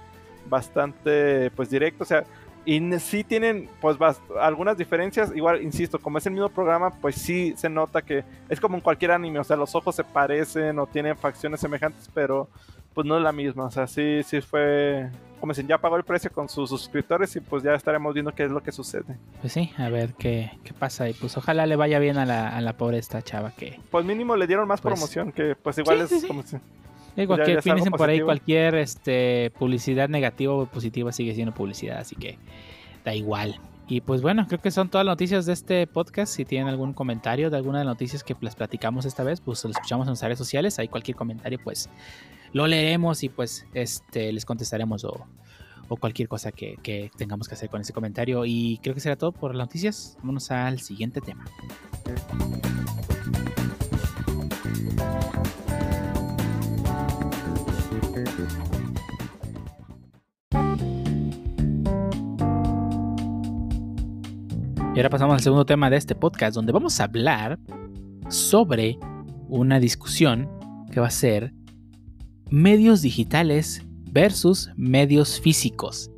[0.50, 2.24] bastante pues directo, o sea,
[2.68, 3.98] y sí tienen pues
[4.42, 8.60] algunas diferencias, igual insisto, como es el mismo programa, pues sí se nota que es
[8.60, 12.50] como en cualquier anime, o sea, los ojos se parecen o tienen facciones semejantes, pero
[12.94, 15.10] pues no es la misma, o sea, sí, sí fue,
[15.40, 18.44] como dicen, ya pagó el precio con sus suscriptores y pues ya estaremos viendo qué
[18.44, 19.18] es lo que sucede.
[19.40, 22.50] Pues sí, a ver qué, qué pasa y pues ojalá le vaya bien a la,
[22.50, 23.80] a la pobre esta chava que...
[23.90, 26.58] Pues mínimo le dieron más pues promoción, que pues igual es como si
[27.26, 32.38] cualquier, ya, por ahí cualquier este, publicidad negativa o positiva sigue siendo publicidad, así que
[33.04, 33.60] da igual.
[33.90, 36.34] Y pues bueno, creo que son todas las noticias de este podcast.
[36.34, 39.64] Si tienen algún comentario de alguna de las noticias que les platicamos esta vez, pues
[39.64, 40.78] lo escuchamos en nuestras redes sociales.
[40.78, 41.90] Ahí cualquier comentario, pues
[42.52, 45.26] lo leeremos y pues este les contestaremos o,
[45.88, 48.44] o cualquier cosa que, que, tengamos que hacer con ese comentario.
[48.46, 50.18] Y creo que será todo por las noticias.
[50.20, 51.46] Vámonos al siguiente tema.
[64.98, 67.60] Y ahora pasamos al segundo tema de este podcast, donde vamos a hablar
[68.30, 68.98] sobre
[69.48, 70.50] una discusión
[70.92, 71.54] que va a ser
[72.50, 76.10] medios digitales versus medios físicos.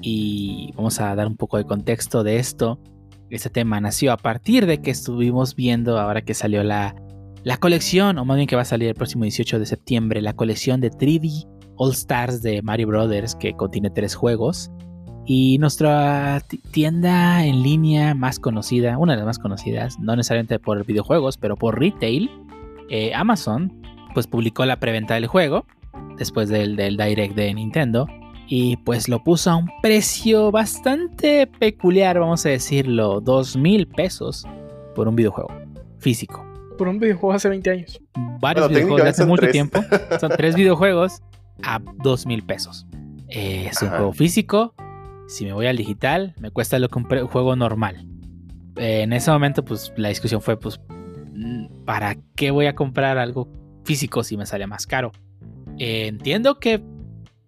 [0.00, 2.80] Y vamos a dar un poco de contexto de esto.
[3.28, 6.96] Este tema nació a partir de que estuvimos viendo, ahora que salió la,
[7.44, 10.32] la colección, o más bien que va a salir el próximo 18 de septiembre, la
[10.32, 11.46] colección de 3D
[11.76, 14.70] All Stars de Mario Brothers, que contiene tres juegos.
[15.24, 16.42] Y nuestra
[16.72, 21.56] tienda en línea más conocida, una de las más conocidas, no necesariamente por videojuegos, pero
[21.56, 22.30] por retail,
[22.88, 23.72] eh, Amazon,
[24.14, 25.64] pues publicó la preventa del juego
[26.18, 28.08] después del, del direct de Nintendo.
[28.48, 34.44] Y pues lo puso a un precio bastante peculiar, vamos a decirlo, dos mil pesos
[34.94, 35.50] por un videojuego
[35.98, 36.44] físico.
[36.76, 38.00] Por un videojuego hace 20 años.
[38.40, 39.80] Varios videojuegos de hace mucho tiempo.
[40.20, 41.22] Son tres videojuegos
[41.62, 42.86] a dos mil pesos.
[43.28, 44.74] Eh, es un juego físico
[45.26, 48.06] si me voy al digital, me cuesta lo que un, juego normal.
[48.76, 50.80] en ese momento, pues la discusión fue, pues,
[51.34, 53.48] mm, ¿para qué voy a comprar algo
[53.84, 55.12] físico si me sale más caro?
[55.78, 56.82] Eh, entiendo que,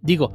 [0.00, 0.32] digo,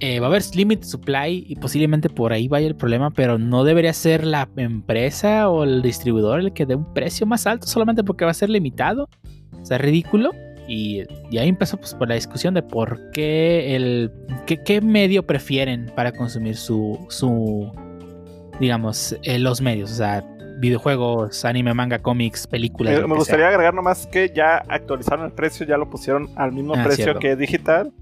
[0.00, 3.64] eh, va a haber limited supply y posiblemente por ahí vaya el problema, pero no
[3.64, 8.04] debería ser la empresa o el distribuidor el que dé un precio más alto solamente
[8.04, 9.08] porque va a ser limitado.
[9.60, 10.32] O sea, ridículo.
[10.68, 11.00] Y,
[11.38, 14.10] ahí empezó pues, por la discusión de por qué el.
[14.46, 16.98] qué, medio prefieren para consumir su.
[17.08, 17.70] su
[18.60, 19.92] digamos, eh, los medios.
[19.92, 20.24] O sea,
[20.58, 22.94] videojuegos, anime, manga, cómics, películas.
[22.94, 23.50] Me, lo me gustaría sea.
[23.54, 27.20] agregar nomás que ya actualizaron el precio, ya lo pusieron al mismo Ah, precio cierto.
[27.20, 27.92] que digital.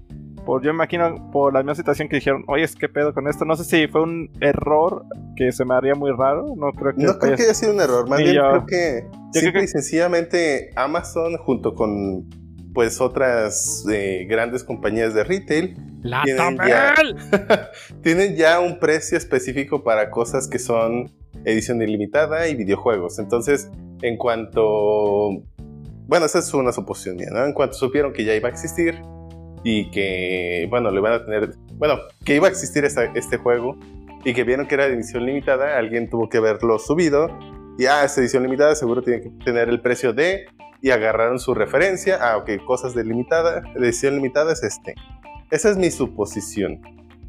[0.45, 3.27] Por, yo me imagino por la misma situación que dijeron, oye, es que pedo con
[3.27, 3.45] esto.
[3.45, 5.03] No sé si fue un error
[5.35, 6.53] que se me haría muy raro.
[6.55, 7.03] No creo que.
[7.03, 9.53] No creo que haya sido un error, más bien yo- creo que yo simple creo
[9.53, 12.29] que- y sencillamente Amazon junto con
[12.75, 16.93] pues otras eh, grandes compañías de retail ¡La tienen ya-
[18.03, 21.11] tienen ya un precio específico para cosas que son
[21.45, 23.17] edición ilimitada y videojuegos.
[23.17, 23.71] Entonces,
[24.03, 25.29] en cuanto...
[26.07, 27.43] Bueno, esa es una suposición ¿no?
[27.45, 29.01] En cuanto supieron que ya iba a existir
[29.63, 31.51] y que, bueno, le van a tener...
[31.73, 33.77] Bueno, que iba a existir esta- este juego
[34.23, 37.27] y que vieron que era de edición limitada, alguien tuvo que verlo subido
[37.79, 40.45] y, ah, es edición limitada, seguro tiene que tener el precio de...
[40.85, 44.93] Y agarraron su referencia, ah, ok, cosas de limitada, de edición limitada es este.
[45.49, 46.79] Esa es mi suposición,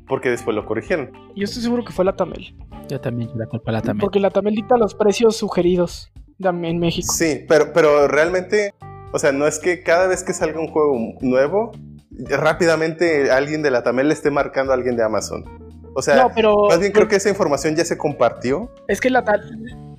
[0.06, 1.10] porque después lo corrigieron.
[1.34, 2.54] Yo estoy seguro que fue la Tamel.
[2.90, 4.02] Yo también la culpa la Tamel.
[4.02, 7.10] Porque la Tamel dicta los precios sugeridos en México.
[7.10, 8.74] Sí, pero, pero realmente,
[9.14, 11.72] o sea, no es que cada vez que salga un juego nuevo,
[12.28, 15.44] rápidamente alguien de la Tamel le esté marcando a alguien de Amazon.
[15.94, 18.70] O sea, no, pero más bien creo que esa información ya se compartió.
[18.86, 19.24] es que la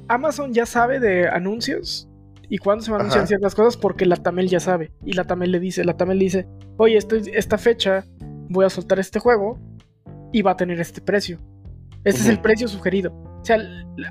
[0.10, 2.08] Amazon ya sabe de anuncios
[2.50, 3.28] y cuándo se van a anunciar Ajá.
[3.28, 4.92] ciertas cosas porque la Tamel ya sabe.
[5.06, 6.48] Y la Tamel le dice, la Tamel dice,
[6.78, 6.98] oye,
[7.34, 8.06] esta fecha
[8.50, 9.60] voy a soltar este juego
[10.32, 11.40] y va a tener este precio.
[12.04, 13.12] Este es el precio sugerido.
[13.42, 13.58] O sea,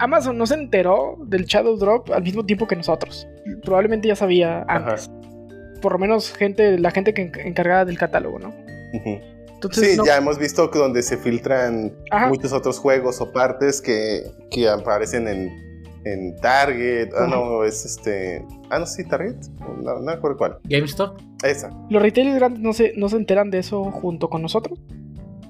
[0.00, 3.26] Amazon no se enteró del Shadow Drop al mismo tiempo que nosotros.
[3.64, 5.10] Probablemente ya sabía antes.
[5.80, 8.52] Por lo menos gente, la gente que enc- encargada del catálogo, ¿no?
[8.92, 12.28] Entonces, Sí, no- ya hemos visto donde se filtran Ajá.
[12.28, 15.50] muchos otros juegos o partes que, que aparecen en,
[16.06, 17.10] en Target.
[17.16, 18.44] Ah, no, es este.
[18.70, 19.36] Ah, no, sí, Target.
[19.82, 20.58] No, no me acuerdo cuál.
[20.64, 21.20] GameStop.
[21.42, 21.70] Esa.
[21.90, 24.78] Los retailers grandes no se, no se enteran de eso junto con nosotros.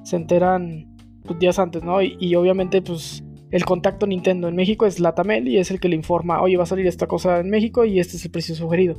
[0.03, 2.01] Se enteran pues, días antes, ¿no?
[2.01, 5.79] Y, y obviamente, pues, el contacto Nintendo en México es la Tamel y es el
[5.79, 8.31] que le informa, oye, va a salir esta cosa en México y este es el
[8.31, 8.95] precio sugerido.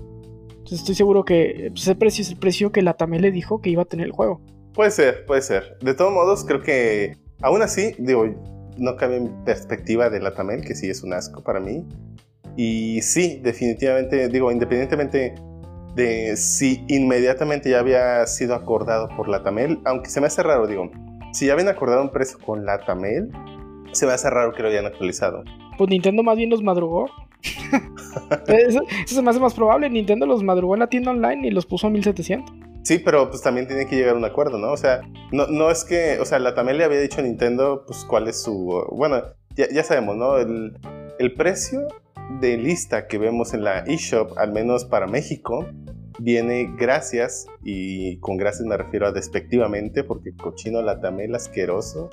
[0.50, 3.62] Entonces estoy seguro que pues, ese precio es el precio que la Tamel le dijo
[3.62, 4.42] que iba a tener el juego.
[4.74, 5.78] Puede ser, puede ser.
[5.82, 8.26] De todos modos, creo que aún así, digo,
[8.78, 11.86] no cambia mi perspectiva de la Tamel, que sí es un asco para mí.
[12.56, 15.36] Y sí, definitivamente, digo, independientemente
[15.95, 20.68] de si inmediatamente ya había sido acordado por la Tamel, aunque se me hace raro,
[20.68, 20.91] digo,
[21.34, 23.32] si ya habían acordado un precio con la Tamel,
[23.91, 25.44] se me hace raro que lo hayan actualizado.
[25.78, 27.10] Pues Nintendo más bien los madrugó.
[28.48, 29.90] eso, eso se me hace más probable.
[29.90, 32.66] Nintendo los madrugó en la tienda online y los puso a 1700.
[32.88, 34.72] Sí, pero pues también tiene que llegar a un acuerdo, ¿no?
[34.72, 35.02] O sea,
[35.34, 38.30] no, no es que, o sea, la Tamel le había dicho a Nintendo, pues cuál
[38.30, 39.24] es su, bueno,
[39.58, 40.38] ya, ya sabemos, ¿no?
[40.38, 40.80] El,
[41.20, 41.86] el precio
[42.40, 45.66] de lista que vemos en la eShop, al menos para México,
[46.20, 52.10] viene gracias, y con gracias me refiero a despectivamente, porque cochino la Tamel asqueroso,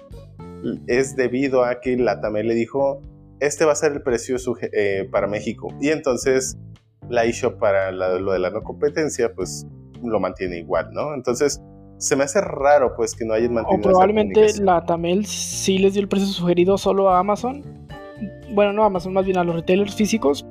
[0.89, 3.01] es debido a que la Tamel le dijo,
[3.39, 4.39] este va a ser el precio
[4.73, 5.69] eh, para México.
[5.81, 6.59] Y entonces
[7.09, 9.69] la eShop para lo de la no competencia, pues
[10.05, 11.14] lo mantiene igual, ¿no?
[11.14, 11.60] Entonces,
[11.98, 15.78] se me hace raro, pues, que no hayan O mantenido esa probablemente la Tamel sí
[15.78, 17.62] les dio el precio sugerido solo a Amazon.
[18.52, 20.47] Bueno, no a Amazon, más bien a los retailers físicos.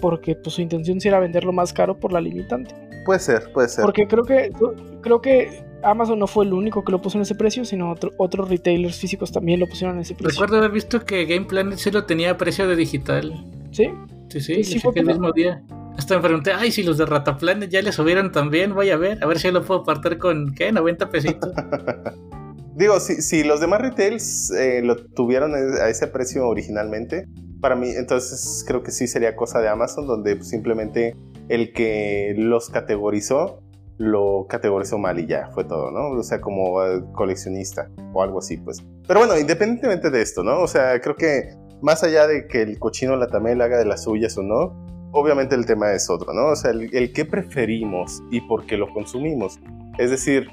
[0.00, 2.74] Porque pues su intención sí era venderlo más caro por la limitante.
[3.06, 3.82] Puede ser, puede ser.
[3.84, 4.52] Porque creo que
[5.00, 8.10] creo que Amazon no fue el único que lo puso en ese precio, sino otro-
[8.18, 10.30] otros retailers físicos también lo pusieron en ese precio.
[10.38, 13.32] Recuerdo haber visto que Game Planet sí lo tenía a precio de digital.
[13.70, 13.90] ¿Sí?
[14.28, 15.62] Sí, sí, Sí, sí fue el mismo día.
[15.96, 19.22] Hasta me pregunté, ay, si los de Rataplanet ya le subieron también, voy a ver,
[19.22, 20.70] a ver si lo puedo partir con, ¿qué?
[20.70, 21.50] 90 pesitos.
[22.74, 27.26] Digo, si, si los demás retails eh, lo tuvieron a ese precio originalmente,
[27.60, 31.16] para mí, entonces creo que sí sería cosa de Amazon, donde simplemente
[31.48, 33.62] el que los categorizó,
[33.96, 36.10] lo categorizó mal y ya, fue todo, ¿no?
[36.10, 38.84] O sea, como eh, coleccionista o algo así, pues.
[39.08, 40.60] Pero bueno, independientemente de esto, ¿no?
[40.60, 44.36] O sea, creo que más allá de que el cochino Latamel haga de las suyas
[44.36, 44.85] o no,
[45.16, 46.48] obviamente el tema es otro, ¿no?
[46.52, 49.58] O sea, el, el qué preferimos y por qué lo consumimos.
[49.98, 50.48] Es decir,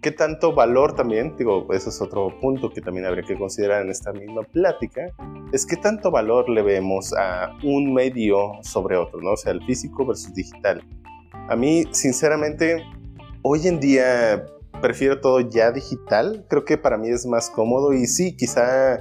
[0.00, 3.90] qué tanto valor también, digo, eso es otro punto que también habría que considerar en
[3.90, 5.10] esta misma plática,
[5.52, 9.32] es qué tanto valor le vemos a un medio sobre otro, ¿no?
[9.32, 10.82] O sea, el físico versus digital.
[11.48, 12.84] A mí, sinceramente,
[13.42, 14.46] hoy en día
[14.80, 19.00] prefiero todo ya digital, creo que para mí es más cómodo y sí, quizá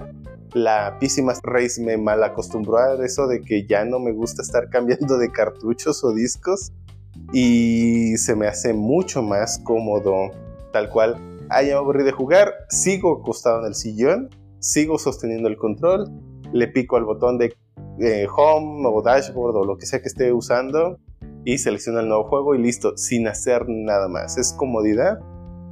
[0.56, 4.70] la Master Race me mal acostumbró a eso de que ya no me gusta estar
[4.70, 6.72] cambiando de cartuchos o discos
[7.34, 10.32] y se me hace mucho más cómodo
[10.72, 11.18] tal cual.
[11.50, 14.30] Ah, ya me aburrí de jugar, sigo acostado en el sillón,
[14.60, 16.10] sigo sosteniendo el control,
[16.54, 17.54] le pico al botón de
[18.00, 20.98] eh, home o dashboard o lo que sea que esté usando
[21.44, 24.38] y selecciono el nuevo juego y listo, sin hacer nada más.
[24.38, 25.20] Es comodidad.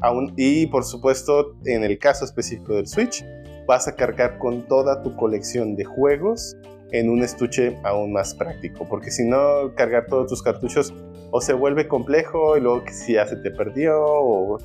[0.01, 3.23] Aún, y por supuesto, en el caso específico del Switch,
[3.65, 6.55] vas a cargar con toda tu colección de juegos
[6.91, 10.93] en un estuche aún más práctico, porque si no, cargar todos tus cartuchos
[11.31, 14.59] o se vuelve complejo y luego que si ya se te perdió o...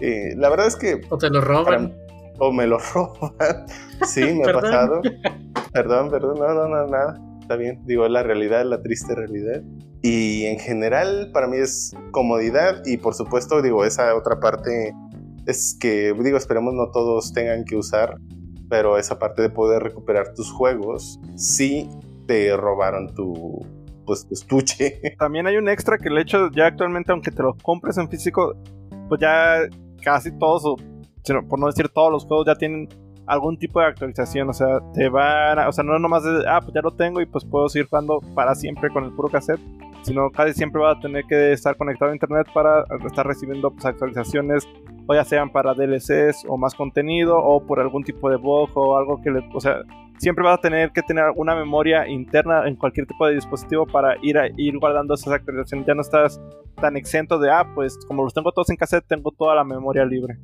[0.00, 1.02] eh, la verdad es que...
[1.10, 1.94] O te lo roban.
[2.38, 3.66] O me lo roban.
[4.06, 5.02] Sí, me ha pasado.
[5.72, 7.20] Perdón, perdón, no, no, no, nada.
[7.42, 7.82] Está bien.
[7.84, 9.62] Digo, la realidad, la triste realidad.
[10.00, 14.94] Y en general, para mí es comodidad y por supuesto, digo, esa otra parte
[15.46, 18.16] es que, digo, esperemos no todos tengan que usar,
[18.68, 21.88] pero esa parte de poder recuperar tus juegos, si
[22.26, 23.64] te robaron tu,
[24.04, 25.00] pues, tu estuche.
[25.18, 28.54] También hay un extra que el hecho ya actualmente, aunque te lo compres en físico,
[29.08, 29.58] pues ya
[30.02, 30.76] casi todos, o
[31.48, 32.88] por no decir todos los juegos ya tienen
[33.26, 36.60] algún tipo de actualización, o sea, te van, a- o sea, no nomás de, ah,
[36.60, 39.60] pues ya lo tengo y pues puedo seguir jugando para siempre con el puro cassette,
[40.06, 43.84] sino casi siempre vas a tener que estar conectado a internet para estar recibiendo pues,
[43.84, 44.68] actualizaciones,
[45.06, 48.96] o ya sean para DLCs o más contenido, o por algún tipo de bug o
[48.96, 49.80] algo que le, o sea,
[50.18, 54.16] siempre vas a tener que tener una memoria interna en cualquier tipo de dispositivo para
[54.22, 55.86] ir a ir guardando esas actualizaciones.
[55.86, 56.40] Ya no estás
[56.80, 60.04] tan exento de, ah, pues como los tengo todos en cassette, tengo toda la memoria
[60.04, 60.38] libre.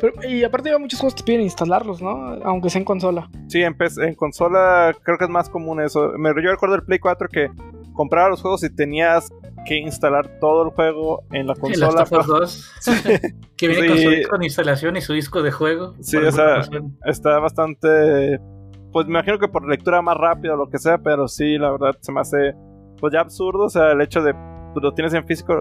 [0.00, 2.10] Pero- y aparte hay muchos juegos que te piden instalarlos, ¿no?
[2.44, 3.28] Aunque sea en consola.
[3.48, 6.12] Sí, en, en consola creo que es más común eso.
[6.16, 7.50] Me, yo recuerdo el Play 4 que
[7.98, 9.28] compraba los juegos y tenías
[9.66, 12.04] que instalar todo el juego en la consola.
[12.04, 12.72] Us 2.
[13.56, 14.04] que viene con Sí.
[14.04, 15.94] su disco de instalación y su disco de juego.
[16.00, 16.62] Sí, o sea.
[17.04, 18.38] Está bastante.
[18.92, 21.72] Pues me imagino que por lectura más rápida o lo que sea, pero sí, la
[21.72, 22.54] verdad se me hace.
[23.00, 24.32] Pues ya absurdo, o sea, el hecho de.
[24.72, 25.60] Pues, lo tienes en físico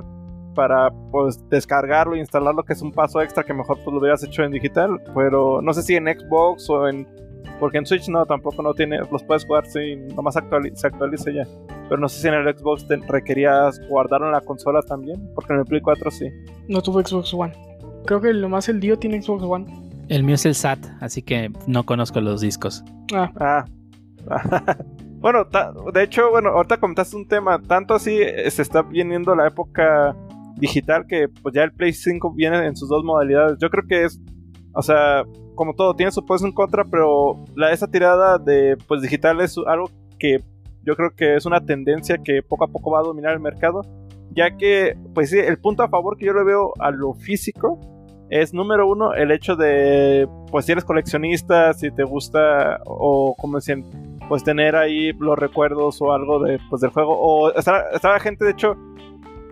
[0.53, 4.23] para pues descargarlo e instalarlo, que es un paso extra que mejor pues lo hubieras
[4.23, 5.01] hecho en digital.
[5.15, 7.07] Pero no sé si en Xbox o en.
[7.59, 8.99] Porque en Switch no, tampoco no tiene.
[9.11, 11.43] Los puedes jugar si nomás actuali- se actualiza ya.
[11.89, 15.29] Pero no sé si en el Xbox te requerías guardarlo en la consola también.
[15.33, 16.25] Porque en el Play 4 sí.
[16.67, 17.53] No tuvo Xbox One.
[18.05, 19.65] Creo que lo más el Dio tiene Xbox One.
[20.09, 22.83] El mío es el SAT, así que no conozco los discos.
[23.13, 23.65] Ah, Ah.
[25.19, 25.45] bueno,
[25.93, 30.15] de hecho, bueno, ahorita comentaste un tema, tanto así eh, se está viniendo la época
[30.57, 33.57] digital que pues ya el Play 5 viene en sus dos modalidades.
[33.61, 34.19] Yo creo que es,
[34.77, 35.25] o sea,
[35.55, 39.57] como todo, tiene su pros en contra, pero la, esa tirada de pues digital es
[39.65, 39.89] algo
[40.19, 40.43] que
[40.83, 43.81] yo creo que es una tendencia que poco a poco va a dominar el mercado,
[44.35, 47.79] ya que, pues sí, el punto a favor que yo le veo a lo físico
[48.29, 53.57] es número uno el hecho de, pues si eres coleccionista, si te gusta o como
[53.57, 53.83] decían,
[54.29, 57.17] pues tener ahí los recuerdos o algo de, pues, del juego.
[57.19, 58.75] O estaba, gente, de hecho,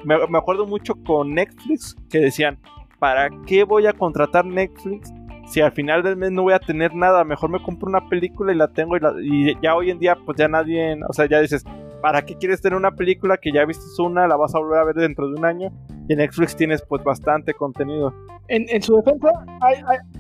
[0.03, 2.60] me acuerdo mucho con Netflix que decían,
[2.99, 5.13] ¿para qué voy a contratar Netflix
[5.47, 7.23] si al final del mes no voy a tener nada?
[7.23, 10.47] Mejor me compro una película y la tengo y, ya hoy en día pues ya
[10.47, 11.63] nadie, o sea, ya dices,
[12.01, 14.85] ¿para qué quieres tener una película que ya viste una, la vas a volver a
[14.85, 15.72] ver dentro de un año?
[16.07, 18.13] Y Netflix tienes pues bastante contenido.
[18.47, 19.30] En, su defensa,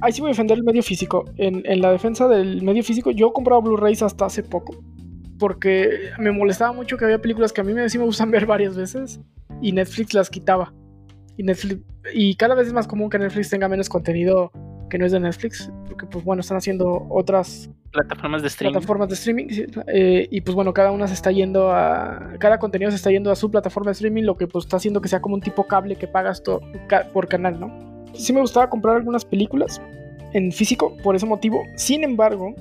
[0.01, 1.25] ahí sí voy a defender el medio físico.
[1.37, 4.75] En, en la defensa del medio físico, yo compraba Blu-rays hasta hace poco.
[5.37, 8.47] Porque me molestaba mucho que había películas que a mí me, sí me gustan ver
[8.47, 9.19] varias veces
[9.61, 10.73] y Netflix las quitaba.
[11.37, 11.81] Y, Netflix,
[12.13, 14.51] y cada vez es más común que Netflix tenga menos contenido
[14.89, 15.71] que no es de Netflix.
[15.87, 18.73] Porque, pues bueno, están haciendo otras Plataformas de streaming.
[18.73, 19.47] plataformas de streaming.
[19.87, 22.33] eh, y pues bueno, cada una se está yendo a.
[22.39, 25.01] Cada contenido se está yendo a su plataforma de streaming, lo que pues está haciendo
[25.01, 26.41] que sea como un tipo cable que pagas
[26.87, 27.71] ca- por canal, ¿no?
[28.13, 29.81] Sí me gustaba comprar algunas películas
[30.33, 31.61] en físico por ese motivo.
[31.75, 32.53] Sin embargo,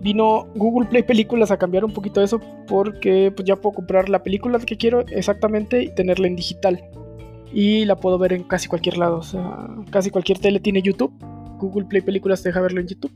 [0.00, 4.22] vino Google Play Películas a cambiar un poquito eso porque pues ya puedo comprar la
[4.22, 6.80] película que quiero exactamente y tenerla en digital.
[7.52, 9.18] Y la puedo ver en casi cualquier lado.
[9.18, 11.12] O sea, casi cualquier tele tiene YouTube.
[11.58, 13.12] Google Play Películas te deja verlo en YouTube.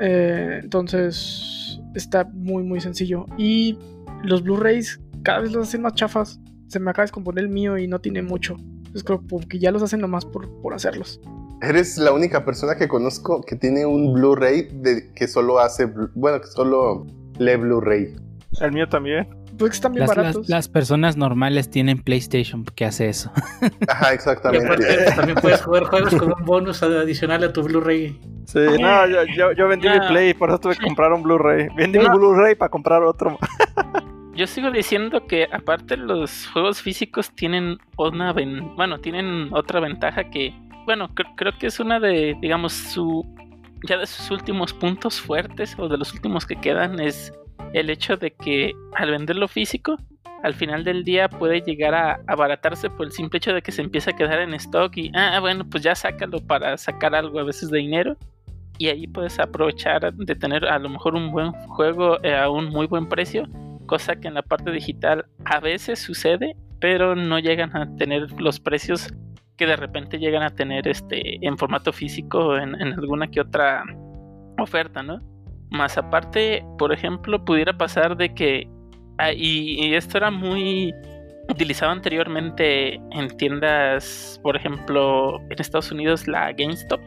[0.00, 3.26] Eh, entonces está muy muy sencillo.
[3.38, 3.78] Y
[4.22, 6.40] los Blu-rays cada vez los hacen más chafas.
[6.68, 8.56] Se me acaba de descomponer el mío y no tiene mucho.
[8.94, 11.20] Es creo que ya los hacen nomás por, por hacerlos.
[11.62, 16.40] Eres la única persona que conozco que tiene un Blu-ray de- que solo hace, bueno,
[16.40, 17.06] que solo
[17.38, 18.14] lee Blu-ray.
[18.60, 19.28] El mío también.
[19.60, 20.48] Pues que están bien Las, las- baratos.
[20.48, 23.30] las personas normales tienen PlayStation que hace eso.
[23.86, 24.66] Ajá, Y exactamente.
[24.66, 28.18] aparte también puedes jugar juegos como un bonus adicional a tu Blu-ray.
[28.46, 30.08] Sí, no, yo, yo, yo vendí mi Ah.
[30.08, 31.68] Play, por eso tuve que comprar un Blu-ray.
[31.76, 32.12] Vendí mi Ah.
[32.12, 33.38] Blu-ray para comprar otro.
[34.34, 40.30] Yo sigo diciendo que aparte los juegos físicos tienen una ven- bueno, tienen otra ventaja
[40.30, 40.54] que,
[40.86, 43.26] bueno, cre- creo que es una de, digamos, su
[43.86, 47.32] ya de sus últimos puntos fuertes o de los últimos que quedan es
[47.72, 49.96] el hecho de que al venderlo físico,
[50.42, 53.82] al final del día puede llegar a abaratarse por el simple hecho de que se
[53.82, 57.44] empieza a quedar en stock y, ah, bueno, pues ya sácalo para sacar algo a
[57.44, 58.16] veces de dinero
[58.78, 62.70] y ahí puedes aprovechar de tener a lo mejor un buen juego eh, a un
[62.70, 63.46] muy buen precio
[63.90, 68.60] cosa que en la parte digital a veces sucede, pero no llegan a tener los
[68.60, 69.12] precios
[69.56, 73.82] que de repente llegan a tener este en formato físico en, en alguna que otra
[74.58, 75.18] oferta, ¿no?
[75.70, 78.68] Más aparte, por ejemplo, pudiera pasar de que,
[79.18, 80.92] ah, y, y esto era muy
[81.48, 87.00] utilizado anteriormente en tiendas, por ejemplo, en Estados Unidos, la GameStop,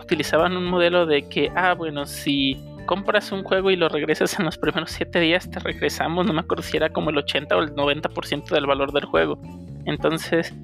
[0.00, 2.56] utilizaban un modelo de que, ah, bueno, si
[2.86, 6.40] compras un juego y lo regresas en los primeros 7 días, te regresamos, no me
[6.40, 9.40] acuerdo si era como el 80 o el 90% del valor del juego.
[9.84, 10.54] Entonces,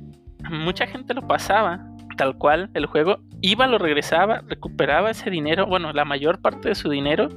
[0.51, 1.81] mucha gente lo pasaba
[2.17, 6.75] tal cual el juego, iba, lo regresaba, recuperaba ese dinero, bueno, la mayor parte de
[6.75, 7.29] su dinero,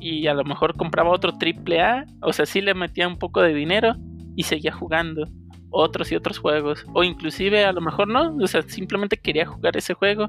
[0.00, 3.42] y, a lo mejor compraba otro triple A, o sea, sí le metía un poco
[3.42, 3.94] de dinero
[4.36, 5.28] y seguía jugando
[5.70, 9.76] otros y otros juegos, o inclusive a lo mejor no, o sea, simplemente quería jugar
[9.76, 10.28] ese juego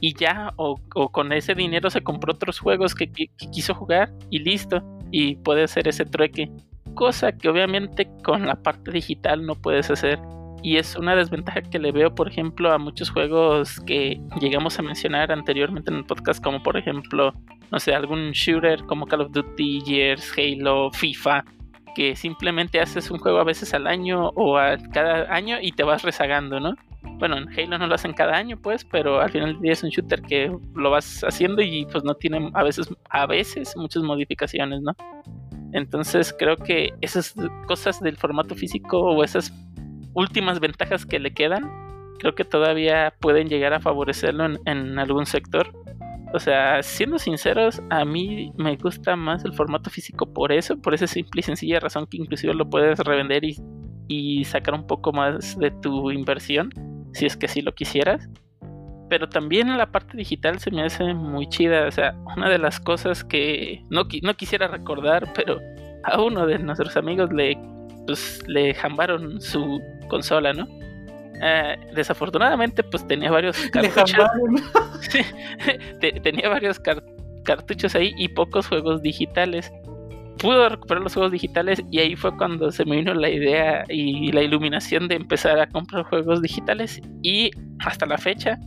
[0.00, 0.76] y ya, o,
[1.12, 3.10] con ese dinero se compró otros juegos que,
[3.52, 6.50] quiso jugar y listo, y puede hacer ese trueque,
[6.94, 10.18] cosa que obviamente con la parte digital no puedes hacer.
[10.62, 14.82] Y es una desventaja que le veo, por ejemplo, a muchos juegos que llegamos a
[14.82, 17.32] mencionar anteriormente en el podcast, como por ejemplo,
[17.70, 21.44] no sé, algún shooter como Call of Duty, Gears, Halo, FIFA,
[21.94, 25.82] que simplemente haces un juego a veces al año o a cada año y te
[25.82, 26.74] vas rezagando, ¿no?
[27.02, 29.82] bueno, en Halo no lo hacen cada año, pues, pero al final del día es
[29.82, 34.02] un shooter que lo vas haciendo y pues no tiene a veces, a veces muchas
[34.02, 34.94] modificaciones, ¿no?
[35.72, 37.34] Entonces creo que esas
[37.66, 39.52] cosas del formato físico o esas
[40.14, 41.70] últimas ventajas que le quedan,
[42.18, 45.72] creo que todavía pueden llegar a favorecerlo en, en algún sector.
[46.32, 50.94] O sea, siendo sinceros, a mí me gusta más el formato físico por eso, por
[50.94, 53.56] esa simple y sencilla razón que inclusive lo puedes revender y,
[54.06, 56.70] y sacar un poco más de tu inversión
[57.12, 58.28] si es que sí lo quisieras.
[59.08, 61.86] Pero también la parte digital se me hace muy chida.
[61.88, 65.58] O sea, una de las cosas que no, no quisiera recordar, pero
[66.04, 67.58] a uno de nuestros amigos le,
[68.06, 69.80] pues, le jambaron su
[70.10, 70.68] consola, ¿no?
[71.42, 74.28] Eh, desafortunadamente, pues tenía varios cartuchos.
[76.22, 76.78] tenía varios
[77.44, 79.72] cartuchos ahí y pocos juegos digitales
[80.40, 84.32] pudo recuperar los juegos digitales y ahí fue cuando se me vino la idea y
[84.32, 87.50] la iluminación de empezar a comprar juegos digitales y
[87.80, 88.58] hasta la fecha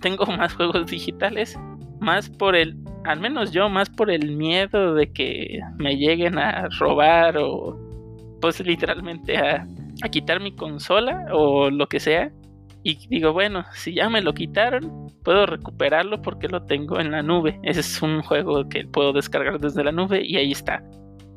[0.00, 1.58] tengo más juegos digitales,
[2.00, 6.68] más por el, al menos yo, más por el miedo de que me lleguen a
[6.78, 7.78] robar o
[8.40, 9.66] pues literalmente a,
[10.02, 12.32] a quitar mi consola o lo que sea.
[12.82, 17.22] Y digo, bueno, si ya me lo quitaron, puedo recuperarlo porque lo tengo en la
[17.22, 17.58] nube.
[17.62, 20.82] Ese es un juego que puedo descargar desde la nube y ahí está.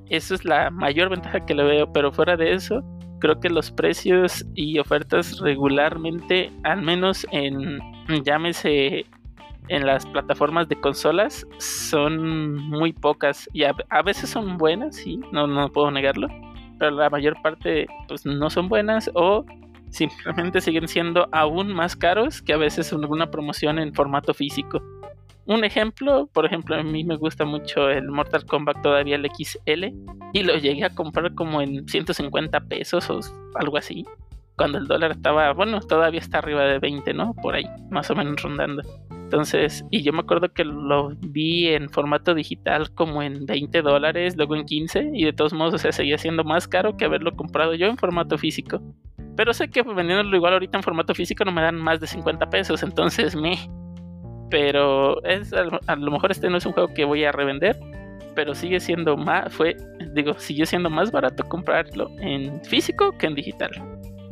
[0.10, 2.84] Esa es la mayor ventaja que le veo, pero fuera de eso,
[3.20, 7.80] creo que los precios y ofertas regularmente, al menos en,
[8.24, 9.06] llámese,
[9.70, 15.48] en las plataformas de consolas, son muy pocas y a, veces son buenas, sí, no,
[15.48, 16.28] no puedo negarlo,
[16.84, 19.46] pero la mayor parte pues no son buenas o
[19.90, 24.82] simplemente siguen siendo aún más caros que a veces una promoción en formato físico
[25.46, 29.94] un ejemplo, por ejemplo, a mí me gusta mucho el Mortal Kombat todavía el XL
[30.32, 33.20] y lo llegué a comprar como en 150 pesos o
[33.56, 34.06] algo así.
[34.56, 37.34] Cuando el dólar estaba, bueno, todavía está arriba de 20, ¿no?
[37.42, 38.84] Por ahí, más o menos rondando.
[39.34, 44.38] Entonces, y yo me acuerdo que lo vi en formato digital como en 20 dólares,
[44.38, 47.36] luego en 15, y de todos modos, o sea, seguía siendo más caro que haberlo
[47.36, 48.80] comprado yo en formato físico.
[49.36, 52.48] Pero sé que vendiéndolo igual ahorita en formato físico no me dan más de 50
[52.52, 53.58] pesos, entonces me
[54.52, 57.80] pero es a lo mejor este no es un juego que voy a revender,
[58.36, 59.76] pero sigue siendo más, fue,
[60.14, 63.72] digo, sigue siendo más barato comprarlo en físico que en digital.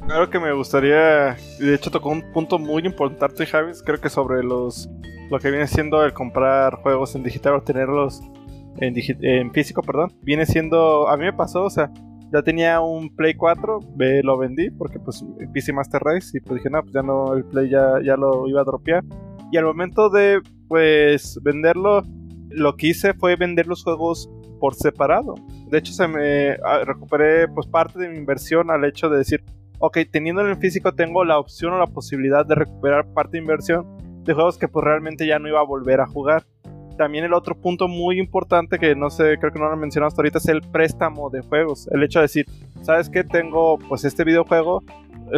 [0.06, 4.44] Claro que me gustaría, de hecho tocó un punto muy importante Javis, creo que sobre
[4.44, 4.90] los
[5.30, 8.22] lo que viene siendo el comprar juegos en digital o tenerlos
[8.78, 11.90] en, físico, perdón, viene siendo, a mí me pasó, o sea,
[12.34, 13.80] ya tenía un Play 4,
[14.24, 15.24] lo vendí porque pues
[15.54, 18.48] PC Master Race y pues dije, no, pues ya no, el Play ya, ya lo
[18.48, 19.04] iba a dropear
[19.52, 22.04] y al momento de, pues, venderlo,
[22.50, 25.36] lo que hice fue vender los juegos por separado.
[25.68, 29.44] De hecho, se me ah, recuperé, pues, parte de mi inversión al hecho de decir,
[29.82, 33.98] ok, teniendo en físico tengo la opción o la posibilidad de recuperar parte de inversión
[34.24, 36.46] de juegos que pues realmente ya no iba a volver a jugar.
[36.98, 40.22] También el otro punto muy importante que no sé, creo que no lo mencionado hasta
[40.22, 41.88] ahorita es el préstamo de juegos.
[41.92, 42.46] El hecho de decir,
[42.84, 43.24] ¿sabes qué?
[43.24, 44.84] Tengo pues este videojuego,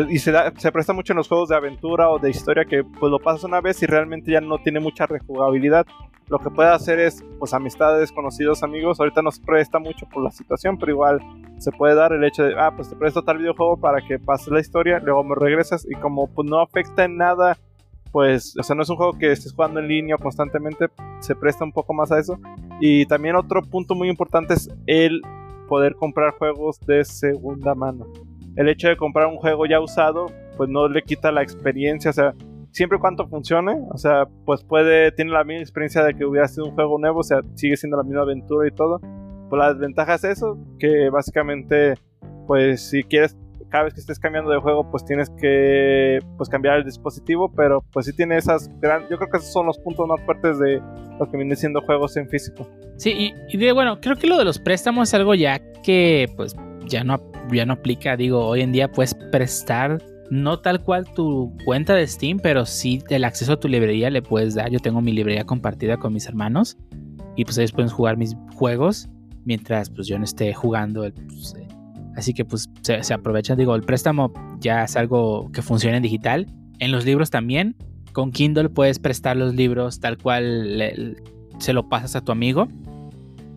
[0.09, 0.33] y se,
[0.71, 3.61] presta mucho en los juegos de aventura o de historia que pues lo pasas una
[3.61, 5.85] vez y realmente ya no tiene mucha rejugabilidad.
[6.29, 8.99] Lo que puede hacer es pues amistades, conocidos, amigos.
[8.99, 11.19] Ahorita no se presta mucho por la situación, pero igual
[11.59, 14.47] se puede dar el hecho de, ah, pues te presto tal videojuego para que pases
[14.47, 17.57] la historia, luego me regresas y como pues no afecta en nada,
[18.11, 20.87] pues, o sea, no es un juego que estés jugando en línea constantemente,
[21.19, 22.39] se presta un poco más a eso.
[22.79, 25.21] Y también otro punto muy importante es el
[25.67, 28.07] poder comprar juegos de segunda mano
[28.55, 30.27] el hecho de comprar un juego ya usado,
[30.57, 32.11] pues no le quita la experiencia.
[32.11, 32.33] O sea,
[32.71, 36.47] siempre y cuando funcione, o sea, pues puede, tiene la misma experiencia de que hubiera
[36.47, 38.99] sido un juego nuevo, o sea, sigue siendo la misma aventura y todo.
[39.49, 41.93] Pues la desventaja es eso, que básicamente,
[42.47, 43.37] pues si quieres,
[43.69, 47.83] cada vez que estés cambiando de juego, pues tienes que pues cambiar el dispositivo, pero
[47.91, 50.81] pues sí tiene esas gran, yo creo que esos son los puntos más fuertes de
[51.19, 52.67] lo que viene siendo juegos en físico.
[52.97, 56.27] Sí, y, y de, bueno, creo que lo de los préstamos es algo ya que
[56.35, 56.55] pues
[56.87, 57.19] ya no,
[57.51, 62.07] ya no aplica, digo, hoy en día puedes prestar no tal cual tu cuenta de
[62.07, 64.71] Steam, pero sí el acceso a tu librería le puedes dar.
[64.71, 66.77] Yo tengo mi librería compartida con mis hermanos
[67.35, 69.09] y pues ellos pueden jugar mis juegos
[69.45, 71.01] mientras pues yo no esté jugando.
[71.27, 71.67] Pues, eh,
[72.15, 73.57] así que pues se, se aprovechan.
[73.57, 76.47] Digo, el préstamo ya es algo que funciona en digital.
[76.79, 77.75] En los libros también.
[78.11, 81.17] Con Kindle puedes prestar los libros tal cual
[81.59, 82.67] se lo pasas a tu amigo.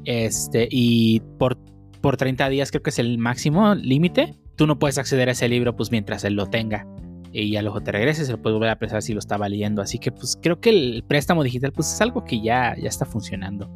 [0.05, 1.59] Este, y por,
[2.07, 4.37] por 30 días creo que es el máximo límite.
[4.55, 6.87] Tú no puedes acceder a ese libro pues mientras él lo tenga.
[7.33, 9.83] Y ya luego te regreses, se lo puedes volver a prestar si lo estaba leyendo.
[9.83, 13.07] Así que pues creo que el préstamo digital pues es algo que ya, ya está
[13.07, 13.69] funcionando.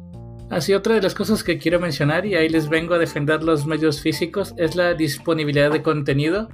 [0.49, 3.65] Así otra de las cosas que quiero mencionar, y ahí les vengo a defender los
[3.65, 6.47] medios físicos, es la disponibilidad de contenido.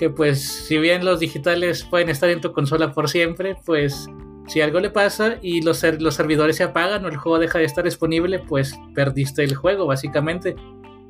[0.00, 4.08] Que pues si bien los digitales pueden estar en tu consola por siempre, pues
[4.48, 7.64] si algo le pasa y los, los servidores se apagan o el juego deja de
[7.64, 10.56] estar disponible, pues perdiste el juego básicamente.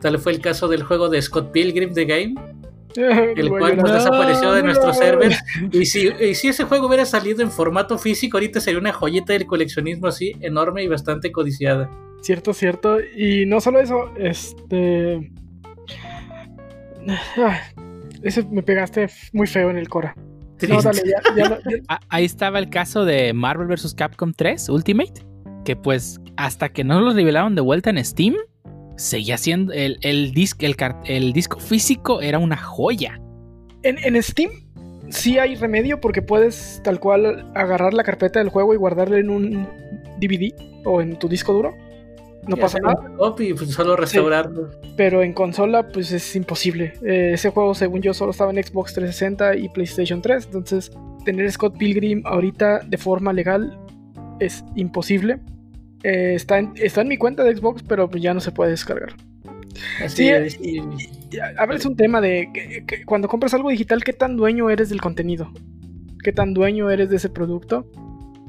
[0.03, 2.35] Tal fue el caso del juego de Scott Pilgrim The Game,
[2.97, 5.39] el cual nos desapareció de nuestros servers.
[5.70, 9.33] Y si, y si ese juego hubiera salido en formato físico, ahorita sería una joyita
[9.33, 11.89] del coleccionismo así, enorme y bastante codiciada.
[12.20, 12.99] Cierto, cierto.
[13.01, 15.31] Y no solo eso, este.
[17.37, 17.57] Ay,
[18.23, 20.15] Ese me pegaste muy feo en el cora.
[20.69, 23.95] No, dale, ya, ya, lo- ya- Ah, ahí estaba el caso de Marvel vs.
[23.95, 25.24] Capcom 3 Ultimate.
[25.65, 28.35] Que pues hasta que no lo revelaron de vuelta en Steam,
[28.97, 33.20] seguía siendo el, el, disc- el, car- el disco físico era una joya.
[33.82, 34.51] En, en Steam
[35.10, 39.31] sí hay remedio porque puedes tal cual agarrar la carpeta del juego y guardarla en
[39.31, 39.66] un
[40.20, 40.52] DVD
[40.85, 41.74] o en tu disco duro.
[42.48, 42.94] No Y pasa nada.
[42.97, 44.69] backup y pues, solo restaurarlo.
[44.97, 46.93] Pero en consola, pues es imposible.
[47.05, 50.47] Eh, ese juego, según yo, solo estaba en Xbox 360 y PlayStation 3.
[50.47, 50.90] Entonces,
[51.24, 53.78] tener Scott Pilgrim ahorita de forma legal
[54.40, 55.39] es imposible.
[56.05, 59.15] Eh, está, en, está en mi cuenta de Xbox, pero ya no se puede descargar.
[60.05, 60.83] Así Sí, es, y-
[61.74, 65.01] es un tema de que- que cuando compras algo digital, ¿qué tan dueño eres del
[65.01, 65.51] contenido?
[66.23, 67.91] ¿Qué tan dueño eres de ese producto?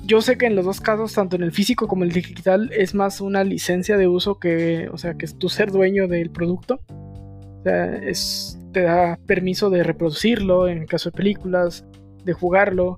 [0.06, 2.70] Yo sé que en los dos casos, tanto en el físico como en el digital,
[2.78, 6.30] es más una licencia de uso que, o sea, que es tu ser dueño del
[6.30, 6.82] producto.
[6.90, 11.86] O sea, es, te da permiso de reproducirlo en el caso de películas,
[12.26, 12.98] de jugarlo,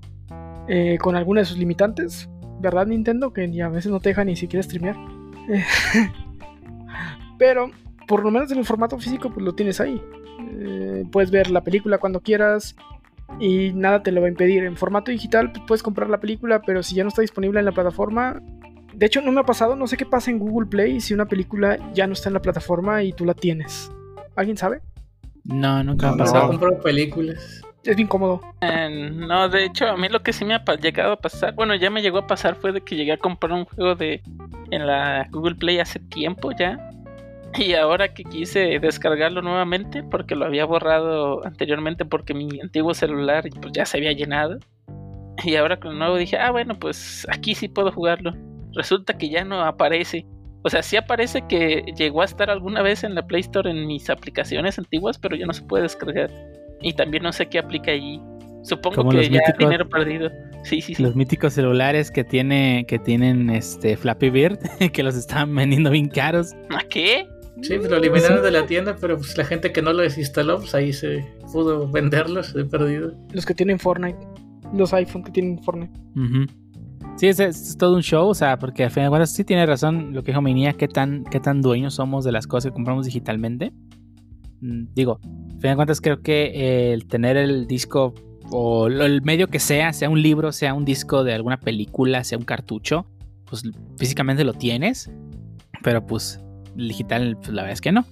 [0.68, 2.28] eh, con alguna de sus limitantes.
[2.60, 3.32] ¿Verdad, Nintendo?
[3.32, 4.96] Que ni a veces no te deja ni siquiera streamear.
[7.38, 7.70] Pero,
[8.06, 10.00] por lo menos en el formato físico, pues lo tienes ahí.
[10.58, 12.76] Eh, puedes ver la película cuando quieras
[13.40, 14.64] y nada te lo va a impedir.
[14.64, 17.66] En formato digital pues, puedes comprar la película, pero si ya no está disponible en
[17.66, 18.42] la plataforma...
[18.94, 21.26] De hecho, no me ha pasado, no sé qué pasa en Google Play si una
[21.26, 23.92] película ya no está en la plataforma y tú la tienes.
[24.34, 24.80] ¿Alguien sabe?
[25.44, 26.48] No, nunca me ha No, pasado.
[26.48, 27.60] compro películas.
[27.86, 28.40] Es bien cómodo.
[28.62, 31.74] Eh, no, de hecho, a mí lo que sí me ha llegado a pasar, bueno,
[31.76, 34.22] ya me llegó a pasar fue de que llegué a comprar un juego de
[34.72, 36.90] en la Google Play hace tiempo ya.
[37.56, 43.44] Y ahora que quise descargarlo nuevamente, porque lo había borrado anteriormente porque mi antiguo celular
[43.62, 44.58] pues, ya se había llenado.
[45.44, 48.34] Y ahora con el nuevo dije, ah, bueno, pues aquí sí puedo jugarlo.
[48.72, 50.26] Resulta que ya no aparece.
[50.64, 53.86] O sea, sí aparece que llegó a estar alguna vez en la Play Store en
[53.86, 56.30] mis aplicaciones antiguas, pero ya no se puede descargar.
[56.82, 58.20] Y también no sé qué aplica allí.
[58.62, 60.30] Supongo Como que los ya míticos- dinero perdido.
[60.64, 61.02] Sí, sí, sí.
[61.02, 64.58] Los míticos celulares que tiene, que tienen este Flappy Bird,
[64.92, 66.54] que los estaban vendiendo bien caros.
[66.70, 67.26] ¿A qué?
[67.62, 70.58] Sí, pues lo eliminaron de la tienda, pero pues la gente que no lo desinstaló,
[70.58, 73.14] pues ahí se pudo venderlos de perdido.
[73.32, 74.18] Los que tienen Fortnite.
[74.74, 75.92] Los iPhone que tienen Fortnite.
[77.16, 79.64] Sí, es, es todo un show, o sea, porque al final de cuentas sí tiene
[79.64, 82.74] razón lo que dijo Minía, qué tan, qué tan dueños somos de las cosas que
[82.74, 83.72] compramos digitalmente.
[84.60, 85.18] Mm, Digo,
[85.60, 88.14] final de cuentas creo que eh, el tener el disco
[88.50, 92.38] o el medio que sea, sea un libro, sea un disco de alguna película, sea
[92.38, 93.06] un cartucho,
[93.46, 93.62] pues
[93.98, 95.10] físicamente lo tienes,
[95.82, 96.40] pero pues
[96.74, 98.04] digital, pues la verdad es que no.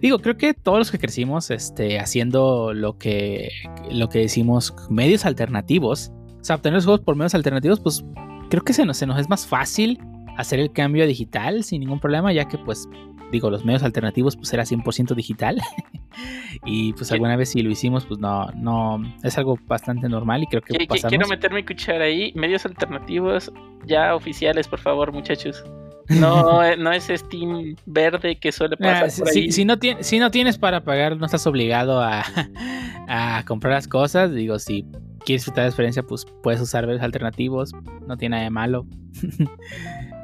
[0.00, 3.50] Digo, creo que todos los que crecimos este, haciendo lo que,
[3.90, 8.04] lo que decimos medios alternativos, o sea, obtener los juegos por medios alternativos, pues
[8.50, 9.98] creo que se nos, se nos es más fácil
[10.36, 12.88] hacer el cambio a digital sin ningún problema, ya que pues
[13.32, 15.60] digo, los medios alternativos pues era 100% digital.
[16.64, 20.46] y pues alguna vez si lo hicimos, pues no, no, es algo bastante normal y
[20.46, 21.08] creo que pasamos.
[21.10, 22.32] Quiero meter mi cuchara ahí.
[22.34, 23.52] Medios alternativos
[23.84, 25.64] ya oficiales, por favor, muchachos.
[26.08, 29.52] No, no es Steam verde que suele pasar Ah, si, por si- ahí.
[29.52, 32.22] si no si no tienes para pagar, no estás obligado a,
[33.08, 34.32] a comprar las cosas.
[34.32, 34.82] Digo, si
[35.24, 37.72] quieres disfrutar la experiencia, pues puedes usar medios alternativos,
[38.06, 38.86] no tiene nada de malo.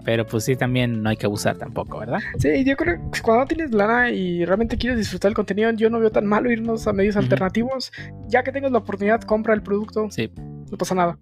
[0.05, 2.19] Pero pues sí, también no hay que abusar tampoco, ¿verdad?
[2.39, 6.01] Sí, yo creo que cuando tienes lana y realmente quieres disfrutar el contenido, yo no
[6.01, 7.93] veo tan malo irnos a medios alternativos.
[8.29, 10.31] Ya que tengas la oportunidad, compra el producto, Sí.
[10.71, 11.19] no pasa nada.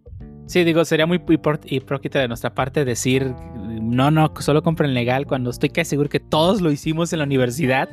[0.47, 1.20] Sí, digo, sería muy
[1.66, 3.35] hipócrita de nuestra parte decir,
[3.81, 7.24] no, no, solo compren legal cuando estoy casi seguro que todos lo hicimos en la
[7.24, 7.89] universidad.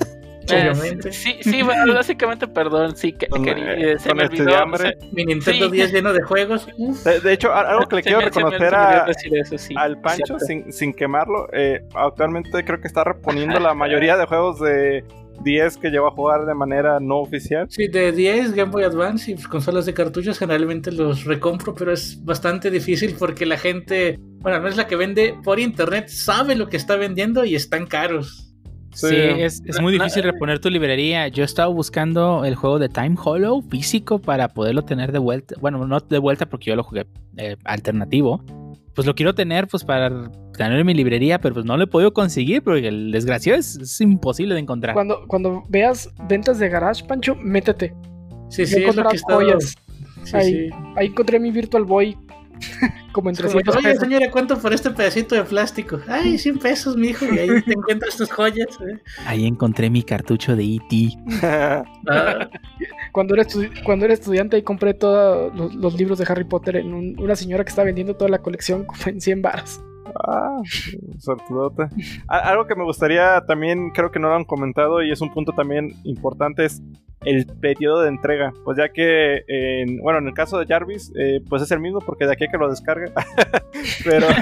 [0.55, 1.11] Obviamente.
[1.11, 4.57] sí, sí, bueno, básicamente, perdón, sí, que, Con, quería- eh, se con me este olvidó.
[4.57, 4.83] hambre.
[4.97, 5.71] o sea, Mi Nintendo Sí.
[5.71, 6.67] 10 lleno de juegos.
[7.05, 10.71] De, de hecho, algo que le quiero me- reconocer a, eso, sí, al Pancho sin,
[10.71, 15.03] sin quemarlo, eh, actualmente creo que está reponiendo la mayoría de juegos de
[15.43, 17.67] 10 que lleva a jugar de manera no oficial.
[17.69, 22.23] Sí, de 10 Game Boy Advance y consolas de cartuchos generalmente los recompro, pero es
[22.25, 26.67] bastante difícil porque la gente, bueno, no es la que vende por internet, sabe lo
[26.69, 28.46] que está vendiendo y están caros.
[28.97, 29.15] Sí, Sí.
[29.15, 30.31] es, es muy difícil no.
[30.31, 31.27] reponer tu librería.
[31.27, 35.55] Yo estaba buscando el juego de Time Hollow físico para poderlo tener de vuelta.
[35.61, 37.05] Bueno, no de vuelta porque yo lo jugué
[37.37, 38.43] eh, alternativo.
[38.95, 41.87] Pues lo quiero tener pues para tener en mi librería, pero pues no lo he
[41.87, 44.95] podido conseguir porque el desgraciado es, es imposible de encontrar.
[44.95, 47.93] Cuando, cuando veas ventas de garage, Pancho, métete.
[48.49, 49.75] Sí, sí, es lo que joyas.
[50.23, 50.51] Sí, Ahí.
[50.51, 50.69] sí.
[50.95, 52.17] Ahí encontré mi Virtual Boy
[53.11, 54.03] como en Es como, 300 Oye, pesos.
[54.03, 55.99] señora, ¿cuánto por este pedacito de plástico?
[56.07, 57.25] Ay, 100 pesos, mijo.
[57.25, 58.67] Y ahí te encuentras tus joyas.
[58.81, 58.99] ¿eh?
[59.25, 61.13] Ahí encontré mi cartucho de E ET.
[62.09, 62.49] Ah,
[63.11, 63.45] Cuando era,
[63.83, 67.35] cuando era estudiante ahí compré todos los, los libros de Harry Potter en un- una
[67.35, 69.81] señora que estaba vendiendo toda la colección como en 100 baros.
[70.15, 70.61] Ah,
[71.19, 71.89] sortudota.
[72.27, 75.33] A- Algo que me gustaría también, creo que no lo han comentado y es un
[75.33, 76.81] punto también importante, es
[77.25, 78.53] el periodo de entrega.
[78.63, 81.99] Pues ya que, en, bueno, en el caso de Jarvis, eh, pues es el mismo
[81.99, 83.11] porque de aquí a que lo descargue.
[84.03, 84.27] Pero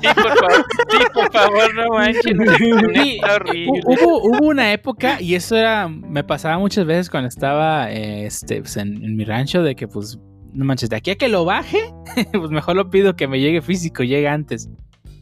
[0.00, 2.22] Sí, por favor, sí, por favor, no manches.
[2.22, 3.80] Sí, Está horrible.
[3.84, 8.26] Hu- Hubo, hubo una época, y eso era, me pasaba muchas veces cuando estaba eh,
[8.26, 10.18] este, pues, en, en mi rancho, de que pues,
[10.52, 11.78] no manches, de aquí a que lo baje,
[12.32, 14.68] pues mejor lo pido que me llegue físico, llegue antes.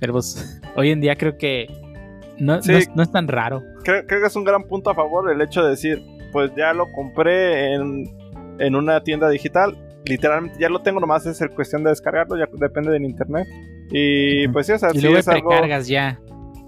[0.00, 1.66] Pero pues hoy en día creo que
[2.38, 2.72] no, Sí.
[2.72, 3.62] no es, no es tan raro.
[3.84, 6.72] creo, creo que es un gran punto a favor el hecho de decir, pues ya
[6.74, 8.04] lo compré en,
[8.58, 9.76] en una tienda digital.
[10.04, 13.46] Literalmente ya lo tengo, nomás es cuestión de descargarlo, ya depende del internet.
[13.90, 14.52] Y Ujú.
[14.52, 15.50] pues sí, o sea, Y sí luego es algo...
[15.88, 16.20] ya.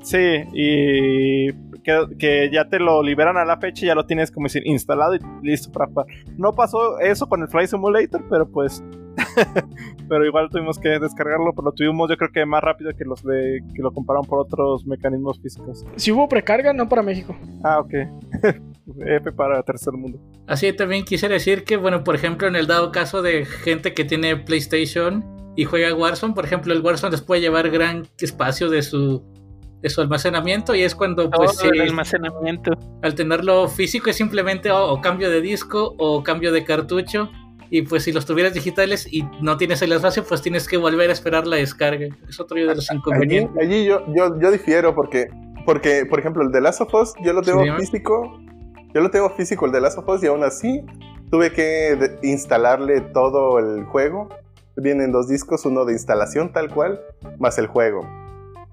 [0.02, 0.16] Sí,
[0.54, 1.52] y
[1.82, 4.66] que, que ya te lo liberan a la fecha y ya lo tienes como decir
[4.66, 6.06] instalado y listo para jugar.
[6.36, 8.82] No pasó eso con el Fly Simulator, pero pues.
[10.08, 13.22] pero igual tuvimos que descargarlo, pero lo tuvimos yo creo que más rápido que los
[13.24, 15.84] de que lo compraron por otros mecanismos físicos.
[15.96, 17.36] Si hubo precarga, no para México.
[17.64, 17.94] Ah, ok.
[19.04, 20.18] F para tercer mundo.
[20.46, 24.04] Así también quisiera decir que, bueno, por ejemplo, en el dado caso de gente que
[24.04, 25.24] tiene PlayStation
[25.56, 29.24] y juega Warzone, por ejemplo, el Warzone les puede llevar gran espacio de su,
[29.82, 32.72] de su almacenamiento y es cuando, pues, el almacenamiento.
[33.02, 37.30] al tenerlo físico es simplemente o, o cambio de disco o cambio de cartucho.
[37.70, 41.10] Y pues si los tuvieras digitales y no tienes el espacio, pues tienes que volver
[41.10, 42.06] a esperar la descarga.
[42.26, 43.62] Es otro de los Allí, inconvenientes.
[43.62, 45.28] allí yo, yo, yo difiero porque,
[45.66, 48.40] porque, por ejemplo, el de Last of Us, yo lo tengo físico.
[48.94, 50.82] Yo lo tengo físico, el de Last of Us, y aún así
[51.30, 54.30] tuve que instalarle todo el juego.
[54.76, 56.98] Vienen dos discos, uno de instalación tal cual,
[57.38, 58.00] más el juego.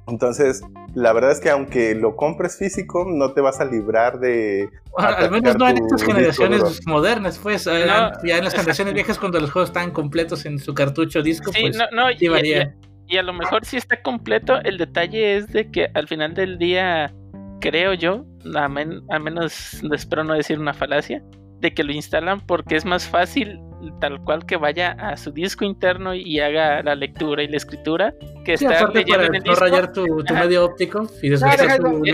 [0.08, 0.62] Entonces,
[0.94, 4.70] la verdad es que aunque lo compres físico, no te vas a librar de...
[4.98, 6.72] Al menos no en estas generaciones duro.
[6.86, 7.66] modernas, pues.
[7.68, 11.22] eh, No, ya en las generaciones viejas, cuando los juegos estaban completos en su cartucho
[11.22, 12.76] disco, Sí, pues no, no, sí y, varía.
[13.08, 14.60] y- y a lo mejor sí está completo.
[14.64, 17.14] El detalle es de que al final del día,
[17.60, 18.26] creo yo,
[18.56, 21.22] a men- al menos espero no decir una falacia,
[21.60, 23.60] de que lo instalan porque es más fácil
[24.00, 28.14] tal cual que vaya a su disco interno y haga la lectura y la escritura
[28.44, 29.66] que Sí, aparte leyendo para en el no disco.
[29.66, 31.50] rayar tu, medio óptico y lector.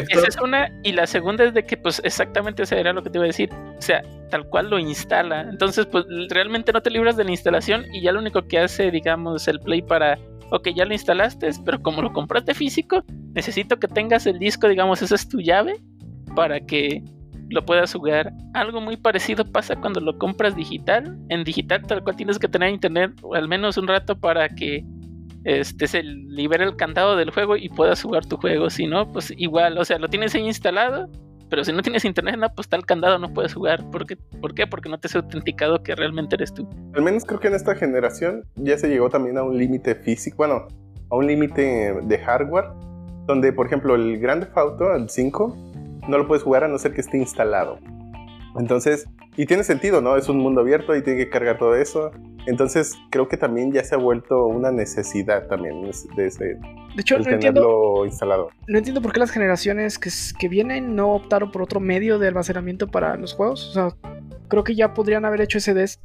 [0.10, 3.10] Esa es una, y la segunda es de que, pues, exactamente eso era lo que
[3.10, 3.50] te iba a decir.
[3.78, 5.42] O sea, tal cual lo instala.
[5.42, 8.92] Entonces, pues, realmente no te libras de la instalación y ya lo único que hace,
[8.92, 10.18] digamos, el Play para.
[10.52, 13.04] Ok, ya lo instalaste, pero como lo compraste físico,
[13.34, 15.76] necesito que tengas el disco, digamos, esa es tu llave
[16.36, 17.02] para que
[17.52, 18.34] lo puedas jugar.
[18.54, 21.18] Algo muy parecido pasa cuando lo compras digital.
[21.30, 24.84] En digital, tal cual tienes que tener internet o al menos un rato para que
[25.44, 28.70] este se libere el candado del juego y puedas jugar tu juego.
[28.70, 31.10] Si no, pues igual, o sea, lo tienes ahí instalado,
[31.50, 33.84] pero si no tienes internet, no, pues el candado, no puedes jugar.
[33.92, 34.16] ¿Por qué?
[34.16, 34.68] ¿Por qué?
[34.68, 36.70] Porque no te has autenticado que realmente eres tú.
[36.94, 40.38] Al menos creo que en esta generación ya se llegó también a un límite físico,
[40.38, 40.68] bueno,
[41.10, 42.66] a un límite de hardware,
[43.26, 45.71] donde por ejemplo el Grand Theft Auto, el 5,
[46.12, 47.80] no lo puedes jugar a no ser que esté instalado.
[48.58, 49.08] Entonces,
[49.38, 50.18] y tiene sentido, ¿no?
[50.18, 52.12] Es un mundo abierto y tiene que cargar todo eso.
[52.46, 55.82] Entonces, creo que también ya se ha vuelto una necesidad también
[56.16, 56.58] de ese, De
[56.98, 58.50] hecho, no entiendo, tenerlo instalado.
[58.68, 62.28] no entiendo por qué las generaciones que, que vienen no optaron por otro medio de
[62.28, 63.70] almacenamiento para los juegos.
[63.70, 63.98] O sea,
[64.48, 66.02] creo que ya podrían haber hecho SDs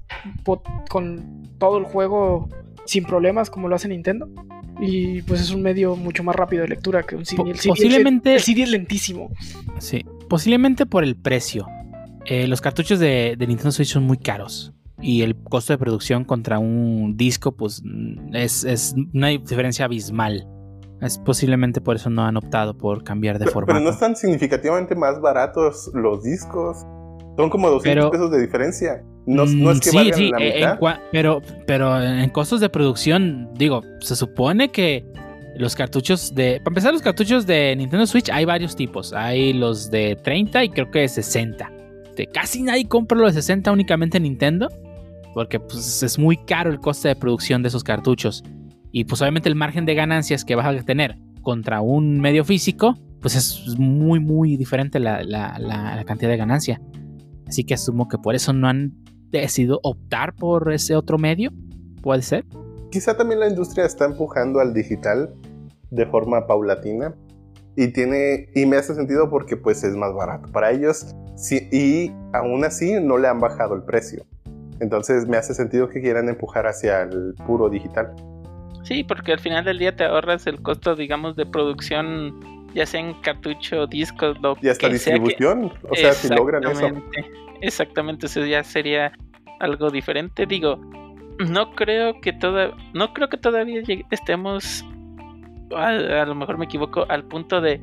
[0.89, 2.49] con todo el juego
[2.85, 4.29] sin problemas como lo hace Nintendo.
[4.81, 7.37] Y pues es un medio mucho más rápido de lectura que un CD.
[7.37, 9.31] Po- El CD, posiblemente- el CD es lentísimo.
[9.79, 11.67] Sí, posiblemente por el precio.
[12.27, 14.73] Eh, los cartuchos de, de Nintendo Switch son muy caros.
[15.01, 20.47] Y el costo de producción contra un disco, pues mm, es, es una diferencia abismal.
[21.03, 23.75] Es posiblemente por eso no han optado por cambiar de Pero, formato.
[23.75, 26.79] pero no están significativamente más baratos los discos.
[27.37, 29.03] Son como 200 Pero- pesos de diferencia.
[29.27, 30.79] No, no es que Mm, sí, valgan sí, la eh, en mitad.
[30.79, 35.05] cua- pero, pero en costos de producción, digo, se supone que
[35.57, 36.61] los cartuchos de.
[36.63, 39.13] Para empezar, los cartuchos de Nintendo Switch hay varios tipos.
[39.13, 41.71] Hay los de 30 y creo que de 60.
[42.17, 44.69] De casi nadie compra los de 60 únicamente en Nintendo.
[45.35, 48.43] Porque pues, es muy caro el coste de producción de esos cartuchos.
[48.93, 52.97] Y pues obviamente el margen de ganancias que vas a tener contra un medio físico,
[53.21, 56.81] pues es muy, muy diferente la, la- la- la cantidad de ganancia.
[57.47, 58.93] Así que asumo que por eso no han
[59.31, 61.51] decidido optar por ese otro medio.
[62.03, 62.45] Puede ser.
[62.91, 65.35] Quizá también la industria está empujando al digital
[65.91, 67.15] de forma paulatina.
[67.77, 68.49] Y tiene.
[68.55, 71.15] Y me hace sentido porque pues es más barato para ellos.
[71.37, 74.25] Sí, y aún así no le han bajado el precio.
[74.81, 78.15] Entonces me hace sentido que quieran empujar hacia el puro digital.
[78.83, 82.41] Sí, porque al final del día te ahorras el costo, digamos, de producción,
[82.77, 85.73] ya sea en cartucho, discos, lo Y hasta que sea que- distribución.
[85.91, 86.93] O sea, si logran eso.
[87.61, 89.11] Exactamente, eso ya sería
[89.61, 90.47] algo diferente.
[90.47, 90.77] Digo,
[91.39, 94.85] no creo que toda, no creo que todavía estemos,
[95.75, 97.81] a, a lo mejor me equivoco, al punto de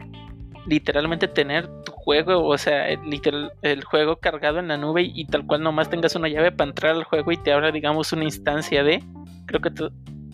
[0.68, 5.26] literalmente tener tu juego, o sea, el, literal- el juego cargado en la nube y,
[5.26, 8.24] tal cual nomás tengas una llave para entrar al juego y te abra, digamos, una
[8.24, 9.04] instancia de.
[9.48, 9.72] Creo que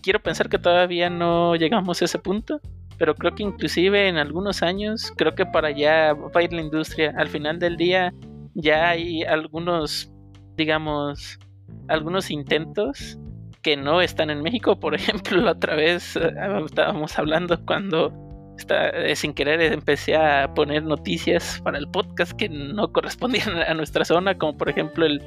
[0.04, 2.60] quiero pensar que todavía no llegamos a ese punto.
[3.00, 6.62] Pero creo que inclusive en algunos años, creo que para allá va a ir la
[6.62, 7.14] industria.
[7.18, 8.14] Al final del día,
[8.54, 10.12] ya hay algunos,
[10.58, 11.40] digamos,
[11.88, 13.18] algunos intentos
[13.62, 14.80] que no están en México.
[14.80, 16.32] Por ejemplo, la otra vez eh,
[16.66, 18.14] estábamos hablando cuando
[18.58, 23.74] está, eh, sin querer empecé a poner noticias para el podcast que no correspondían a
[23.74, 25.22] nuestra zona, como por ejemplo el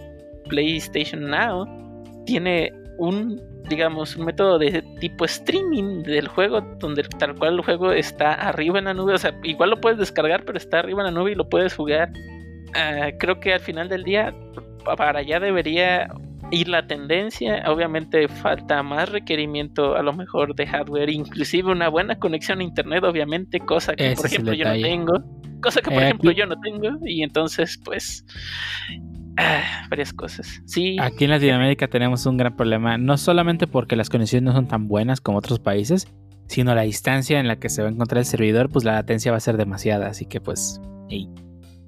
[0.48, 1.66] PlayStation Now
[2.26, 7.92] tiene un digamos un método de tipo streaming del juego donde tal cual el juego
[7.92, 11.06] está arriba en la nube o sea igual lo puedes descargar pero está arriba en
[11.06, 12.10] la nube y lo puedes jugar.
[12.74, 14.34] Ah, creo que al final del día
[14.96, 16.08] para allá debería
[16.50, 17.62] ir la tendencia.
[17.70, 23.04] Obviamente falta más requerimiento a lo mejor de hardware inclusive una buena conexión a internet
[23.04, 25.12] obviamente cosa que Ese por ejemplo yo no tengo
[25.62, 28.24] cosa que por Eh, ejemplo aquí- yo no tengo y entonces pues
[29.36, 34.08] ah, varias cosas sí Aquí en Latinoamérica tenemos un gran problema, no solamente porque las
[34.08, 36.08] conexiones no son tan buenas como otros países,
[36.46, 39.30] sino la distancia en la que se va a encontrar el servidor, pues la latencia
[39.30, 40.80] va a ser demasiada, así que pues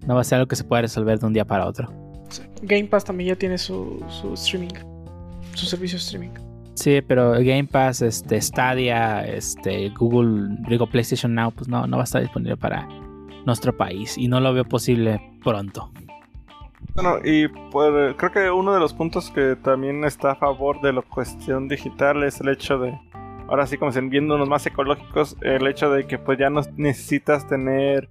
[0.06, 1.92] no va a ser algo que se pueda resolver de un día para otro.
[2.62, 4.74] Game Pass también ya tiene su, su streaming,
[5.54, 6.30] su servicio de streaming.
[6.74, 12.02] Sí, pero Game Pass, este, Stadia, este, Google, digo PlayStation Now, pues no, no va
[12.02, 12.88] a estar disponible para
[13.46, 15.92] nuestro país y no lo veo posible pronto.
[16.94, 20.92] Bueno, y por- creo que uno de los puntos que también está a favor de
[20.92, 22.96] la cuestión digital es el hecho de,
[23.48, 27.48] ahora sí como se viéndonos más ecológicos, el hecho de que pues ya no necesitas
[27.48, 28.08] tener,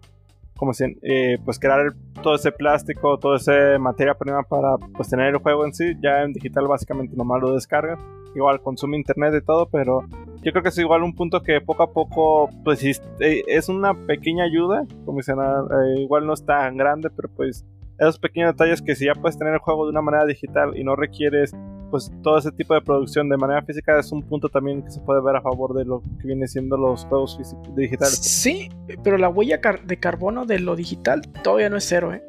[0.57, 5.27] como se, eh, pues crear todo ese plástico, toda esa materia prima para pues tener
[5.33, 7.99] el juego en sí, ya en digital básicamente nomás lo descargas,
[8.35, 10.01] igual consume internet y todo, pero
[10.41, 13.93] yo creo que es igual un punto que poco a poco pues eh, es una
[13.93, 17.65] pequeña ayuda, como dicen, ah, eh, igual no es tan grande, pero pues
[17.99, 20.83] esos pequeños detalles que si ya puedes tener el juego de una manera digital y
[20.83, 21.51] no requieres
[21.91, 24.99] pues todo ese tipo de producción de manera física es un punto también que se
[25.01, 28.15] puede ver a favor de lo que viene siendo los juegos físicos digitales.
[28.17, 28.69] Sí,
[29.03, 32.23] pero la huella car- de carbono de lo digital todavía no es cero, ¿eh?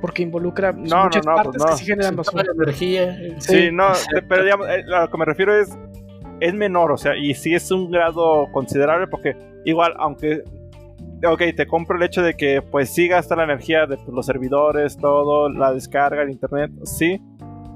[0.00, 1.70] Porque involucra pues, No, muchas no, no, partes pues no.
[1.72, 2.44] que sí generan basura.
[2.54, 3.02] energía.
[3.20, 4.20] eh, Sí, Sí, no, exacto.
[4.28, 5.76] pero digamos, eh, a lo que me refiero es
[6.38, 10.42] es menor, o sea, y sí es un grado considerable porque igual aunque
[11.26, 14.26] ok, te compro el hecho de que pues sí gasta la energía de pues, los
[14.26, 17.20] servidores, todo, la descarga, el internet, sí,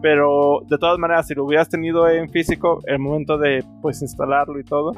[0.05, 4.59] pero de todas maneras, si lo hubieras tenido en físico, el momento de pues instalarlo
[4.61, 4.93] y todo,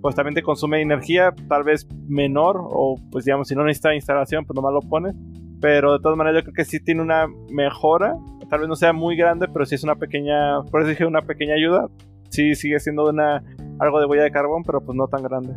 [0.00, 4.44] pues también te consume energía, tal vez menor, o pues digamos, si no necesita instalación,
[4.44, 5.14] pues nomás lo pones.
[5.60, 8.16] Pero de todas maneras, yo creo que sí tiene una mejora.
[8.50, 11.22] Tal vez no sea muy grande, pero sí es una pequeña, por eso dije una
[11.22, 11.88] pequeña ayuda.
[12.30, 13.42] Sí sigue siendo una,
[13.78, 15.54] algo de huella de carbón, pero pues no tan grande.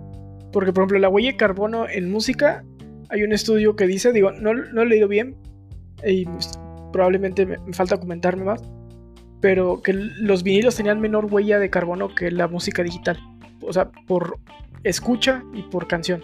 [0.56, 2.64] Porque, por ejemplo, la huella de carbono en música,
[3.10, 5.36] hay un estudio que dice, digo, no, no he leído bien,
[6.02, 6.58] y pues,
[6.94, 8.64] probablemente me, falta comentarme más,
[9.42, 13.20] pero que los vinilos tenían menor huella de carbono que la música digital.
[13.64, 14.40] O sea, por
[14.86, 16.24] escucha y por canción.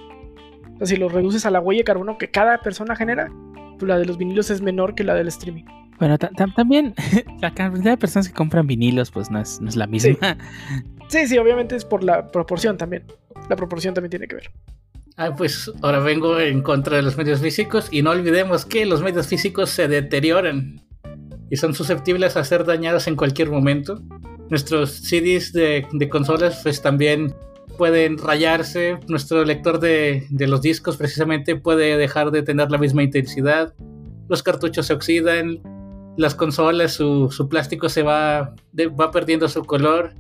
[0.76, 3.30] O sea, si lo reduces a la huella de carbono que cada persona genera,
[3.78, 5.66] pues la de los vinilos es menor que la del streaming.
[6.02, 6.96] Bueno, ta- ta- también
[7.42, 10.36] la cantidad de personas que compran vinilos, pues no es, no es la misma.
[11.10, 13.04] Sí, sí, obviamente es por la proporción también.
[13.50, 14.50] La proporción también tiene que ver.
[15.18, 19.04] Ah, pues ahora vengo en contra de los medios físicos y no olvidemos que los
[19.04, 20.82] medios físicos se deterioran
[21.52, 24.02] y son susceptibles a ser dañados en cualquier momento.
[24.50, 27.36] Nuestros CDs de, de consolas pues también
[27.78, 33.04] pueden rayarse, nuestro lector de, de los discos precisamente puede dejar de tener la misma
[33.04, 33.74] intensidad,
[34.30, 35.60] los cartuchos se oxidan,
[36.18, 38.54] las consolas, su, su plástico se va,
[39.00, 40.14] va perdiendo su color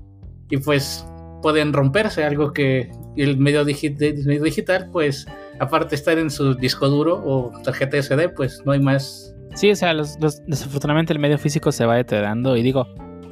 [0.49, 1.05] y pues
[1.41, 5.26] pueden romperse, algo que el medio, digital, pues
[5.59, 9.35] aparte de estar en su disco duro o tarjeta SD, pues no hay más.
[9.55, 12.88] Sí, o sea, los- los- desafortunadamente el medio físico se va deteriorando y digo,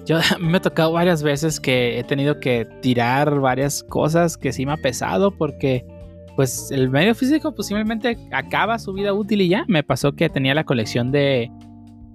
[0.06, 4.65] yo me ha tocado varias veces que he tenido que tirar varias cosas que sí
[4.65, 5.86] me ha pesado porque
[6.36, 9.65] pues el medio físico posiblemente acaba su vida útil y ya.
[9.68, 11.49] Me pasó que tenía la colección de,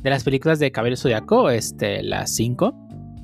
[0.04, 2.72] de las películas de Cabello Zodiaco, este, las 5,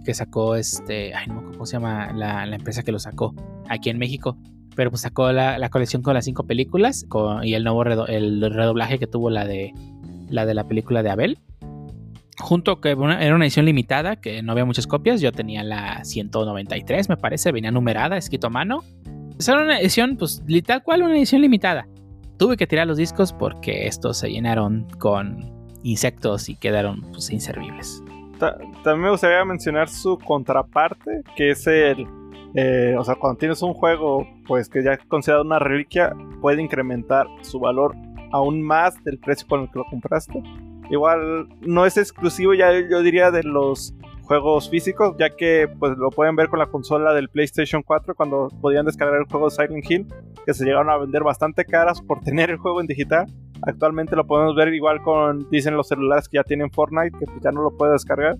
[0.04, 3.34] que sacó este, ay no, ¿cómo se llama la, la empresa que lo sacó?
[3.68, 4.36] Aquí en México.
[4.74, 8.40] Pero pues sacó la, la colección con las cinco películas con- y el nuevo el
[8.40, 9.72] redoblaje que tuvo la de
[10.30, 11.38] la de la película de Abel.
[12.38, 15.20] Junto que una- era una edición limitada, que no había muchas copias.
[15.20, 18.82] Yo tenía la 193, me parece, venía numerada, escrito a mano.
[19.38, 21.86] Esa era una edición, pues, tal cual, una edición limitada.
[22.38, 28.02] Tuve que tirar los discos porque estos se llenaron con insectos y quedaron pues, inservibles.
[28.38, 32.06] Ta- También me gustaría mencionar su contraparte, que es el...
[32.54, 36.62] eh, o sea, cuando tienes un juego, pues que ya es considerado una reliquia, puede
[36.62, 37.94] incrementar su valor
[38.32, 40.42] aún más del precio con el que lo compraste.
[40.90, 46.10] Igual no es exclusivo, ya yo diría, de los juegos físicos, ya que pues lo
[46.10, 49.90] pueden ver con la consola del PlayStation 4 cuando podían descargar el juego de Silent
[49.90, 50.06] Hill,
[50.46, 53.26] que se llegaron a vender bastante caras por tener el juego en digital.
[53.62, 57.40] Actualmente lo podemos ver igual con, dicen los celulares que ya tienen Fortnite, que pues
[57.42, 58.36] ya no lo puede descargar.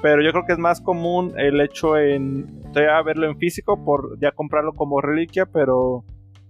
[0.00, 4.18] Pero yo creo que es más común el hecho en todavía verlo en físico por
[4.18, 6.04] ya comprarlo como reliquia, pero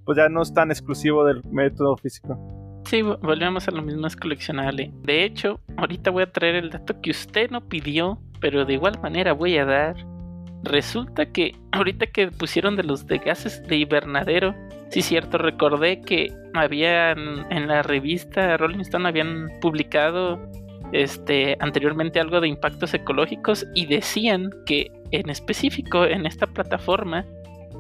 [0.05, 2.39] pues ya no es tan exclusivo del método físico.
[2.87, 4.91] Sí, vo- volvemos a lo mismo, es coleccionable.
[5.03, 8.99] De hecho, ahorita voy a traer el dato que usted no pidió, pero de igual
[9.03, 9.97] manera voy a dar.
[10.65, 14.55] Resulta que ahorita que pusieron de los de gases de invernadero,
[14.93, 20.39] sí cierto, recordé que habían en la revista Rolling Stone habían publicado
[20.93, 27.25] este anteriormente algo de impactos ecológicos y decían que en específico en esta plataforma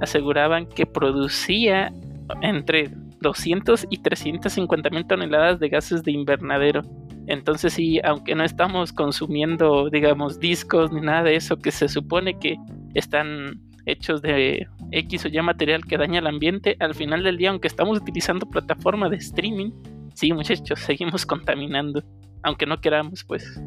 [0.00, 1.92] aseguraban que producía
[2.40, 2.90] entre
[3.20, 6.82] 200 y 350 mil toneladas de gases de invernadero.
[7.26, 12.38] Entonces sí, aunque no estamos consumiendo, digamos, discos ni nada de eso que se supone
[12.38, 12.56] que
[12.94, 17.50] están hechos de X o Y material que daña el ambiente, al final del día,
[17.50, 19.70] aunque estamos utilizando plataforma de streaming,
[20.14, 22.02] sí, muchachos, seguimos contaminando,
[22.42, 23.60] aunque no queramos, pues.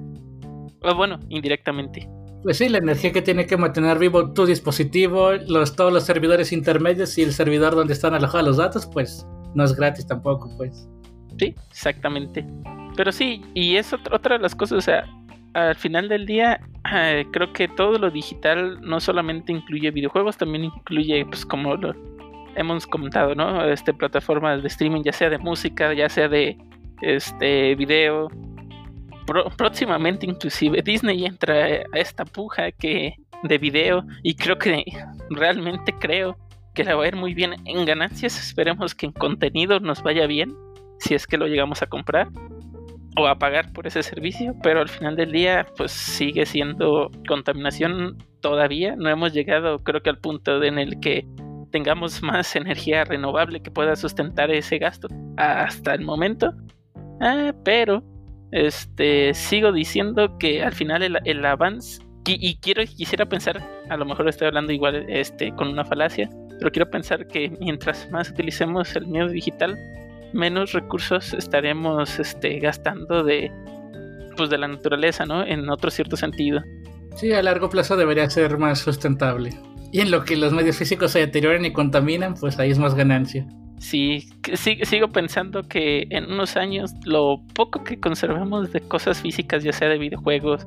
[0.82, 2.08] O bueno, indirectamente.
[2.44, 6.52] Pues sí, la energía que tiene que mantener vivo tu dispositivo, los, todos los servidores
[6.52, 9.26] intermedios y el servidor donde están alojados los datos, pues
[9.56, 10.88] no es gratis tampoco, pues.
[11.40, 12.46] Sí, exactamente.
[12.96, 15.06] Pero sí, y es otra, otra de las cosas, o sea,
[15.56, 16.60] al final del día,
[16.94, 21.96] eh, creo que todo lo digital no solamente incluye videojuegos, también incluye, pues como lo
[22.56, 23.64] hemos comentado, ¿no?
[23.64, 26.58] Este, plataformas de streaming, ya sea de música, ya sea de
[27.02, 28.28] este video.
[29.58, 31.54] Próximamente inclusive Disney entra
[31.92, 34.84] a esta puja que de video y creo que
[35.30, 36.38] realmente creo
[36.76, 38.38] que la va a ir muy bien en ganancias.
[38.38, 40.54] Esperemos que en contenido nos vaya bien
[41.00, 42.28] si es que lo llegamos a comprar
[43.18, 48.18] o a pagar por ese servicio, pero al final del día pues sigue siendo contaminación
[48.42, 51.26] todavía, no hemos llegado creo que al punto en el que
[51.72, 56.54] tengamos más energía renovable que pueda sustentar ese gasto hasta el momento,
[57.22, 58.04] Ah, pero
[58.52, 63.98] este sigo diciendo que al final el, el avance y, y quiero quisiera pensar, a
[63.98, 66.30] lo mejor estoy hablando igual este con una falacia,
[66.60, 69.78] pero quiero pensar que mientras más utilicemos el medio digital,
[70.36, 73.52] menos recursos estaremos este, gastando de
[74.38, 75.46] pues de la naturaleza, ¿no?
[75.46, 76.62] En otro cierto sentido.
[77.16, 79.52] Sí, a largo plazo debería ser más sustentable.
[79.94, 82.96] Y en lo que los medios físicos se deterioran y contaminan, pues ahí es más
[82.96, 83.48] ganancia.
[83.80, 89.64] Sí, sí- sigo pensando que en unos años lo poco que conservamos de cosas físicas,
[89.64, 90.66] ya sea de videojuegos,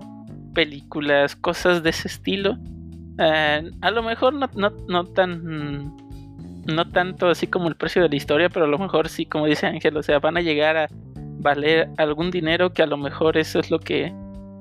[0.54, 2.56] películas, cosas de ese estilo,
[3.18, 5.94] eh, a lo mejor no, no, no tan
[6.68, 9.46] no tanto así como el precio de la historia, pero a lo mejor sí, como
[9.46, 10.88] dice Ángel, o sea, van a llegar a
[11.40, 14.12] valer algún dinero que a lo mejor eso es lo que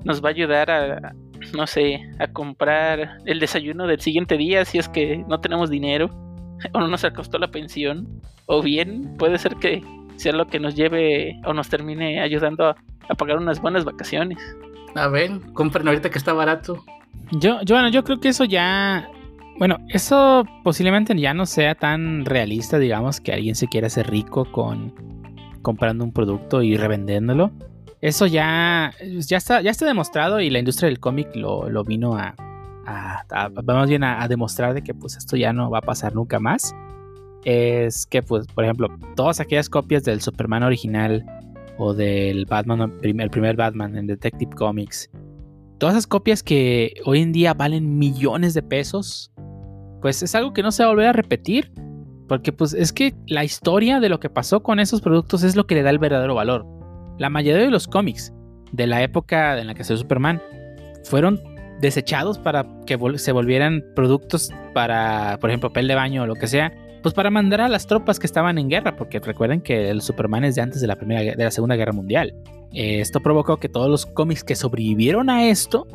[0.04, 1.12] nos va a ayudar a,
[1.54, 6.08] no sé, a comprar el desayuno del siguiente día si es que no tenemos dinero
[6.72, 8.08] o no nos costó la pensión,
[8.46, 9.82] o bien puede ser que
[10.16, 12.76] sea lo que nos lleve o nos termine ayudando a,
[13.08, 14.38] a pagar unas buenas vacaciones.
[14.94, 16.82] A ver, compren ahorita que está barato.
[17.32, 19.08] Yo, yo, bueno, yo creo que eso ya.
[19.58, 24.50] Bueno, eso posiblemente ya no sea tan realista, digamos, que alguien se quiera hacer rico
[24.52, 24.92] con
[25.62, 27.50] comprando un producto y revendiéndolo.
[28.00, 28.92] Eso ya,
[29.26, 32.36] ya, está, ya está demostrado y la industria del cómic lo, lo vino a,
[32.86, 35.82] a, a- más bien a, a demostrar de que pues esto ya no va a
[35.82, 36.72] pasar nunca más.
[37.44, 41.26] Es que pues, por ejemplo, todas aquellas copias del Superman original
[41.76, 45.10] o del Batman, el primer Batman en Detective Comics,
[45.78, 49.32] todas esas copias que hoy en día valen millones de pesos,
[50.00, 51.70] pues es algo que no se va a volver a repetir.
[52.28, 55.66] Porque pues es que la historia de lo que pasó con esos productos es lo
[55.66, 56.66] que le da el verdadero valor.
[57.18, 58.34] La mayoría de los cómics
[58.70, 60.42] de la época en la que salió Superman
[61.04, 61.40] fueron
[61.80, 66.48] desechados para que se volvieran productos para, por ejemplo, papel de baño o lo que
[66.48, 66.72] sea,
[67.02, 70.44] pues para mandar a las tropas que estaban en guerra, porque recuerden que el Superman
[70.44, 72.34] es de antes de la primera de la Segunda Guerra Mundial.
[72.72, 75.86] Esto provocó que todos los cómics que sobrevivieron a esto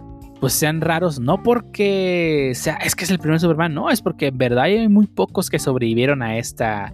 [0.44, 4.28] pues sean raros, no porque sea, es que es el primer Superman, no, es porque
[4.28, 6.94] en verdad hay muy pocos que sobrevivieron a esta,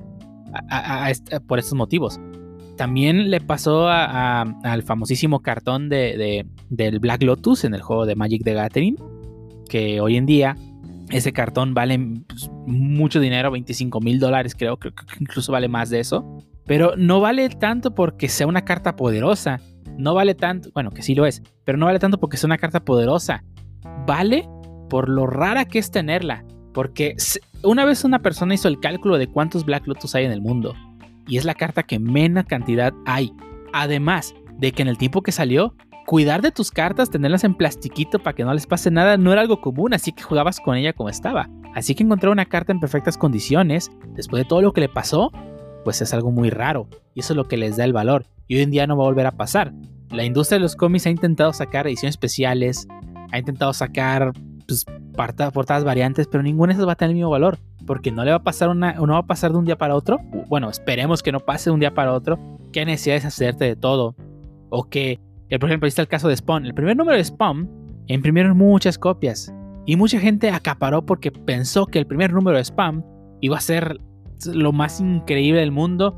[0.69, 2.19] a- esta- por estos motivos.
[2.77, 8.43] También le pasó al famosísimo cartón de- del Black Lotus en el juego de Magic
[8.43, 8.97] the Gathering,
[9.67, 10.55] que hoy en día
[11.09, 15.89] ese cartón vale pues, mucho dinero, 25 mil dólares creo, creo que incluso vale más
[15.89, 19.59] de eso, pero no vale tanto porque sea una carta poderosa,
[19.99, 22.57] no vale tanto, bueno, que sí lo es, pero no vale tanto porque sea una
[22.57, 23.43] carta poderosa.
[24.07, 24.47] Vale
[24.89, 26.45] por lo rara que es tenerla.
[26.73, 27.15] Porque
[27.63, 30.73] una vez una persona hizo el cálculo de cuántos Black Lotus hay en el mundo.
[31.27, 33.33] Y es la carta que menos cantidad hay.
[33.73, 38.19] Además de que en el tiempo que salió, cuidar de tus cartas, tenerlas en plastiquito
[38.19, 39.93] para que no les pase nada, no era algo común.
[39.93, 41.49] Así que jugabas con ella como estaba.
[41.75, 45.29] Así que encontrar una carta en perfectas condiciones, después de todo lo que le pasó,
[45.83, 46.87] pues es algo muy raro.
[47.13, 48.25] Y eso es lo que les da el valor.
[48.49, 49.71] Y hoy en día no va a volver a pasar.
[50.09, 52.87] La industria de los cómics ha intentado sacar ediciones especiales,
[53.31, 54.33] ha intentado sacar
[54.67, 54.85] pues,
[55.53, 57.59] portadas variantes, pero ninguna de esas va a tener el mismo valor.
[57.85, 59.95] Porque no le va a pasar una, no va a pasar de un día para
[59.95, 60.19] otro.
[60.47, 62.39] Bueno, esperemos que no pase de un día para otro.
[62.73, 64.15] Que necesidad de de todo.
[64.69, 65.19] O que,
[65.59, 66.65] por ejemplo, ahí está el caso de Spawn.
[66.65, 67.69] El primer número de Spawn
[68.07, 69.53] imprimieron muchas copias.
[69.85, 73.05] Y mucha gente acaparó porque pensó que el primer número de Spawn
[73.41, 73.99] iba a ser
[74.51, 76.15] lo más increíble del mundo.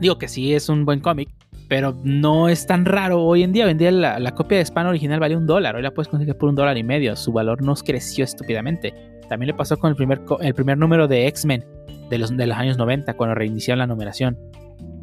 [0.00, 1.28] Digo que sí es un buen cómic,
[1.72, 3.64] pero no es tan raro hoy en día.
[3.64, 5.74] Hoy en día la, la copia de Spam original vale un dólar.
[5.74, 7.16] Hoy la puedes conseguir por un dólar y medio.
[7.16, 8.92] Su valor no creció estúpidamente.
[9.30, 11.64] También le pasó con el primer, el primer número de X-Men
[12.10, 14.36] de los, de los años 90, cuando reiniciaron la numeración.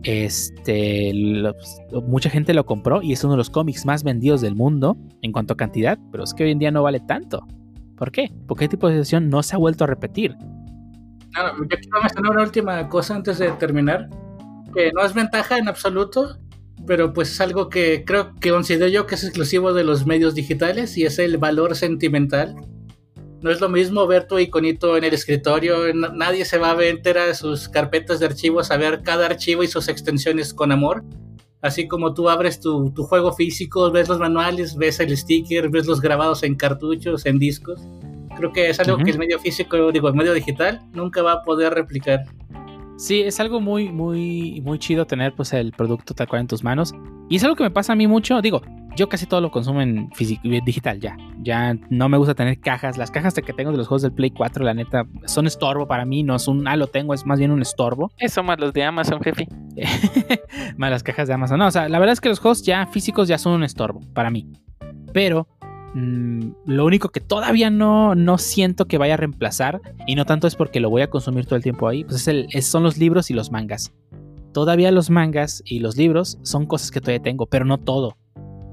[0.04, 1.56] Este, los-
[2.08, 5.32] mucha gente lo compró y es uno de los cómics más vendidos del mundo en
[5.32, 7.48] cuanto a cantidad, pero es que hoy en día no vale tanto.
[7.98, 8.32] ¿Por qué?
[8.48, 10.36] Porque este tipo de situación no se ha vuelto a repetir.
[10.38, 14.08] No, yo quiero mencionar una última cosa antes de terminar,
[14.72, 16.38] que no es ventaja en absoluto,
[16.86, 20.36] pero pues es algo que creo que considero yo que es exclusivo de los medios
[20.36, 22.56] digitales y es el valor sentimental.
[23.42, 27.18] No es lo mismo ver tu iconito en el escritorio, nadie se va a meter
[27.18, 31.04] a sus carpetas de archivos a ver cada archivo y sus extensiones con amor.
[31.62, 35.88] Así como tú abres tu, tu juego físico, ves los manuales, ves el sticker, ves
[35.88, 37.82] los grabados en cartuchos, en discos.
[38.38, 41.44] Creo que es algo que el medio físico, digo, el medio digital, nunca va a
[41.44, 42.24] poder replicar.
[43.00, 46.66] Sí, es algo muy, muy, muy chido tener pues el producto tal cual en tus
[46.66, 46.94] manos.
[47.30, 48.42] Y es algo que me pasa a mí mucho.
[48.42, 48.62] Digo,
[48.94, 51.16] yo casi todo lo consumo en físico, digital ya.
[51.42, 52.98] Ya no me gusta tener cajas.
[52.98, 55.88] Las cajas de que tengo de los juegos del Play 4, la neta, son estorbo
[55.88, 56.24] para mí.
[56.24, 58.12] No es un, ah, lo tengo, es más bien un estorbo.
[58.18, 59.48] Eso más los de Amazon, jefe.
[60.76, 61.58] más las cajas de Amazon.
[61.58, 64.02] No, o sea, la verdad es que los juegos ya físicos ya son un estorbo
[64.14, 64.52] para mí.
[65.14, 65.48] Pero
[65.94, 70.48] mm, lo único que todavía no, no siento que vaya a reemplazar, y no tanto
[70.48, 72.84] es porque lo voy a consumir todo el tiempo ahí, pues es el- es- son
[72.84, 73.94] los libros y los mangas.
[74.54, 78.18] Todavía los mangas y los libros son cosas que todavía tengo, pero no todo.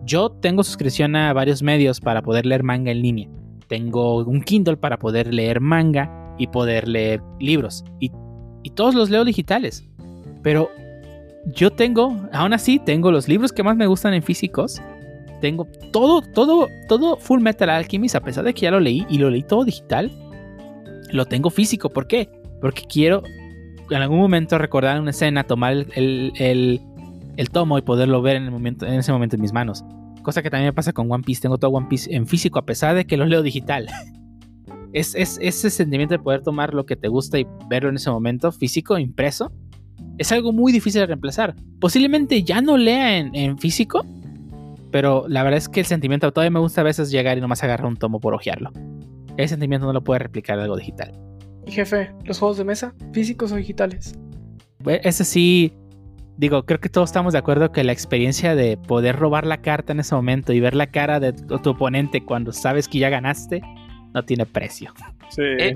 [0.04, 3.28] Yo tengo suscripción a varios medios para poder leer manga en línea.
[3.68, 7.84] Tengo un Kindle para poder leer manga y poder leer libros.
[8.00, 8.10] Y,
[8.62, 9.84] y todos los leo digitales.
[10.42, 10.70] Pero
[11.46, 14.80] yo tengo, aún así, tengo los libros que más me gustan en físicos.
[15.46, 19.18] Tengo todo, todo, todo Full Metal Alchemist, a pesar de que ya lo leí y
[19.18, 20.10] lo leí todo digital.
[21.12, 21.88] Lo tengo físico.
[21.88, 22.28] ¿Por qué?
[22.60, 23.22] Porque quiero
[23.90, 26.80] en algún momento recordar una escena, tomar el, el-
[27.36, 29.84] el- tomo y poderlo ver en, el momento, en ese momento en mis manos.
[30.24, 31.42] Cosa que también me pasa con One Piece.
[31.42, 33.86] Tengo todo One Piece en físico, a pesar de que lo leo digital.
[34.92, 38.10] Es, es- ese sentimiento de poder tomar lo que te gusta y verlo en ese
[38.10, 39.52] momento, físico, impreso,
[40.16, 41.54] es algo muy difícil de reemplazar.
[41.80, 44.04] Posiblemente ya no lea en físico,
[44.96, 47.62] pero la verdad es que el sentimiento todavía me gusta a veces llegar y nomás
[47.62, 48.70] agarrar un tomo por ojearlo.
[49.36, 51.12] Ese sentimiento no lo puede replicar algo digital.
[51.66, 52.94] Y jefe, ¿los juegos de mesa?
[53.12, 54.14] ¿Físicos o digitales?
[54.86, 55.74] Ese sí,
[56.38, 59.92] digo, creo que todos estamos de acuerdo que la experiencia de poder robar la carta
[59.92, 63.60] en ese momento y ver la cara de tu oponente cuando sabes que ya ganaste,
[64.16, 64.92] no tiene precio.
[65.28, 65.42] Sí.
[65.42, 65.74] Eh,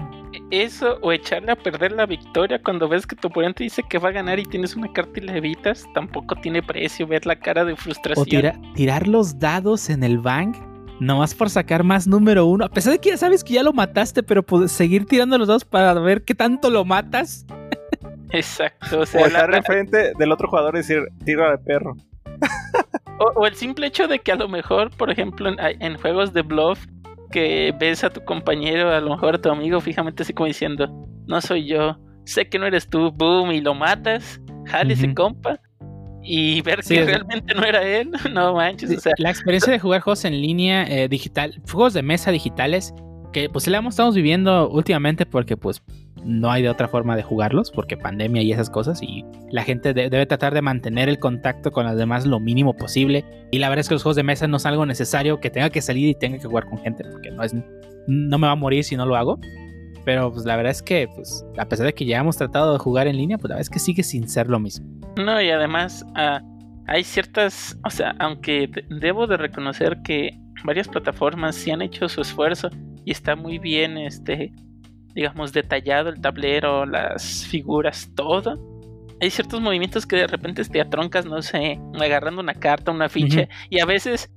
[0.50, 4.08] Eso, o echarle a perder la victoria cuando ves que tu oponente dice que va
[4.08, 7.64] a ganar y tienes una carta y la evitas, tampoco tiene precio ver la cara
[7.64, 8.22] de frustración.
[8.22, 10.56] O tira- tirar los dados en el bank,
[11.00, 12.64] nomás por sacar más número uno.
[12.64, 15.48] A pesar de que ya sabes que ya lo mataste, pero pues, seguir tirando los
[15.48, 17.44] dados para ver qué tanto lo matas.
[18.30, 21.58] Exacto, o o sea, la- estar la- enfrente del otro jugador y decir, tiro de
[21.58, 21.94] perro.
[23.18, 26.32] o, o el simple hecho de que a lo mejor, por ejemplo, en, en juegos
[26.32, 26.86] de bluff,
[27.30, 30.88] que ves a tu compañero, a lo mejor a tu amigo, fijamente así como diciendo,
[31.26, 35.60] no soy yo, sé que no eres tú, boom, y lo matas, jale ese compa,
[36.22, 39.78] y ver Sí, que realmente no era él, no manches, o sea, La experiencia de
[39.78, 42.94] jugar juegos en línea eh, digital, juegos de mesa digitales,
[43.32, 45.82] que pues la hemos- estamos viviendo últimamente porque pues
[46.24, 49.94] no hay de otra forma de jugarlos, porque pandemia y esas cosas, y la gente
[49.94, 53.24] de- debe tratar de mantener el contacto con las demás lo mínimo posible.
[53.50, 55.70] Y la verdad es que los juegos de mesa no es algo necesario que tenga
[55.70, 57.54] que salir y tenga que jugar con gente, porque no es
[58.06, 59.38] no me va a morir si no lo hago.
[60.04, 62.78] Pero pues la verdad es que pues a pesar de que ya hemos tratado de
[62.78, 64.86] jugar en línea, pues la verdad es que sigue sin ser lo mismo.
[65.16, 66.40] No, y además ah,
[66.86, 72.08] hay ciertas, o sea, aunque de- debo de reconocer que varias plataformas sí han hecho
[72.08, 72.70] su esfuerzo
[73.04, 74.52] y está muy bien, este,
[75.14, 78.58] digamos, detallado el tablero, las figuras, todo.
[79.20, 83.48] Hay ciertos movimientos que de repente te atroncas, no sé, agarrando una carta, una ficha,
[83.68, 84.30] y a veces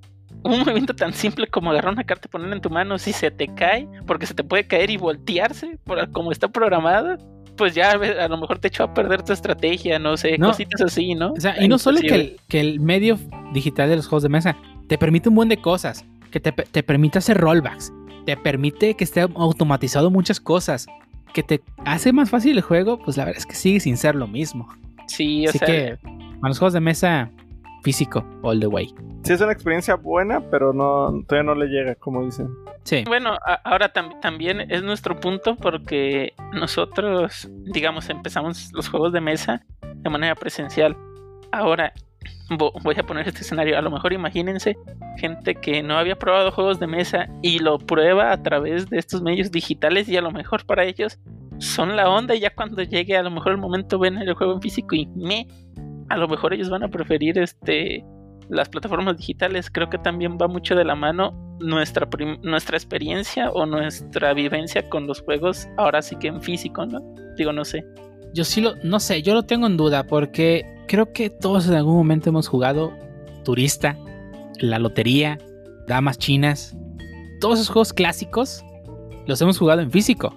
[0.43, 3.31] un movimiento tan simple como agarrar una carta y ponerla en tu mano, si se
[3.31, 7.17] te cae, porque se te puede caer y voltearse, por como está programada,
[7.55, 10.47] pues ya a lo mejor te echó a perder tu estrategia, no sé, No.
[10.47, 11.31] cositas así, ¿no?
[11.33, 13.17] O sea, y no solo que el, que el medio
[13.53, 14.57] digital de los juegos de mesa
[14.87, 17.93] te permite un buen de cosas, que te, te permite hacer rollbacks,
[18.25, 20.87] te permite que esté automatizado muchas cosas,
[21.33, 24.15] que te hace más fácil el juego, pues la verdad es que sigue sin ser
[24.15, 24.67] lo mismo.
[25.07, 25.97] Sí, o Así sea, que
[26.41, 27.29] a los juegos de mesa
[27.83, 28.93] físico, all the way.
[29.23, 32.49] Sí, es una experiencia buena, pero no todavía no le llega, como dicen.
[32.83, 33.03] Sí.
[33.07, 39.21] bueno, a- ahora tam- también es nuestro punto porque nosotros, digamos, empezamos los juegos de
[39.21, 39.63] mesa
[39.95, 40.97] de manera presencial.
[41.51, 41.93] Ahora,
[42.49, 43.77] voy a poner este escenario.
[43.77, 44.77] A lo mejor imagínense
[45.17, 49.21] gente que no había probado juegos de mesa y lo prueba a través de estos
[49.21, 51.19] medios digitales y a lo mejor para ellos
[51.59, 52.35] son la onda.
[52.35, 55.07] Y ya cuando llegue a lo mejor el momento ven el juego en físico y
[55.15, 55.47] me
[56.09, 58.03] a lo mejor ellos van a preferir este
[58.49, 59.69] las plataformas digitales.
[59.69, 62.07] Creo que también va mucho de la mano nuestra
[62.41, 66.99] nuestra experiencia o nuestra vivencia con los juegos ahora sí que en físico no
[67.37, 67.85] digo no sé.
[68.33, 71.75] Yo sí lo, no sé, yo lo tengo en duda porque creo que todos en
[71.75, 72.93] algún momento hemos jugado
[73.43, 73.97] Turista,
[74.59, 75.37] La Lotería,
[75.87, 76.75] Damas Chinas,
[77.39, 78.63] todos esos juegos clásicos
[79.27, 80.35] los hemos jugado en físico.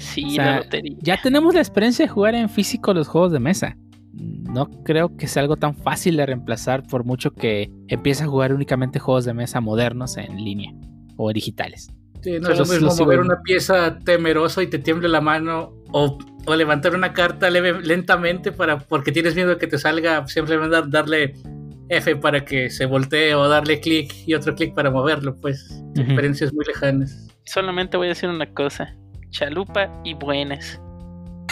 [0.00, 3.32] sí O sea, la lotería Ya tenemos la experiencia de jugar en físico los juegos
[3.32, 3.76] de mesa.
[4.12, 8.52] No creo que sea algo tan fácil de reemplazar por mucho que empiece a jugar
[8.52, 10.72] únicamente juegos de mesa modernos en línea
[11.16, 11.90] o digitales.
[12.22, 16.18] Sí, no es lo mismo mover una pieza temeroso y te tiemble la mano o,
[16.48, 20.74] o levantar una carta leve- lentamente para porque tienes miedo de que te salga simplemente
[20.74, 21.34] dar- darle
[21.90, 26.52] F para que se voltee o darle clic y otro clic para moverlo, pues experiencias
[26.52, 27.28] muy lejanas.
[27.44, 28.94] solamente voy a decir una cosa
[29.30, 30.80] chalupa y buenas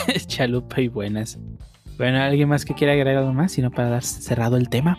[0.26, 1.38] Chalupa y buenas.
[1.98, 3.52] Bueno, ¿alguien más que quiera agregar algo más?
[3.52, 4.98] Sino para dar cerrado el tema.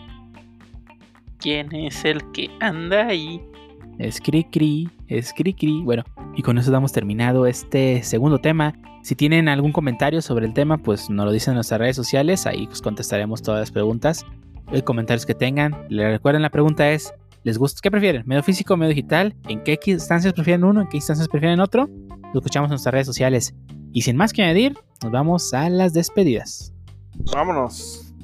[1.38, 3.40] quién es el que anda ahí
[3.98, 5.82] Es cri cri, es cri cri.
[5.82, 6.04] Bueno,
[6.36, 8.74] y con eso damos terminado este segundo tema.
[9.02, 12.46] Si tienen algún comentario sobre el tema, pues nos lo dicen en nuestras redes sociales.
[12.46, 14.24] Ahí pues, contestaremos todas las preguntas
[14.72, 15.86] y comentarios que tengan.
[15.88, 17.12] Les recuerden, la pregunta es:
[17.42, 17.80] ¿les gusta?
[17.82, 18.22] ¿Qué prefieren?
[18.26, 19.34] ¿Medio físico o medio digital?
[19.48, 20.82] ¿En qué instancias prefieren uno?
[20.82, 21.88] ¿En qué instancias prefieren otro?
[22.32, 23.54] Lo escuchamos en nuestras redes sociales.
[23.92, 26.72] Y sin más que añadir, nos vamos a las despedidas.
[27.32, 28.14] Vámonos.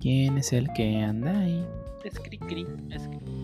[0.00, 1.64] ¿Quién es el que anda ahí?
[2.06, 3.35] es cri cri es cri.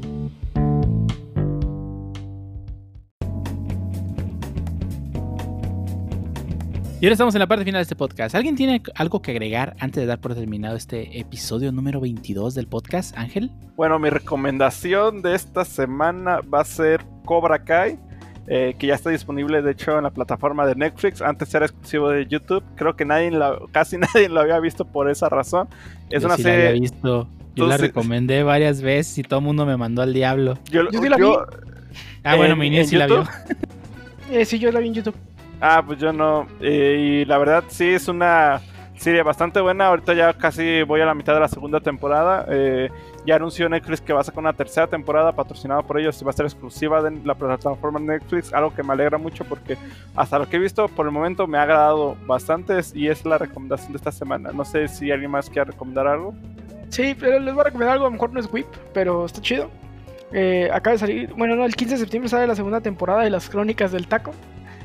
[7.03, 8.37] Y ahora estamos en la parte final de este podcast.
[8.37, 12.69] ¿Alguien tiene algo que agregar antes de dar por terminado este episodio número 22 del
[12.69, 13.51] podcast, Ángel?
[13.75, 17.99] Bueno, mi recomendación de esta semana va a ser Cobra Kai,
[18.47, 21.21] eh, que ya está disponible de hecho en la plataforma de Netflix.
[21.23, 22.63] Antes era exclusivo de YouTube.
[22.77, 25.67] Creo que nadie la- casi nadie lo había visto por esa razón.
[26.09, 26.81] Es Yo una sí la había serie.
[26.83, 27.29] visto.
[27.57, 30.57] Yo la recomendé varias veces y todo el mundo me mandó al diablo.
[30.71, 31.47] Yo, Yo sí la yo-
[32.23, 33.25] Ah, bueno, ¿En- mi niña sí la vio.
[34.31, 35.15] Eh, sí, yo la vi en YouTube.
[35.65, 36.49] Ah, pues yo no.
[36.61, 38.61] Eh, y la verdad sí es una
[38.97, 39.87] serie bastante buena.
[39.87, 42.45] Ahorita ya casi voy a la mitad de la segunda temporada.
[42.49, 42.91] Eh,
[43.25, 46.31] Ya anunció Netflix que va a sacar una tercera temporada patrocinada por ellos y va
[46.31, 49.77] a ser exclusiva de la plataforma Netflix, algo que me alegra mucho porque
[50.17, 53.39] hasta lo que he visto por el momento me ha agradado bastante y es la
[53.39, 54.51] recomendación de esta semana.
[54.53, 56.35] No sé si alguien más quiere recomendar algo.
[56.89, 59.41] Sí, pero les voy a recomendar algo, a lo mejor no es Whip, pero está
[59.41, 59.71] chido.
[60.33, 63.31] Eh, acaba de salir, bueno, no, el 15 de septiembre sale la segunda temporada de
[63.31, 64.33] las Crónicas del Taco.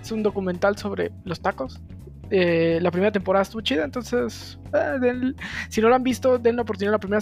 [0.07, 1.81] Es un documental sobre los tacos.
[2.29, 5.34] Eh, la primera temporada estuvo chida, entonces, eh,
[5.67, 7.21] si no lo han visto, den la oportunidad la primera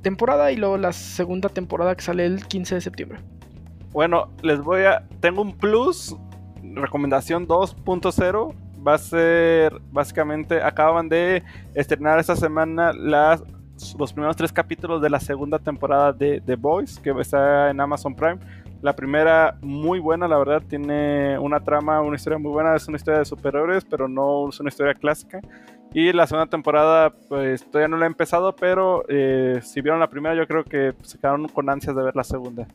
[0.00, 3.18] temporada y luego la segunda temporada que sale el 15 de septiembre.
[3.90, 5.08] Bueno, les voy a.
[5.18, 6.14] Tengo un plus.
[6.62, 8.54] Recomendación 2.0.
[8.86, 9.80] Va a ser.
[9.90, 11.42] Básicamente, acaban de
[11.74, 17.10] estrenar esta semana los primeros tres capítulos de la segunda temporada de The Boys, que
[17.10, 18.38] está en Amazon Prime.
[18.82, 20.62] La primera, muy buena, la verdad.
[20.66, 22.74] Tiene una trama, una historia muy buena.
[22.74, 25.40] Es una historia de superhéroes, pero no es una historia clásica.
[25.92, 30.08] Y la segunda temporada, pues todavía no la he empezado, pero eh, si vieron la
[30.08, 32.66] primera, yo creo que se quedaron con ansias de ver la segunda.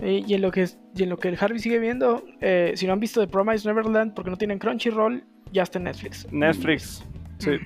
[0.00, 0.66] Y, en lo que,
[0.96, 3.68] y en lo que el Harvey sigue viendo, eh, si no han visto The Promise
[3.68, 5.22] Neverland porque no tienen Crunchyroll,
[5.52, 6.26] ya está en Netflix.
[6.32, 7.04] Netflix.
[7.38, 7.58] Sí.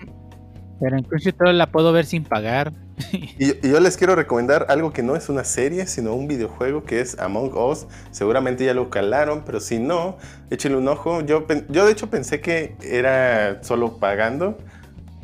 [0.80, 2.72] Pero en Crunchyroll la puedo ver sin pagar.
[3.38, 6.84] Y, y yo les quiero recomendar algo que no es una serie, sino un videojuego
[6.84, 7.86] que es Among Us.
[8.10, 10.16] Seguramente ya lo calaron, pero si no,
[10.50, 11.20] échenle un ojo.
[11.20, 14.58] Yo, yo de hecho pensé que era solo pagando,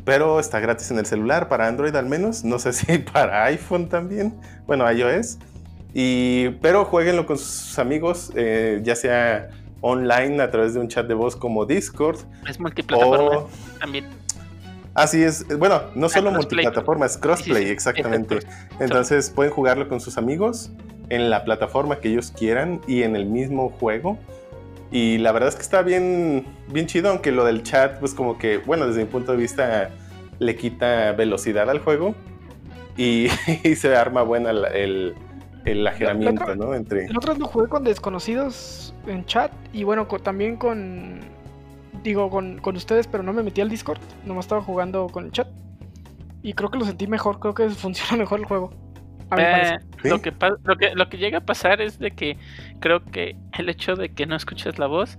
[0.05, 2.43] pero está gratis en el celular, para Android al menos.
[2.43, 4.35] No sé si para iPhone también.
[4.67, 5.39] Bueno, iOS.
[5.93, 9.49] Y, pero jueguenlo con sus amigos, eh, ya sea
[9.81, 12.17] online a través de un chat de voz como Discord
[12.47, 13.49] Es multiplataforma o...
[13.79, 14.22] también.
[14.95, 16.33] Así es, bueno, no solo crossplay.
[16.65, 18.39] multiplataforma, es crossplay, Sí, sí, sí, exactamente.
[18.79, 20.71] Entonces pueden jugarlo con sus amigos
[21.09, 24.17] en la plataforma que ellos quieran y en el mismo juego.
[24.91, 28.37] Y la verdad es que está bien, bien chido, aunque lo del chat, pues como
[28.37, 29.89] que, bueno, desde mi punto de vista,
[30.37, 32.13] le quita velocidad al juego
[32.95, 33.27] y,
[33.63, 35.15] y se arma buena el,
[35.65, 36.75] el ajeramiento, otra- ¿no?
[36.75, 37.05] Entre...
[37.05, 41.19] El otro lo jugué con desconocidos en chat y bueno, también con.
[42.03, 43.99] Digo, con, con ustedes, pero no me metí al Discord.
[44.25, 45.47] Nomás estaba jugando con el chat.
[46.41, 47.39] Y creo que lo sentí mejor.
[47.39, 48.71] Creo que funciona mejor el juego.
[49.29, 52.37] A Eh, lo, que lo, que, lo que llega a pasar es de que
[52.79, 55.17] creo que el hecho de que no escuches la voz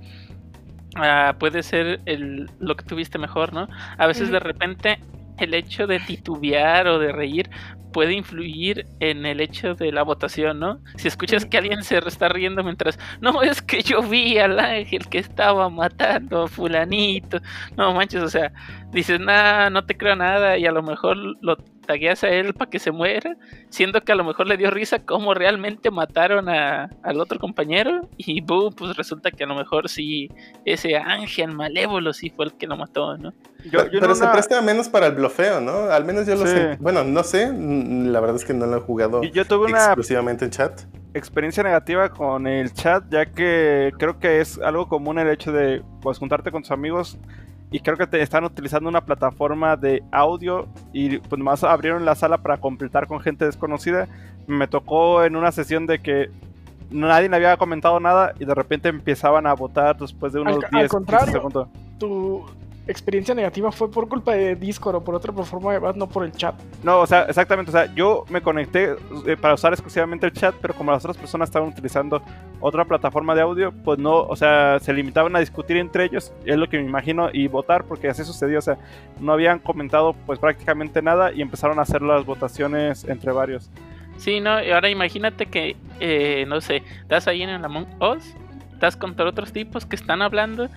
[0.97, 3.67] ah, puede ser el, lo que tuviste mejor, ¿no?
[3.97, 5.01] A veces de repente
[5.39, 7.51] el hecho de titubear o de reír
[7.95, 10.81] puede influir en el hecho de la votación, ¿no?
[10.97, 15.09] Si escuchas que alguien se está riendo mientras, no, es que yo vi al ángel
[15.09, 17.39] que estaba matando a fulanito,
[17.77, 18.53] no manches, o sea,
[18.91, 22.71] dices, nah, no te creo nada y a lo mejor lo tagueas a él para
[22.71, 23.37] que se muera,
[23.71, 28.09] siendo que a lo mejor le dio risa cómo realmente mataron a, al otro compañero
[28.17, 30.29] y boom, pues resulta que a lo mejor sí,
[30.65, 33.33] ese ángel malévolo sí fue el que lo mató, ¿no?
[33.65, 35.85] Yo- pero yo se una- presta menos para el blofeo, ¿no?
[35.91, 36.53] Al menos yo lo Sí.
[36.53, 36.77] sé.
[36.81, 39.67] Bueno, no sé, mm, la verdad es que no lo he jugado y yo tuve
[39.69, 40.83] una exclusivamente en chat.
[41.15, 45.83] experiencia negativa con el chat, ya que creo que es algo común el hecho de
[46.03, 47.19] pues juntarte con tus amigos
[47.75, 52.15] y creo que te están utilizando una plataforma de audio y pues más abrieron la
[52.15, 54.07] sala para completar con gente desconocida.
[54.47, 56.31] Me tocó en una sesión de que
[56.93, 60.65] nadie le había comentado nada y de repente empezaban a votar después de unos Al-
[60.67, 61.33] al 10 15 contrario.
[61.33, 61.69] segundos.
[61.99, 62.45] Tu
[62.87, 66.33] experiencia negativa fue por culpa de Discord o por otra plataforma de no por el
[66.33, 66.55] chat.
[66.83, 68.97] No, o sea, exactamente, o sea, yo me conecté
[69.27, 72.23] eh, para usar exclusivamente el chat, pero como las otras personas estaban utilizando
[72.61, 76.57] otra plataforma de audio, pues no, o sea, se limitaban a discutir entre ellos, es
[76.57, 78.79] lo que me imagino, y votar, porque así sucedió, o sea,
[79.21, 83.71] no habían comentado pues prácticamente nada y empezaron a hacer las votaciones entre varios.
[84.17, 88.35] Sí, no, y ahora imagínate que, eh, no sé, estás ahí en el Among Us,
[88.73, 90.69] estás contra otros tipos que están hablando,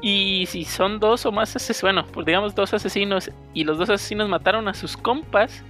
[0.00, 3.90] y si son dos o más asesinos, bueno, pues digamos dos asesinos, y los dos
[3.90, 5.64] asesinos mataron a sus compas,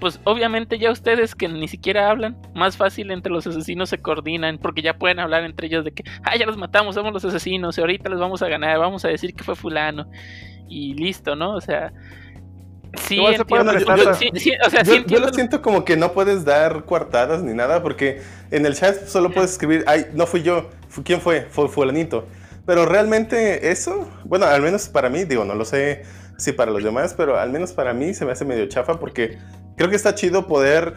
[0.00, 4.58] pues obviamente ya ustedes que ni siquiera hablan, más fácil entre los asesinos se coordinan,
[4.58, 7.78] porque ya pueden hablar entre ellos de que, ah, ya los matamos, somos los asesinos,
[7.78, 10.06] y ahorita los vamos a ganar, vamos a decir que fue fulano,
[10.68, 11.54] y listo, ¿no?
[11.54, 11.92] O sea...
[12.94, 16.12] Sí, Igual se yo- sí, sí, o sea, sí yo, lo siento como que no
[16.12, 20.42] puedes dar coartadas ni nada, porque en el chat solo puedes escribir, ay, no fui
[20.42, 20.70] yo,
[21.04, 21.42] ¿quién fue?
[21.50, 22.26] Fue fulanito.
[22.66, 26.02] Pero realmente eso, bueno, al menos para mí, digo, no lo sé
[26.36, 29.38] si para los demás, pero al menos para mí se me hace medio chafa porque
[29.76, 30.94] creo que está chido poder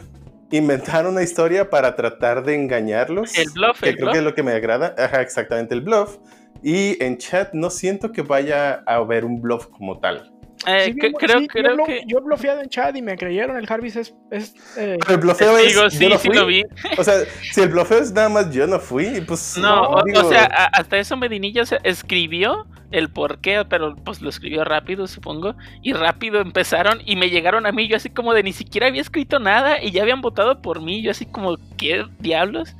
[0.50, 3.38] inventar una historia para tratar de engañarlos.
[3.38, 4.12] El bluff, que el creo bluff.
[4.12, 4.94] que es lo que me agrada.
[4.98, 6.18] Ajá, exactamente, el bluff.
[6.62, 10.32] Y en chat no siento que vaya a haber un bluff como tal.
[10.66, 12.02] Eh, Sí, creo, sí, yo creo que.
[12.06, 13.56] Yo he bloqueado en chat y me creyeron.
[13.56, 14.14] El Jarvis es.
[14.30, 15.68] es, eh, Pero el blofeo es.
[15.68, 16.36] Digo, yo sí, no sí fui.
[16.36, 16.64] lo vi.
[16.98, 17.14] O sea,
[17.52, 19.56] si el blofeo es nada más yo no fui, pues.
[19.58, 23.94] No, o, digo, o sea, a- hasta eso Medinilla se escribió el por qué, pero
[23.96, 25.54] pues lo escribió rápido, supongo.
[25.82, 29.00] Y rápido empezaron y me llegaron a mí, yo así como de ni siquiera había
[29.00, 32.74] escrito nada y ya habían votado por mí, yo así como, ¿qué diablos?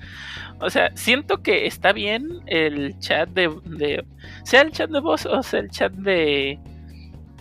[0.60, 4.04] O sea, siento que está bien el chat de, de
[4.44, 6.58] sea el chat de voz o sea el chat de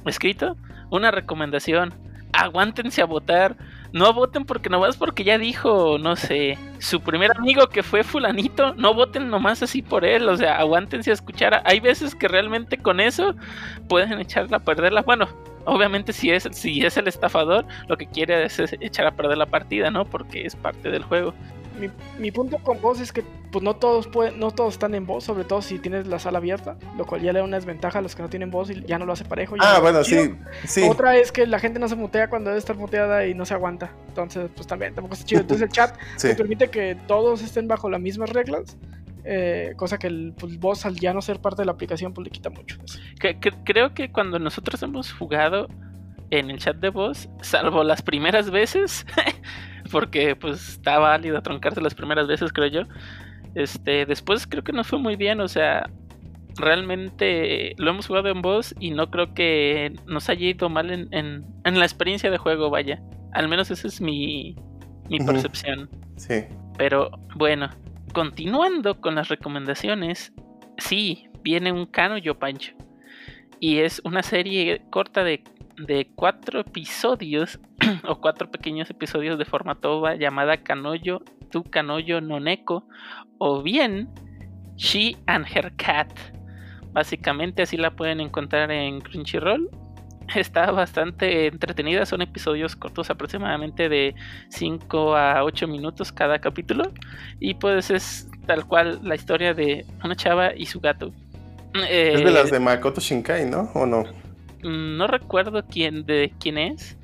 [0.06, 0.58] escrito.
[0.90, 1.94] Una recomendación,
[2.34, 3.58] aguántense a votar
[3.92, 8.74] no voten porque nomás porque ya dijo, no sé, su primer amigo que fue fulanito,
[8.76, 11.62] no voten nomás así por él, o sea, aguántense a escuchar.
[11.66, 13.36] Hay veces que realmente con eso
[13.88, 15.02] pueden echarla a perderla.
[15.02, 15.28] Bueno,
[15.66, 19.48] obviamente si es, si es el estafador, lo que quiere es echar a perder la
[19.48, 20.06] partida, ¿no?
[20.06, 21.34] Porque es parte del juego
[22.20, 25.24] mi, punto con voz es que pues no todos pueden, no todos están en voz,
[25.24, 28.02] sobre todo si tienes la sala abierta, lo cual ya le da una desventaja a
[28.02, 29.56] los que no tienen voz y ya no lo hace parejo.
[29.60, 30.36] Ah, bueno, sí,
[30.66, 30.84] sí.
[30.88, 33.54] Otra es que la gente no se mutea cuando debe estar muteada y no se
[33.54, 33.92] aguanta.
[34.08, 35.42] Entonces, pues también tampoco está chido.
[35.42, 38.78] Entonces el chat te permite que todos estén bajo las mismas reglas.
[39.26, 42.26] Eh, cosa que el pues, voz al ya no ser parte de la aplicación pues
[42.26, 42.78] le quita mucho.
[43.66, 45.68] creo que cuando nosotros hemos jugado
[46.32, 49.06] en el chat de voz, salvo las primeras veces,
[49.92, 52.82] porque pues está válido troncarse las primeras veces, creo yo.
[53.56, 55.90] Este, después creo que nos fue muy bien, o sea,
[56.56, 61.10] realmente lo hemos jugado en voz y no creo que nos haya ido mal en,
[61.12, 63.02] en, la experiencia de juego, vaya.
[63.34, 64.56] Al menos esa es mi,
[65.10, 65.90] mi percepción.
[66.18, 66.46] Sí.
[66.78, 67.70] Pero bueno,
[68.14, 70.34] continuando con las recomendaciones,
[70.78, 72.74] sí, viene un Cano Yo Pancho.
[73.60, 75.44] Y es una serie corta de
[75.80, 77.60] de cuatro episodios
[78.08, 82.86] o cuatro pequeños episodios de formato llamada Kanoyo, Tu Kanoyo Noneko
[83.38, 84.10] o bien
[84.76, 86.12] She and Her Cat.
[86.92, 89.70] Básicamente así la pueden encontrar en Crunchyroll.
[90.36, 94.14] Está bastante entretenida, son episodios cortos aproximadamente de
[94.50, 96.92] 5 a 8 minutos cada capítulo.
[97.40, 101.14] Y pues es tal cual la historia de una chava y su gato.
[101.90, 103.72] es de las eh, de Makoto Shinkai, ¿no?
[103.74, 104.04] ¿O no?
[104.64, 106.98] No recuerdo quién de quién es,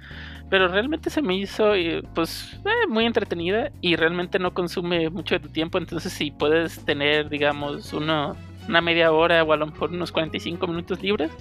[0.49, 5.35] pero realmente se me hizo eh, pues eh, muy entretenida y realmente no consume mucho
[5.35, 8.35] de tu tiempo, entonces si puedes tener digamos uno,
[8.67, 11.31] una media hora o a lo mejor unos 45 minutos libres,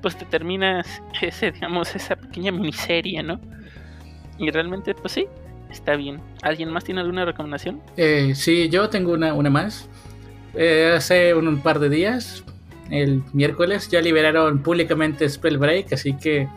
[0.00, 3.40] pues te terminas ese digamos esa pequeña miniserie, ¿no?
[4.38, 5.26] Y realmente pues sí,
[5.70, 6.20] está bien.
[6.42, 7.80] ¿Alguien más tiene alguna recomendación?
[7.96, 9.88] Eh, sí, yo tengo una, una más.
[10.94, 12.44] Hace un, par de días
[12.90, 13.88] el miércoles.
[13.88, 16.48] Ya liberaron públicamente Spellbreak, así que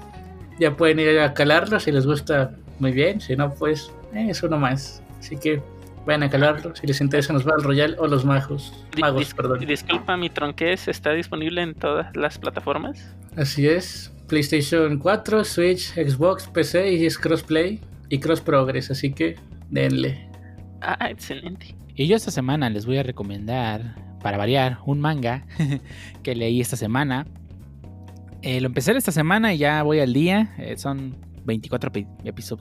[0.59, 3.21] ya pueden ir a calarlo si les gusta muy bien.
[3.21, 5.01] Si no, pues eh, es uno más.
[5.19, 5.61] Así que
[6.05, 8.73] vayan a calarlo si les interesa los Battle Royale o los magos.
[8.99, 9.65] magos perdón.
[9.65, 13.15] Disculpa, mi tronqués está disponible en todas las plataformas.
[13.35, 14.11] Así es.
[14.27, 17.79] PlayStation 4, Switch, Xbox, PC y es crossplay
[18.09, 19.35] y cross progress, así que
[19.69, 20.27] denle.
[20.81, 21.75] Ah, excelente.
[21.95, 23.95] Y yo esta semana les voy a recomendar
[24.25, 25.45] para variar, un manga
[26.23, 27.27] que leí esta semana.
[28.41, 30.55] Eh, lo empecé esta semana y ya voy al día.
[30.57, 31.15] Eh, son
[31.45, 31.91] 24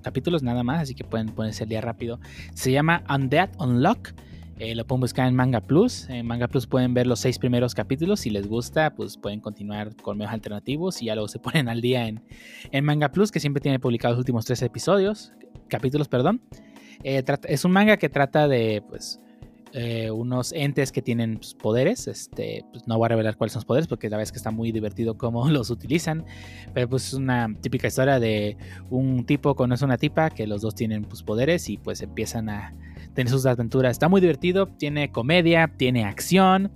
[0.03, 2.20] capítulos nada más, así que pueden ponerse el día rápido.
[2.53, 4.11] Se llama Undead Unlock.
[4.59, 6.07] Eh, lo pueden buscar en Manga Plus.
[6.11, 8.20] En Manga Plus pueden ver los seis primeros capítulos.
[8.20, 11.81] Si les gusta, pues pueden continuar con medios alternativos y ya luego se ponen al
[11.81, 12.23] día en,
[12.73, 15.32] en Manga Plus, que siempre tiene publicados los últimos tres episodios,
[15.69, 16.43] capítulos, perdón.
[17.03, 19.19] es un manga que trata de, pues,
[19.76, 22.06] eh, unos entes que tienen pues, poderes.
[22.06, 24.38] Este, pues no voy a revelar cuáles son los poderes porque la verdad es que
[24.38, 26.24] está muy divertido cómo los utilizan.
[26.72, 28.56] Pero pues es una típica historia de
[28.88, 32.72] un tipo conoce una tipa que los dos tienen pues, poderes y pues empiezan a
[33.14, 33.90] tener sus aventuras.
[33.92, 36.70] Está muy divertido, tiene comedia, tiene acción.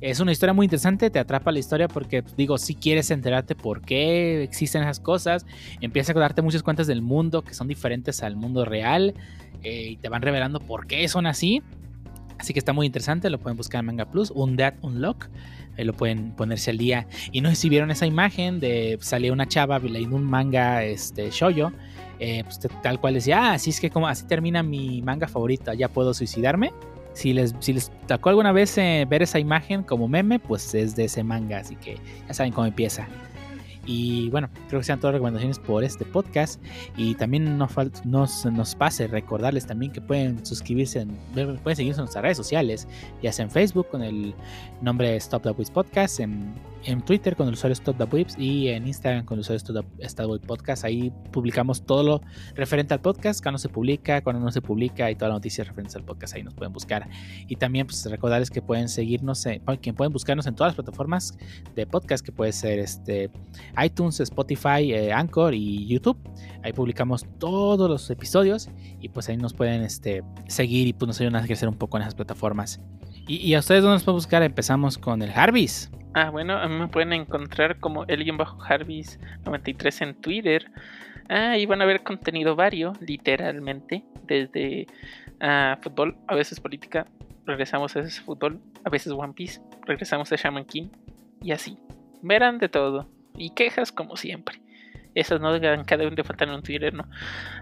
[0.00, 3.56] Es una historia muy interesante, te atrapa la historia porque, pues, digo, si quieres enterarte
[3.56, 5.44] por qué existen esas cosas,
[5.80, 9.14] empieza a darte muchas cuentas del mundo que son diferentes al mundo real
[9.64, 11.64] eh, y te van revelando por qué son así.
[12.38, 15.28] Así que está muy interesante, lo pueden buscar en Manga Plus, un Undead Unlock,
[15.76, 17.06] ahí lo pueden ponerse al día.
[17.32, 21.30] Y no sé si vieron esa imagen de salió una chava leyendo un manga este
[21.30, 21.72] shoyo,
[22.20, 25.72] eh, pues, tal cual decía, ah, así es que como así termina mi manga favorito,
[25.72, 26.72] ya puedo suicidarme.
[27.12, 30.94] Si les, si les tocó alguna vez eh, ver esa imagen como meme, pues es
[30.94, 31.96] de ese manga, así que
[32.28, 33.08] ya saben cómo empieza.
[33.88, 36.62] Y bueno, creo que sean todas las recomendaciones por este podcast.
[36.96, 37.70] Y también nos,
[38.04, 42.86] nos, nos pase recordarles también que pueden suscribirse, en, pueden seguirnos en nuestras redes sociales,
[43.22, 44.34] ya sea en Facebook con el
[44.82, 46.52] nombre Stop the Wiz Podcast, en
[46.84, 49.84] en Twitter con el usuario Stop the Whips y en Instagram con el usuario Stop
[50.40, 50.84] the Podcast.
[50.84, 52.20] Ahí publicamos todo lo
[52.54, 55.96] referente al podcast, cuando se publica, cuando no se publica y todas las noticias referentes
[55.96, 56.34] al podcast.
[56.34, 57.08] Ahí nos pueden buscar.
[57.46, 59.44] Y también pues recordarles que pueden seguirnos,
[59.80, 61.36] que pueden buscarnos en todas las plataformas
[61.74, 63.30] de podcast, que puede ser este
[63.84, 66.18] iTunes, Spotify, eh, Anchor y YouTube.
[66.62, 68.68] Ahí publicamos todos los episodios
[69.00, 71.96] y pues ahí nos pueden este, seguir y pues nos ayudan a crecer un poco
[71.96, 72.80] en esas plataformas.
[73.26, 75.90] Y, a ustedes dónde nos pueden buscar, empezamos con el Harvis.
[76.14, 80.70] Ah, bueno, a mí me pueden encontrar como el-harvis93 en Twitter.
[81.28, 84.86] Ah, y van a ver contenido vario, literalmente, desde
[85.40, 87.06] ah, fútbol, a veces política,
[87.44, 90.88] regresamos a ese fútbol, a veces One Piece, regresamos a Shaman King,
[91.42, 91.76] y así.
[92.22, 93.06] Verán de todo.
[93.38, 94.60] Y quejas como siempre.
[95.14, 97.04] Esas no deben de faltar en un Twitter, ¿no?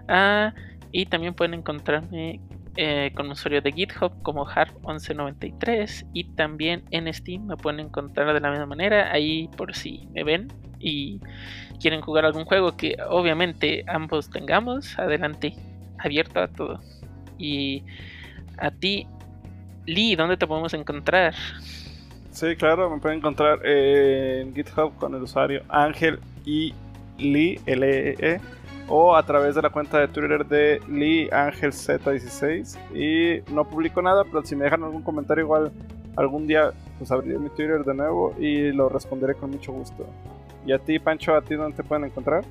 [0.07, 0.53] Ah,
[0.91, 2.39] y también pueden encontrarme
[2.79, 8.31] eh, con un usuario de GitHub como Harp1193 y también en Steam me pueden encontrar
[8.33, 10.47] de la misma manera ahí por si me ven
[10.79, 11.19] y
[11.81, 15.55] quieren jugar algún juego que obviamente ambos tengamos, adelante,
[15.97, 16.79] abierto a todo.
[17.39, 17.83] Y
[18.59, 19.07] a ti,
[19.87, 21.33] Lee, ¿dónde te podemos encontrar?
[22.37, 26.71] Sí, claro, me pueden encontrar en GitHub con el usuario Ángel y
[27.17, 28.39] Lee, L -E -E,
[28.87, 32.77] o a través de la cuenta de Twitter de Lee Ángel Z16.
[32.93, 35.71] Y no publico nada, pero si me dejan algún comentario, igual
[36.15, 40.05] algún día pues abriré mi Twitter de nuevo y lo responderé con mucho gusto.
[40.63, 42.45] Y a ti, Pancho, ¿a ti dónde te pueden encontrar?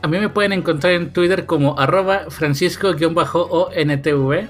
[0.00, 4.48] A mí me pueden encontrar en Twitter como arroba francisco-ontv.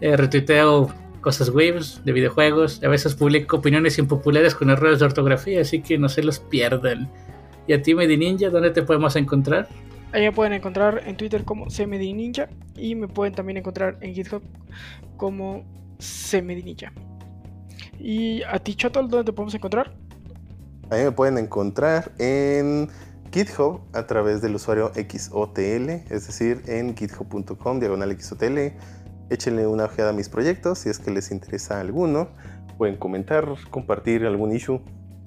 [0.00, 2.82] Eh, retuiteo cosas webs de videojuegos.
[2.84, 7.10] A veces publico opiniones impopulares con errores de ortografía, así que no se los pierdan.
[7.66, 9.68] ¿Y a ti, Ninja, dónde te podemos encontrar?
[10.12, 14.42] Ahí me pueden encontrar en Twitter como Ninja y me pueden también encontrar en GitHub
[15.16, 15.64] como
[16.32, 16.92] Ninja.
[17.98, 19.94] ¿Y a ti, Choto, dónde te podemos encontrar?
[20.90, 22.90] Ahí me pueden encontrar en
[23.32, 28.72] GitHub a través del usuario XOTL, es decir, en github.com diagonal XOTL.
[29.32, 32.28] Échenle una ojeada a mis proyectos si es que les interesa alguno.
[32.76, 34.80] Pueden comentar, compartir algún issue,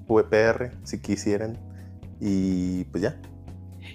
[0.06, 1.58] VPR si quisieran.
[2.20, 3.16] Y pues ya.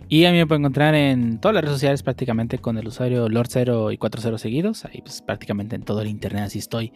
[0.09, 3.27] Y a mí me pueden encontrar en todas las redes sociales prácticamente con el usuario
[3.29, 4.83] Lord0 y 40 seguidos.
[4.85, 6.91] Ahí pues prácticamente en todo el internet así estoy.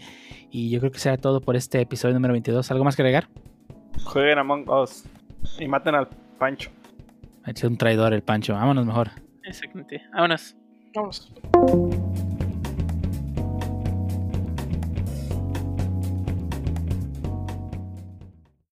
[0.52, 2.70] Y yo creo que será todo por este episodio número 22.
[2.72, 3.30] ¿Algo más que agregar?
[4.04, 5.06] Jueguen Among Us
[5.60, 6.70] y maten al Pancho.
[7.44, 8.54] Ha sido un traidor el Pancho.
[8.54, 9.12] Vámonos mejor.
[9.44, 10.02] Exactamente.
[10.14, 10.56] Vámonos.
[10.94, 11.32] Vámonos.